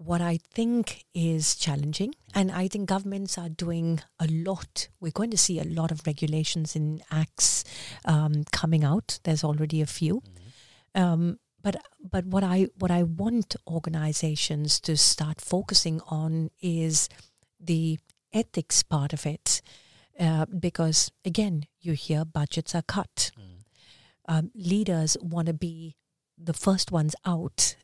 what 0.00 0.22
I 0.22 0.38
think 0.54 1.04
is 1.12 1.54
challenging, 1.54 2.14
and 2.34 2.50
I 2.50 2.68
think 2.68 2.88
governments 2.88 3.36
are 3.36 3.50
doing 3.50 4.00
a 4.18 4.26
lot. 4.26 4.88
We're 4.98 5.12
going 5.12 5.30
to 5.30 5.36
see 5.36 5.60
a 5.60 5.64
lot 5.64 5.90
of 5.90 6.06
regulations 6.06 6.74
and 6.74 7.02
acts 7.10 7.64
um, 8.06 8.44
coming 8.50 8.82
out. 8.82 9.20
There's 9.24 9.44
already 9.44 9.82
a 9.82 9.86
few, 9.86 10.22
um, 10.94 11.38
but 11.62 11.76
but 12.10 12.26
what 12.26 12.44
I 12.44 12.68
what 12.78 12.90
I 12.90 13.02
want 13.02 13.56
organizations 13.66 14.80
to 14.80 14.96
start 14.96 15.40
focusing 15.40 16.00
on 16.06 16.50
is 16.60 17.08
the 17.58 17.98
ethics 18.32 18.82
part 18.82 19.12
of 19.12 19.26
it, 19.26 19.60
uh, 20.18 20.46
because 20.46 21.10
again, 21.24 21.64
you 21.80 21.92
hear 21.92 22.24
budgets 22.24 22.74
are 22.74 22.82
cut. 22.82 23.30
Um, 24.28 24.50
leaders 24.54 25.16
want 25.20 25.46
to 25.46 25.54
be 25.54 25.96
the 26.38 26.52
first 26.52 26.92
ones 26.92 27.16
out, 27.26 27.74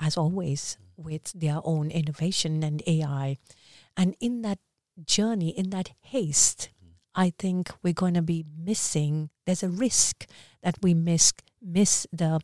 as 0.00 0.16
always, 0.16 0.76
with 0.96 1.32
their 1.32 1.60
own 1.64 1.90
innovation 1.90 2.62
and 2.62 2.82
AI. 2.86 3.38
And 3.96 4.16
in 4.20 4.42
that 4.42 4.58
journey, 5.04 5.50
in 5.50 5.70
that 5.70 5.92
haste, 6.00 6.70
I 7.14 7.32
think 7.38 7.70
we're 7.82 7.92
going 7.92 8.14
to 8.14 8.22
be 8.22 8.44
missing. 8.58 9.30
There's 9.46 9.62
a 9.62 9.68
risk 9.68 10.26
that 10.62 10.76
we 10.82 10.94
miss 10.94 11.32
miss 11.60 12.06
the, 12.12 12.40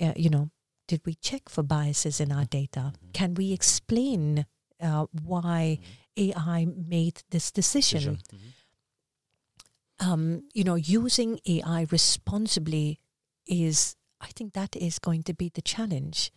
uh, 0.00 0.12
you 0.16 0.30
know, 0.30 0.50
did 0.86 1.02
we 1.04 1.14
check 1.14 1.48
for 1.48 1.62
biases 1.62 2.20
in 2.20 2.32
our 2.32 2.44
data? 2.44 2.92
Can 3.12 3.34
we 3.34 3.52
explain 3.52 4.46
uh, 4.80 5.06
why 5.22 5.80
AI 6.16 6.66
made 6.66 7.22
this 7.30 7.50
decision? 7.50 8.18
um, 10.00 10.42
you 10.54 10.64
know, 10.64 10.76
using 10.76 11.40
AI 11.46 11.86
responsibly 11.90 13.00
is, 13.46 13.96
I 14.20 14.28
think 14.28 14.52
that 14.54 14.76
is 14.76 14.98
going 14.98 15.22
to 15.24 15.34
be 15.34 15.50
the 15.52 15.62
challenge. 15.62 16.30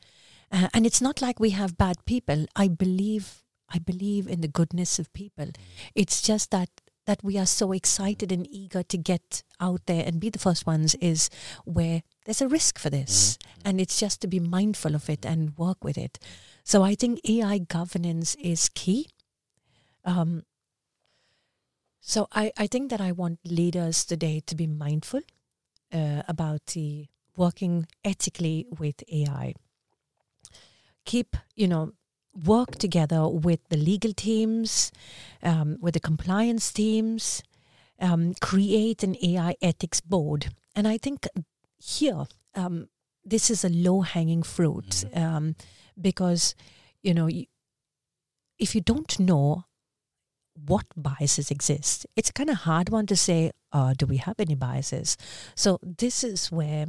Uh, 0.51 0.67
and 0.73 0.85
it's 0.85 1.01
not 1.01 1.21
like 1.21 1.39
we 1.39 1.51
have 1.51 1.77
bad 1.77 2.03
people. 2.05 2.45
I 2.55 2.67
believe, 2.67 3.43
I 3.69 3.79
believe 3.79 4.27
in 4.27 4.41
the 4.41 4.47
goodness 4.47 4.99
of 4.99 5.13
people. 5.13 5.49
It's 5.95 6.21
just 6.21 6.51
that 6.51 6.69
that 7.07 7.23
we 7.23 7.35
are 7.35 7.47
so 7.47 7.71
excited 7.71 8.31
and 8.31 8.47
eager 8.51 8.83
to 8.83 8.95
get 8.95 9.41
out 9.59 9.81
there 9.87 10.03
and 10.05 10.19
be 10.19 10.29
the 10.29 10.37
first 10.37 10.67
ones 10.67 10.93
is 11.01 11.31
where 11.65 12.03
there's 12.25 12.41
a 12.41 12.47
risk 12.47 12.79
for 12.79 12.89
this, 12.89 13.37
and 13.65 13.81
it's 13.81 13.99
just 13.99 14.21
to 14.21 14.27
be 14.27 14.39
mindful 14.39 14.95
of 14.95 15.09
it 15.09 15.25
and 15.25 15.57
work 15.57 15.83
with 15.83 15.97
it. 15.97 16.19
So 16.63 16.83
I 16.83 16.95
think 16.95 17.19
AI 17.27 17.59
governance 17.59 18.35
is 18.35 18.69
key. 18.69 19.09
Um, 20.05 20.43
so 21.99 22.27
I, 22.31 22.51
I 22.57 22.67
think 22.67 22.89
that 22.89 23.01
I 23.01 23.11
want 23.11 23.39
leaders 23.45 24.05
today 24.05 24.41
to 24.47 24.55
be 24.55 24.67
mindful 24.67 25.21
uh, 25.93 26.23
about 26.27 26.65
the 26.67 27.07
working 27.35 27.87
ethically 28.03 28.65
with 28.79 29.03
AI. 29.11 29.53
Keep, 31.05 31.37
you 31.55 31.67
know, 31.67 31.93
work 32.45 32.75
together 32.77 33.27
with 33.27 33.59
the 33.69 33.77
legal 33.77 34.13
teams, 34.13 34.91
um, 35.43 35.77
with 35.81 35.93
the 35.93 35.99
compliance 35.99 36.71
teams, 36.71 37.43
um, 37.99 38.33
create 38.41 39.03
an 39.03 39.15
AI 39.21 39.55
ethics 39.61 40.01
board. 40.01 40.53
And 40.75 40.87
I 40.87 40.97
think 40.97 41.27
here, 41.81 42.25
um, 42.55 42.87
this 43.23 43.49
is 43.49 43.63
a 43.63 43.69
low 43.69 44.01
hanging 44.01 44.43
fruit 44.43 45.05
um, 45.13 45.55
because, 45.99 46.55
you 47.01 47.13
know, 47.13 47.29
if 48.57 48.75
you 48.75 48.81
don't 48.81 49.19
know 49.19 49.65
what 50.65 50.85
biases 50.95 51.49
exist. 51.49 52.05
It's 52.15 52.31
kind 52.31 52.49
of 52.49 52.57
hard 52.57 52.89
one 52.89 53.05
to 53.07 53.15
say, 53.15 53.51
uh, 53.71 53.93
do 53.97 54.05
we 54.05 54.17
have 54.17 54.39
any 54.39 54.55
biases? 54.55 55.17
So 55.55 55.79
this 55.81 56.23
is 56.23 56.51
where 56.51 56.87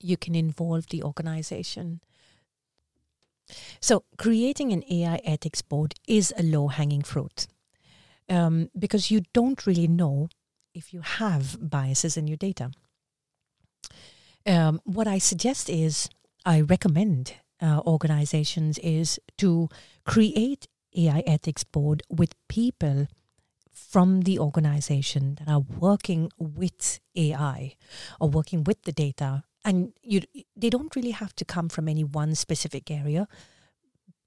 you 0.00 0.16
can 0.16 0.34
involve 0.34 0.86
the 0.88 1.02
organization. 1.02 2.00
So 3.80 4.04
creating 4.18 4.72
an 4.72 4.84
AI 4.90 5.20
ethics 5.24 5.62
board 5.62 5.94
is 6.06 6.32
a 6.38 6.42
low 6.42 6.68
hanging 6.68 7.02
fruit 7.02 7.46
um, 8.28 8.70
because 8.78 9.10
you 9.10 9.22
don't 9.32 9.66
really 9.66 9.88
know 9.88 10.28
if 10.74 10.94
you 10.94 11.00
have 11.00 11.58
biases 11.60 12.16
in 12.16 12.26
your 12.26 12.36
data. 12.36 12.70
Um, 14.46 14.80
what 14.84 15.06
I 15.06 15.18
suggest 15.18 15.70
is, 15.70 16.08
I 16.44 16.60
recommend 16.60 17.34
uh, 17.60 17.80
organizations 17.86 18.78
is 18.78 19.20
to 19.38 19.68
create 20.04 20.66
AI 20.96 21.22
ethics 21.26 21.64
board 21.64 22.02
with 22.10 22.34
people 22.48 23.06
from 23.72 24.22
the 24.22 24.38
organization 24.38 25.36
that 25.36 25.48
are 25.48 25.60
working 25.60 26.30
with 26.38 27.00
AI 27.16 27.76
or 28.20 28.28
working 28.28 28.64
with 28.64 28.82
the 28.82 28.92
data. 28.92 29.44
And 29.64 29.92
you, 30.02 30.22
they 30.56 30.70
don't 30.70 30.94
really 30.96 31.12
have 31.12 31.34
to 31.36 31.44
come 31.44 31.68
from 31.68 31.88
any 31.88 32.04
one 32.04 32.34
specific 32.34 32.90
area. 32.90 33.28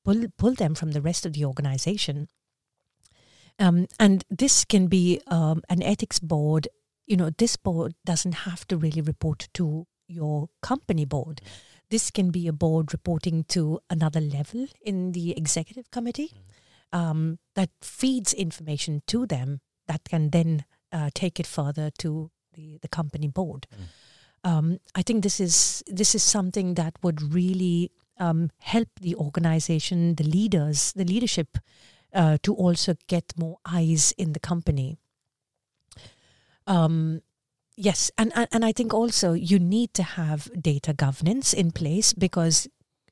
Pull, 0.04 0.26
pull 0.38 0.54
them 0.54 0.76
from 0.76 0.92
the 0.92 1.02
rest 1.02 1.26
of 1.26 1.34
the 1.34 1.46
organization. 1.46 2.28
Um, 3.60 3.88
and 4.00 4.24
this 4.30 4.66
can 4.66 4.88
be 4.88 5.22
um, 5.28 5.62
an 5.70 5.84
ethics 5.84 6.20
board. 6.20 6.68
You 7.06 7.18
know, 7.18 7.30
this 7.38 7.56
board 7.58 7.96
doesn't 8.06 8.46
have 8.46 8.68
to 8.68 8.78
really 8.78 9.02
report 9.02 9.50
to 9.56 9.88
your 10.08 10.50
company 10.62 11.06
board. 11.06 11.42
This 11.90 12.12
can 12.12 12.32
be 12.32 12.48
a 12.48 12.54
board 12.54 12.94
reporting 12.94 13.44
to 13.50 13.80
another 13.90 14.22
level 14.22 14.68
in 14.82 15.12
the 15.12 15.38
executive 15.38 15.92
committee 15.92 16.32
um, 16.92 17.40
that 17.56 17.70
feeds 17.82 18.34
information 18.34 19.02
to 19.08 19.26
them 19.26 19.62
that 19.88 20.04
can 20.10 20.30
then 20.32 20.66
uh, 20.92 21.10
take 21.14 21.40
it 21.40 21.48
further 21.48 21.92
to 22.00 22.32
the, 22.54 22.80
the 22.82 22.88
company 22.88 23.28
board. 23.28 23.68
Mm. 23.74 24.50
Um, 24.50 24.80
I 24.94 25.02
think 25.02 25.24
this 25.24 25.40
is 25.40 25.84
this 25.88 26.14
is 26.14 26.24
something 26.24 26.76
that 26.76 26.94
would 27.02 27.34
really 27.34 27.92
um, 28.20 28.52
help 28.60 28.88
the 29.02 29.16
organization, 29.16 30.16
the 30.16 30.24
leaders, 30.24 30.94
the 30.94 31.04
leadership, 31.04 31.58
uh, 32.14 32.38
to 32.44 32.54
also 32.54 32.96
get 33.08 33.34
more 33.38 33.58
eyes 33.66 34.14
in 34.18 34.34
the 34.34 34.40
company. 34.40 34.98
Um, 36.68 37.22
yes, 37.78 38.12
and, 38.18 38.32
and 38.36 38.48
and 38.52 38.66
I 38.66 38.72
think 38.72 38.94
also 38.94 39.34
you 39.34 39.60
need 39.60 39.94
to 39.94 40.04
have 40.04 40.50
data 40.60 40.94
governance 40.94 41.54
in 41.54 41.72
place 41.72 42.14
because 42.14 42.68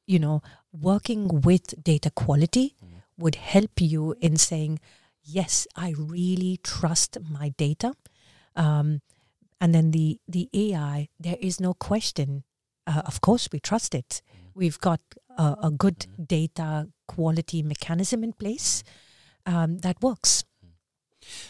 you 0.07 0.19
know 0.19 0.41
working 0.71 1.41
with 1.41 1.83
data 1.83 2.09
quality 2.11 2.75
Mm. 2.81 3.01
would 3.17 3.35
help 3.35 3.79
you 3.81 4.15
in 4.19 4.37
saying 4.37 4.79
yes, 5.23 5.67
I 5.75 5.93
really 5.97 6.59
trust 6.63 7.17
my 7.29 7.49
data. 7.57 7.93
Um, 8.55 9.01
and 9.61 9.73
then 9.73 9.91
the 9.91 10.19
the 10.27 10.49
AI, 10.53 11.09
there 11.19 11.37
is 11.39 11.59
no 11.59 11.73
question. 11.73 12.43
Uh, 12.87 13.01
of 13.05 13.21
course, 13.21 13.47
we 13.51 13.59
trust 13.59 13.95
it. 13.95 14.21
We've 14.55 14.79
got 14.79 14.99
a, 15.37 15.55
a 15.63 15.71
good 15.71 16.05
data 16.27 16.89
quality 17.07 17.63
mechanism 17.63 18.23
in 18.23 18.33
place 18.33 18.83
um, 19.45 19.77
that 19.79 20.01
works. 20.01 20.43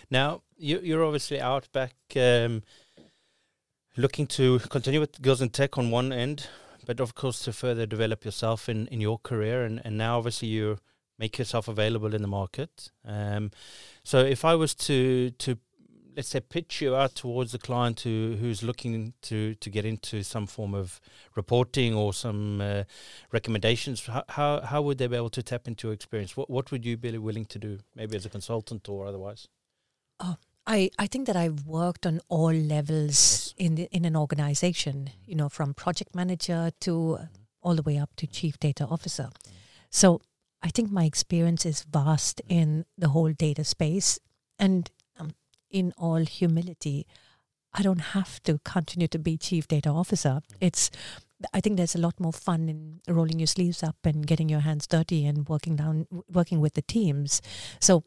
Now 0.09 0.41
you, 0.57 0.79
you're 0.83 1.03
obviously 1.03 1.41
out 1.41 1.67
back, 1.73 1.95
um, 2.15 2.61
looking 3.95 4.27
to 4.27 4.59
continue 4.59 4.99
with 4.99 5.21
Girls 5.21 5.41
in 5.41 5.49
Tech 5.49 5.77
on 5.77 5.91
one 5.91 6.11
end, 6.11 6.47
but 6.85 6.99
of 6.99 7.15
course 7.15 7.43
to 7.43 7.53
further 7.53 7.85
develop 7.85 8.25
yourself 8.25 8.69
in, 8.69 8.87
in 8.87 9.01
your 9.01 9.19
career, 9.19 9.63
and, 9.63 9.81
and 9.83 9.97
now 9.97 10.17
obviously 10.17 10.47
you 10.47 10.77
make 11.19 11.37
yourself 11.37 11.67
available 11.67 12.13
in 12.13 12.21
the 12.21 12.27
market. 12.27 12.91
Um, 13.05 13.51
so 14.03 14.19
if 14.19 14.43
I 14.43 14.55
was 14.55 14.73
to 14.75 15.31
to 15.31 15.57
let's 16.15 16.29
say 16.29 16.39
pitch 16.39 16.81
you 16.81 16.95
out 16.95 17.15
towards 17.15 17.53
a 17.53 17.59
client 17.59 18.01
who 18.01 18.35
who's 18.39 18.63
looking 18.63 19.13
to 19.23 19.55
to 19.55 19.69
get 19.69 19.85
into 19.85 20.23
some 20.23 20.47
form 20.47 20.73
of 20.73 20.99
reporting 21.35 21.93
or 21.93 22.13
some 22.13 22.61
uh, 22.61 22.83
recommendations, 23.31 24.05
how, 24.05 24.23
how 24.29 24.61
how 24.61 24.81
would 24.81 24.97
they 24.97 25.07
be 25.07 25.15
able 25.15 25.29
to 25.29 25.43
tap 25.43 25.67
into 25.67 25.87
your 25.87 25.93
experience? 25.93 26.35
What 26.35 26.49
what 26.49 26.71
would 26.71 26.85
you 26.85 26.97
be 26.97 27.17
willing 27.17 27.45
to 27.45 27.59
do, 27.59 27.79
maybe 27.95 28.15
as 28.15 28.25
a 28.25 28.29
consultant 28.29 28.89
or 28.89 29.05
otherwise? 29.05 29.47
I, 30.65 30.89
I 30.97 31.07
think 31.07 31.27
that 31.27 31.35
I've 31.35 31.65
worked 31.65 32.05
on 32.05 32.21
all 32.29 32.53
levels 32.53 33.53
in 33.57 33.75
the, 33.75 33.89
in 33.91 34.05
an 34.05 34.15
organization, 34.15 35.09
you 35.25 35.35
know, 35.35 35.49
from 35.49 35.73
project 35.73 36.15
manager 36.15 36.71
to 36.81 37.17
uh, 37.19 37.25
all 37.61 37.75
the 37.75 37.81
way 37.81 37.97
up 37.97 38.11
to 38.17 38.27
chief 38.27 38.59
data 38.59 38.85
officer. 38.85 39.29
So 39.89 40.21
I 40.61 40.69
think 40.69 40.91
my 40.91 41.03
experience 41.03 41.65
is 41.65 41.83
vast 41.83 42.41
in 42.47 42.85
the 42.97 43.09
whole 43.09 43.33
data 43.33 43.63
space. 43.65 44.19
And 44.57 44.89
um, 45.19 45.31
in 45.69 45.93
all 45.97 46.25
humility, 46.25 47.07
I 47.73 47.81
don't 47.81 47.99
have 47.99 48.41
to 48.43 48.59
continue 48.63 49.07
to 49.09 49.19
be 49.19 49.37
chief 49.37 49.67
data 49.67 49.89
officer. 49.89 50.41
It's 50.61 50.91
I 51.53 51.59
think 51.59 51.75
there's 51.75 51.95
a 51.95 51.99
lot 51.99 52.19
more 52.21 52.31
fun 52.31 52.69
in 52.69 53.01
rolling 53.13 53.39
your 53.39 53.47
sleeves 53.47 53.83
up 53.83 53.97
and 54.05 54.25
getting 54.25 54.47
your 54.47 54.61
hands 54.61 54.87
dirty 54.87 55.25
and 55.25 55.49
working 55.49 55.75
down 55.75 56.07
working 56.31 56.61
with 56.61 56.75
the 56.75 56.81
teams. 56.81 57.41
So 57.81 58.03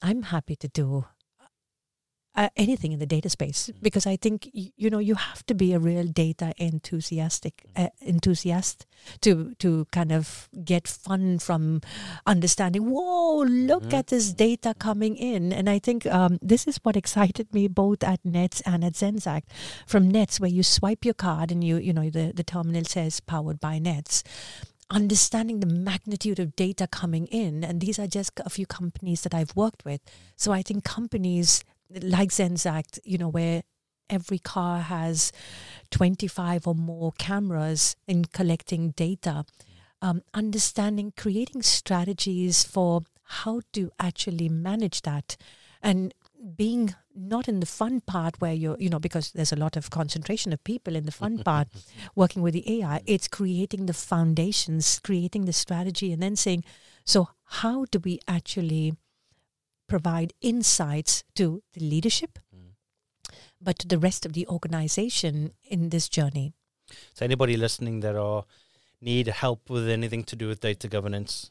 I'm 0.00 0.22
happy 0.24 0.54
to 0.56 0.68
do 0.68 1.06
uh, 2.36 2.50
anything 2.56 2.92
in 2.92 2.98
the 2.98 3.06
data 3.06 3.30
space 3.30 3.70
because 3.80 4.06
I 4.06 4.16
think 4.16 4.48
you 4.52 4.90
know 4.90 4.98
you 4.98 5.14
have 5.14 5.44
to 5.46 5.54
be 5.54 5.72
a 5.72 5.78
real 5.78 6.06
data 6.06 6.52
enthusiastic 6.58 7.64
uh, 7.76 7.88
enthusiast 8.00 8.86
to 9.22 9.54
to 9.58 9.86
kind 9.90 10.12
of 10.12 10.48
get 10.64 10.86
fun 10.86 11.38
from 11.38 11.80
understanding. 12.26 12.90
Whoa! 12.90 13.42
Look 13.44 13.84
Mhm. 13.84 13.98
at 13.98 14.06
this 14.08 14.32
data 14.32 14.74
coming 14.78 15.16
in, 15.16 15.52
and 15.52 15.68
I 15.68 15.78
think 15.78 16.06
um, 16.06 16.38
this 16.42 16.66
is 16.66 16.76
what 16.82 16.96
excited 16.96 17.52
me 17.54 17.68
both 17.68 18.04
at 18.04 18.20
Nets 18.24 18.60
and 18.66 18.84
at 18.84 18.94
Zenseact. 18.94 19.44
From 19.86 20.10
Nets, 20.10 20.38
where 20.40 20.50
you 20.50 20.62
swipe 20.62 21.04
your 21.04 21.14
card 21.14 21.50
and 21.52 21.64
you 21.64 21.76
you 21.78 21.92
know 21.92 22.10
the 22.10 22.32
the 22.34 22.44
terminal 22.44 22.84
says 22.84 23.20
powered 23.20 23.60
by 23.60 23.78
Nets 23.78 24.22
understanding 24.88 25.58
the 25.58 25.66
magnitude 25.66 26.38
of 26.38 26.54
data 26.54 26.86
coming 26.86 27.26
in 27.26 27.64
and 27.64 27.80
these 27.80 27.98
are 27.98 28.06
just 28.06 28.30
a 28.44 28.48
few 28.50 28.64
companies 28.66 29.22
that 29.22 29.34
I've 29.34 29.56
worked 29.56 29.84
with 29.84 30.00
so 30.36 30.52
I 30.52 30.62
think 30.62 30.84
companies 30.84 31.64
like 31.90 32.30
Zenseact 32.30 32.98
you 33.04 33.18
know 33.18 33.28
where 33.28 33.62
every 34.08 34.38
car 34.38 34.80
has 34.80 35.32
25 35.90 36.66
or 36.66 36.74
more 36.74 37.12
cameras 37.18 37.96
in 38.06 38.24
collecting 38.24 38.90
data 38.90 39.44
um, 40.02 40.22
understanding 40.34 41.12
creating 41.16 41.62
strategies 41.62 42.64
for 42.64 43.02
how 43.22 43.60
to 43.72 43.90
actually 43.98 44.48
manage 44.48 45.02
that 45.02 45.36
and 45.82 46.14
being 46.56 46.94
not 47.14 47.48
in 47.48 47.60
the 47.60 47.66
fun 47.66 48.00
part 48.00 48.40
where 48.40 48.52
you're 48.52 48.76
you 48.78 48.90
know 48.90 48.98
because 48.98 49.32
there's 49.32 49.52
a 49.52 49.56
lot 49.56 49.76
of 49.76 49.90
concentration 49.90 50.52
of 50.52 50.62
people 50.64 50.94
in 50.94 51.06
the 51.06 51.12
fun 51.12 51.38
part 51.44 51.68
working 52.14 52.42
with 52.42 52.54
the 52.54 52.80
AI, 52.80 53.02
it's 53.06 53.28
creating 53.28 53.86
the 53.86 53.94
foundations, 53.94 55.00
creating 55.02 55.46
the 55.46 55.52
strategy, 55.52 56.12
and 56.12 56.22
then 56.22 56.36
saying, 56.36 56.64
so 57.04 57.28
how 57.44 57.86
do 57.90 57.98
we 58.00 58.18
actually 58.28 58.94
provide 59.86 60.32
insights 60.40 61.24
to 61.34 61.62
the 61.72 61.80
leadership, 61.80 62.38
Mm. 62.54 62.72
but 63.60 63.78
to 63.78 63.86
the 63.88 63.98
rest 63.98 64.26
of 64.26 64.32
the 64.32 64.46
organization 64.48 65.52
in 65.64 65.90
this 65.90 66.08
journey? 66.08 66.52
So 67.14 67.24
anybody 67.24 67.56
listening 67.56 68.00
that 68.00 68.16
are 68.16 68.44
need 69.00 69.26
help 69.26 69.68
with 69.70 69.88
anything 69.88 70.24
to 70.24 70.36
do 70.36 70.48
with 70.48 70.60
data 70.60 70.88
governance 70.88 71.50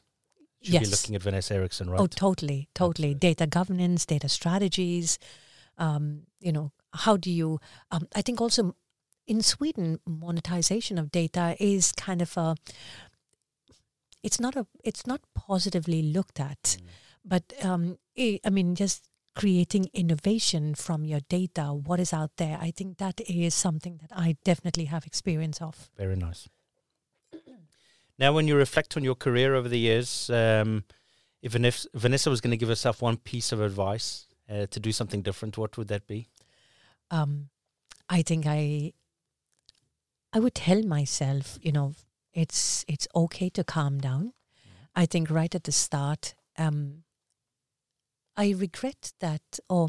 should 0.62 0.80
be 0.80 0.86
looking 0.86 1.14
at 1.14 1.22
Vanessa 1.22 1.54
Eriksson, 1.54 1.88
right? 1.90 2.00
Oh, 2.00 2.06
totally, 2.06 2.68
totally. 2.74 3.14
Data 3.14 3.46
governance, 3.46 4.04
data 4.06 4.28
strategies. 4.28 5.18
Um, 5.78 6.22
you 6.40 6.52
know, 6.52 6.72
how 6.92 7.16
do 7.16 7.30
you? 7.30 7.60
Um, 7.90 8.08
I 8.16 8.22
think 8.22 8.40
also 8.40 8.74
in 9.26 9.42
Sweden, 9.42 10.00
monetization 10.06 10.98
of 10.98 11.10
data 11.12 11.54
is 11.60 11.92
kind 11.92 12.22
of 12.22 12.36
a. 12.36 12.56
It's 14.22 14.40
not 14.40 14.56
a. 14.56 14.66
It's 14.82 15.06
not 15.06 15.20
positively 15.34 16.02
looked 16.02 16.40
at, 16.40 16.62
Mm. 16.80 16.86
But 17.26 17.52
um, 17.62 17.98
I 18.16 18.40
I 18.44 18.50
mean, 18.50 18.74
just 18.74 19.08
creating 19.34 19.90
innovation 19.92 20.74
from 20.74 21.04
your 21.04 21.20
data, 21.28 21.64
what 21.74 22.00
is 22.00 22.12
out 22.12 22.30
there. 22.36 22.58
I 22.60 22.70
think 22.70 22.96
that 22.98 23.20
is 23.28 23.54
something 23.54 23.98
that 24.00 24.10
I 24.16 24.36
definitely 24.44 24.86
have 24.86 25.04
experience 25.06 25.60
of. 25.60 25.90
Very 25.96 26.16
nice. 26.16 26.48
Now, 28.18 28.32
when 28.32 28.48
you 28.48 28.56
reflect 28.56 28.96
on 28.96 29.04
your 29.04 29.14
career 29.14 29.54
over 29.54 29.68
the 29.68 29.78
years, 29.78 30.30
um, 30.30 30.84
if 31.42 31.52
Vanessa, 31.52 31.86
Vanessa 31.92 32.30
was 32.30 32.40
going 32.40 32.52
to 32.52 32.56
give 32.56 32.70
herself 32.70 33.02
one 33.02 33.18
piece 33.18 33.52
of 33.52 33.60
advice 33.60 34.26
uh, 34.48 34.64
to 34.70 34.80
do 34.80 34.90
something 34.90 35.20
different, 35.20 35.58
what 35.58 35.76
would 35.76 35.88
that 35.88 36.06
be? 36.06 36.30
um, 37.10 37.48
I 38.08 38.22
think 38.22 38.46
I 38.46 38.92
I 40.32 40.40
would 40.40 40.54
tell 40.54 40.82
myself, 40.82 41.58
you 41.62 41.72
know, 41.72 41.94
it's 42.32 42.84
it's 42.88 43.08
okay 43.14 43.48
to 43.50 43.64
calm 43.64 43.98
down. 43.98 44.32
I 44.94 45.06
think 45.06 45.30
right 45.30 45.54
at 45.54 45.64
the 45.64 45.72
start, 45.72 46.34
um, 46.58 47.02
I 48.36 48.54
regret 48.56 49.12
that, 49.20 49.58
or 49.68 49.88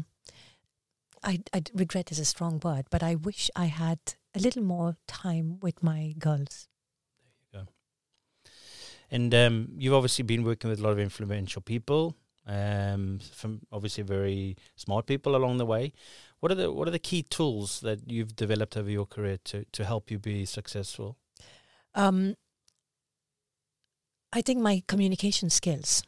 I, 1.22 1.40
I 1.52 1.62
regret 1.74 2.10
is 2.10 2.18
a 2.18 2.24
strong 2.24 2.60
word, 2.62 2.86
but 2.90 3.02
I 3.02 3.14
wish 3.14 3.50
I 3.54 3.66
had 3.66 3.98
a 4.34 4.38
little 4.38 4.62
more 4.62 4.96
time 5.06 5.58
with 5.60 5.82
my 5.82 6.14
girls. 6.18 6.68
There 7.52 7.60
you 7.60 7.66
go. 7.66 8.50
And 9.10 9.34
um, 9.34 9.68
you've 9.76 9.94
obviously 9.94 10.22
been 10.22 10.44
working 10.44 10.70
with 10.70 10.80
a 10.80 10.82
lot 10.82 10.92
of 10.92 10.98
influential 10.98 11.60
people, 11.60 12.16
um, 12.46 13.20
from 13.34 13.60
obviously 13.70 14.04
very 14.04 14.56
smart 14.76 15.06
people 15.06 15.36
along 15.36 15.58
the 15.58 15.66
way. 15.66 15.92
What 16.40 16.52
are 16.52 16.54
the 16.54 16.72
what 16.72 16.88
are 16.88 16.92
the 16.92 16.98
key 16.98 17.22
tools 17.22 17.80
that 17.80 18.10
you've 18.10 18.34
developed 18.36 18.76
over 18.76 18.90
your 18.90 19.06
career 19.06 19.38
to 19.44 19.64
to 19.72 19.84
help 19.84 20.10
you 20.10 20.18
be 20.18 20.44
successful? 20.46 21.16
Um, 21.94 22.36
I 24.32 24.40
think 24.40 24.60
my 24.60 24.82
communication 24.86 25.50
skills. 25.50 26.02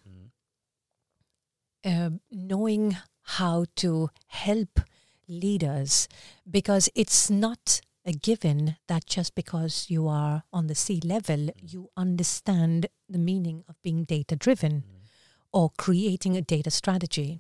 Uh, 1.85 2.11
knowing 2.31 2.97
how 3.23 3.65
to 3.77 4.11
help 4.27 4.81
leaders 5.29 6.09
because 6.51 6.89
it's 6.95 7.31
not 7.31 7.81
a 8.05 8.13
given 8.13 8.77
that 8.89 9.07
just 9.07 9.35
because 9.35 9.87
you 9.89 10.09
are 10.09 10.43
on 10.53 10.67
the 10.67 10.75
C 10.75 11.01
level, 11.05 11.51
you 11.61 11.91
understand 11.97 12.87
the 13.09 13.19
meaning 13.19 13.63
of 13.69 13.81
being 13.83 14.05
data 14.05 14.37
driven 14.37 14.85
or 15.53 15.71
creating 15.77 16.37
a 16.37 16.43
data 16.43 16.71
strategy. 16.71 17.39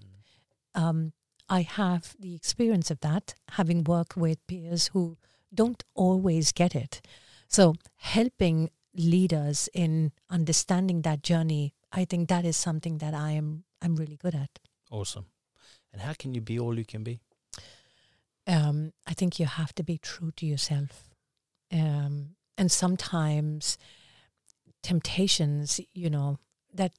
Um, 0.75 1.13
I 1.49 1.63
have 1.63 2.15
the 2.19 2.35
experience 2.35 2.91
of 2.91 3.01
that, 3.01 3.35
having 3.53 3.83
worked 3.85 4.17
with 4.17 4.47
peers 4.47 4.89
who 4.89 5.17
don't 5.53 5.83
always 5.95 6.53
get 6.53 6.77
it. 6.77 7.01
So, 7.49 7.75
helping 7.97 8.71
leaders 8.95 9.69
in 9.75 10.13
understanding 10.29 11.03
that 11.03 11.23
journey, 11.23 11.75
I 11.91 12.05
think 12.05 12.29
that 12.29 12.45
is 12.45 12.57
something 12.57 12.99
that 12.99 13.15
I 13.15 13.33
am 13.33 13.65
I'm 13.83 13.97
really 13.97 14.17
good 14.17 14.35
at. 14.35 14.59
Awesome. 14.91 15.27
And 15.93 16.03
how 16.03 16.13
can 16.19 16.35
you 16.35 16.41
be 16.41 16.59
all 16.59 16.79
you 16.79 16.85
can 16.85 17.03
be? 17.03 17.21
Um, 18.47 18.93
I 19.07 19.15
think 19.15 19.39
you 19.39 19.47
have 19.47 19.75
to 19.75 19.83
be 19.83 19.99
true 19.99 20.33
to 20.37 20.47
yourself, 20.47 21.11
um, 21.73 22.37
and 22.57 22.73
sometimes 22.73 23.79
temptations, 24.83 25.81
you 25.93 26.11
know, 26.11 26.39
that 26.75 26.93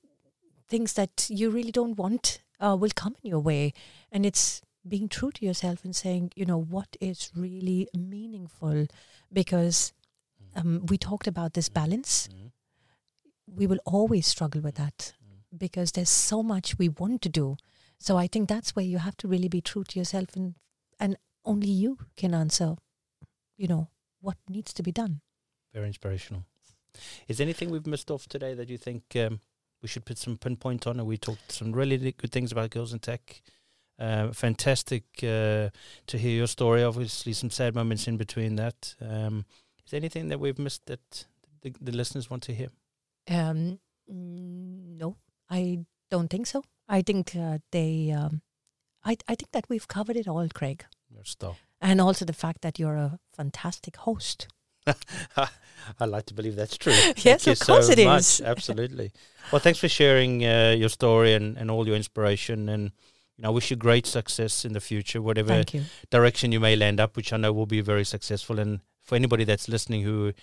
things 0.70 0.94
that 0.94 1.28
you 1.30 1.50
really 1.50 1.72
don't 1.72 1.98
want 1.98 2.42
uh, 2.60 2.78
will 2.80 2.92
come 2.96 3.16
in 3.24 3.30
your 3.30 3.40
way. 3.40 3.74
And 4.12 4.26
it's 4.26 4.62
being 4.88 5.10
true 5.10 5.32
to 5.32 5.46
yourself 5.46 5.84
and 5.84 5.96
saying, 5.96 6.32
you 6.36 6.46
know, 6.46 6.60
what 6.60 6.96
is 7.02 7.32
really 7.36 7.88
meaningful 7.96 8.88
because 9.32 9.94
um, 10.56 10.86
we 10.88 10.98
talked 10.98 11.28
about 11.28 11.54
this 11.54 11.70
balance. 11.70 12.30
Mm. 12.32 12.52
We 13.48 13.68
will 13.68 13.80
always 13.86 14.28
struggle 14.28 14.62
with 14.62 14.76
that 14.76 15.14
because 15.56 15.92
there's 15.92 16.10
so 16.10 16.42
much 16.44 16.78
we 16.78 16.90
want 16.90 17.22
to 17.22 17.30
do. 17.30 17.58
So 18.00 18.18
I 18.18 18.28
think 18.28 18.50
that's 18.50 18.76
where 18.76 18.86
you 18.86 18.98
have 18.98 19.18
to 19.18 19.28
really 19.28 19.50
be 19.50 19.62
true 19.62 19.84
to 19.84 20.00
yourself 20.00 20.36
and 20.36 20.56
and 21.00 21.18
only 21.44 21.70
you 21.70 21.98
can 22.16 22.34
answer, 22.34 22.76
you 23.58 23.68
know, 23.68 23.90
what 24.20 24.38
needs 24.48 24.74
to 24.74 24.84
be 24.84 24.92
done. 24.92 25.22
Very 25.74 25.88
inspirational. 25.88 26.44
Is 27.28 27.38
there 27.38 27.46
anything 27.46 27.72
we've 27.72 27.88
missed 27.88 28.12
off 28.12 28.28
today 28.28 28.54
that 28.54 28.70
you 28.70 28.78
think 28.78 29.04
um, 29.16 29.40
we 29.82 29.88
should 29.88 30.06
put 30.06 30.18
some 30.18 30.38
pinpoint 30.38 30.86
on? 30.86 31.00
And 31.00 31.08
we 31.08 31.18
talked 31.18 31.52
some 31.52 31.72
really 31.72 32.12
good 32.12 32.32
things 32.32 32.52
about 32.52 32.70
girls 32.70 32.94
in 32.94 33.00
tech. 33.00 33.42
Uh, 33.98 34.32
fantastic 34.32 35.04
uh, 35.24 35.70
to 36.08 36.18
hear 36.18 36.32
your 36.32 36.48
story. 36.48 36.84
Obviously, 36.84 37.34
some 37.34 37.50
sad 37.50 37.76
moments 37.76 38.08
in 38.08 38.18
between 38.18 38.56
that. 38.56 38.96
Um, 39.02 39.46
is 39.86 39.92
there 39.92 40.00
anything 40.00 40.30
that 40.30 40.40
we've 40.40 40.60
missed 40.60 40.86
that 40.88 41.26
the, 41.62 41.74
the 41.82 41.92
listeners 41.92 42.30
want 42.30 42.44
to 42.44 42.54
hear? 42.54 42.70
Um, 43.30 43.80
no, 44.08 45.18
I 45.52 45.86
don't 46.10 46.30
think 46.30 46.48
so. 46.48 46.64
I 46.88 47.02
think 47.02 47.36
uh, 47.36 47.60
they. 47.72 48.12
Um, 48.12 48.42
I 49.04 49.18
I 49.28 49.36
think 49.36 49.52
that 49.52 49.66
we've 49.70 49.88
covered 49.88 50.16
it 50.16 50.28
all, 50.28 50.48
Craig. 50.50 50.86
Your. 51.10 51.56
And 51.82 52.00
also 52.00 52.26
the 52.26 52.34
fact 52.34 52.62
that 52.62 52.80
you're 52.80 52.96
a 52.96 53.20
fantastic 53.36 53.98
host. 53.98 54.48
I 56.00 56.06
like 56.06 56.26
to 56.28 56.34
believe 56.34 56.56
that's 56.56 56.78
true. 56.78 56.94
yes, 57.18 57.48
of 57.48 57.60
course 57.60 57.88
so 57.88 57.94
it 57.94 58.06
much. 58.06 58.20
is. 58.20 58.42
Absolutely. 58.42 59.12
Well, 59.52 59.60
thanks 59.60 59.80
for 59.80 59.90
sharing 59.90 60.46
uh, 60.46 60.76
your 60.78 60.90
story 60.90 61.34
and, 61.34 61.58
and 61.58 61.70
all 61.70 61.88
your 61.88 61.96
inspiration. 61.96 62.70
And 62.70 62.92
you 63.38 63.44
know, 63.44 63.50
I 63.50 63.52
wish 63.52 63.72
you 63.72 63.78
great 63.78 64.06
success 64.06 64.66
in 64.66 64.74
the 64.74 64.80
future, 64.80 65.22
whatever 65.22 65.64
you. 65.72 65.84
direction 66.10 66.52
you 66.52 66.60
may 66.60 66.76
land 66.76 67.00
up, 67.00 67.18
which 67.18 67.34
I 67.34 67.38
know 67.38 67.52
will 67.52 67.66
be 67.66 67.82
very 67.82 68.06
successful. 68.06 68.60
And 68.60 68.82
for 69.04 69.16
anybody 69.16 69.44
that's 69.44 69.68
listening 69.68 70.04
who 70.04 70.34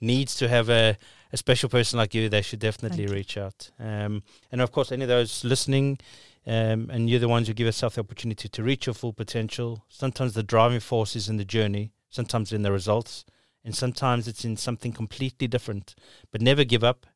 needs 0.00 0.34
to 0.36 0.48
have 0.48 0.68
a, 0.68 0.96
a 1.32 1.36
special 1.36 1.68
person 1.68 1.98
like 1.98 2.14
you, 2.14 2.28
they 2.28 2.42
should 2.42 2.58
definitely 2.58 3.06
Thank 3.06 3.16
reach 3.16 3.36
out. 3.38 3.70
Um, 3.78 4.22
and 4.50 4.60
of 4.60 4.70
course, 4.70 4.92
any 4.92 5.02
of 5.02 5.08
those 5.08 5.44
listening, 5.44 5.98
um, 6.46 6.90
and 6.90 7.08
you're 7.08 7.20
the 7.20 7.28
ones 7.28 7.48
who 7.48 7.54
give 7.54 7.66
yourself 7.66 7.94
the 7.94 8.00
opportunity 8.00 8.48
to 8.48 8.62
reach 8.62 8.86
your 8.86 8.94
full 8.94 9.12
potential. 9.12 9.84
Sometimes 9.88 10.34
the 10.34 10.42
driving 10.42 10.80
force 10.80 11.16
is 11.16 11.28
in 11.28 11.36
the 11.36 11.44
journey, 11.44 11.92
sometimes 12.10 12.52
in 12.52 12.62
the 12.62 12.72
results, 12.72 13.24
and 13.64 13.74
sometimes 13.74 14.28
it's 14.28 14.44
in 14.44 14.56
something 14.56 14.92
completely 14.92 15.46
different. 15.46 15.94
But 16.30 16.42
never 16.42 16.64
give 16.64 16.84
up 16.84 17.06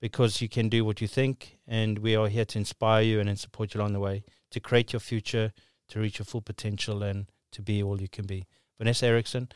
because 0.00 0.40
you 0.40 0.48
can 0.48 0.68
do 0.68 0.84
what 0.84 1.00
you 1.00 1.08
think, 1.08 1.58
and 1.66 1.98
we 1.98 2.16
are 2.16 2.28
here 2.28 2.46
to 2.46 2.58
inspire 2.58 3.02
you 3.02 3.20
and 3.20 3.38
support 3.38 3.74
you 3.74 3.80
along 3.80 3.92
the 3.92 4.00
way 4.00 4.22
to 4.50 4.60
create 4.60 4.92
your 4.92 5.00
future, 5.00 5.52
to 5.88 6.00
reach 6.00 6.18
your 6.18 6.26
full 6.26 6.40
potential, 6.40 7.02
and 7.02 7.26
to 7.52 7.62
be 7.62 7.82
all 7.82 8.00
you 8.00 8.08
can 8.08 8.26
be. 8.26 8.46
Vanessa 8.78 9.06
Eriksson 9.06 9.48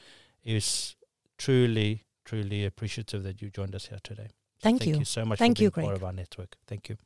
is 0.43 0.97
truly, 1.39 2.04
truly 2.25 2.65
appreciative 2.65 3.23
that 3.23 3.43
you 3.43 3.51
joined 3.51 3.75
us 3.75 3.87
here 3.87 3.99
today. 4.03 4.29
Thank, 4.61 4.87
you. 4.87 4.87
Thank 4.87 4.87
you. 4.87 4.99
you 5.01 5.05
so 5.05 5.25
much 5.25 5.39
Thank 5.39 5.59
for 5.59 5.65
you, 5.65 5.71
being 5.71 5.87
part 5.87 5.97
of 5.97 6.05
our 6.05 6.13
network. 6.13 6.57
Thank 6.67 6.89
you. 6.89 6.97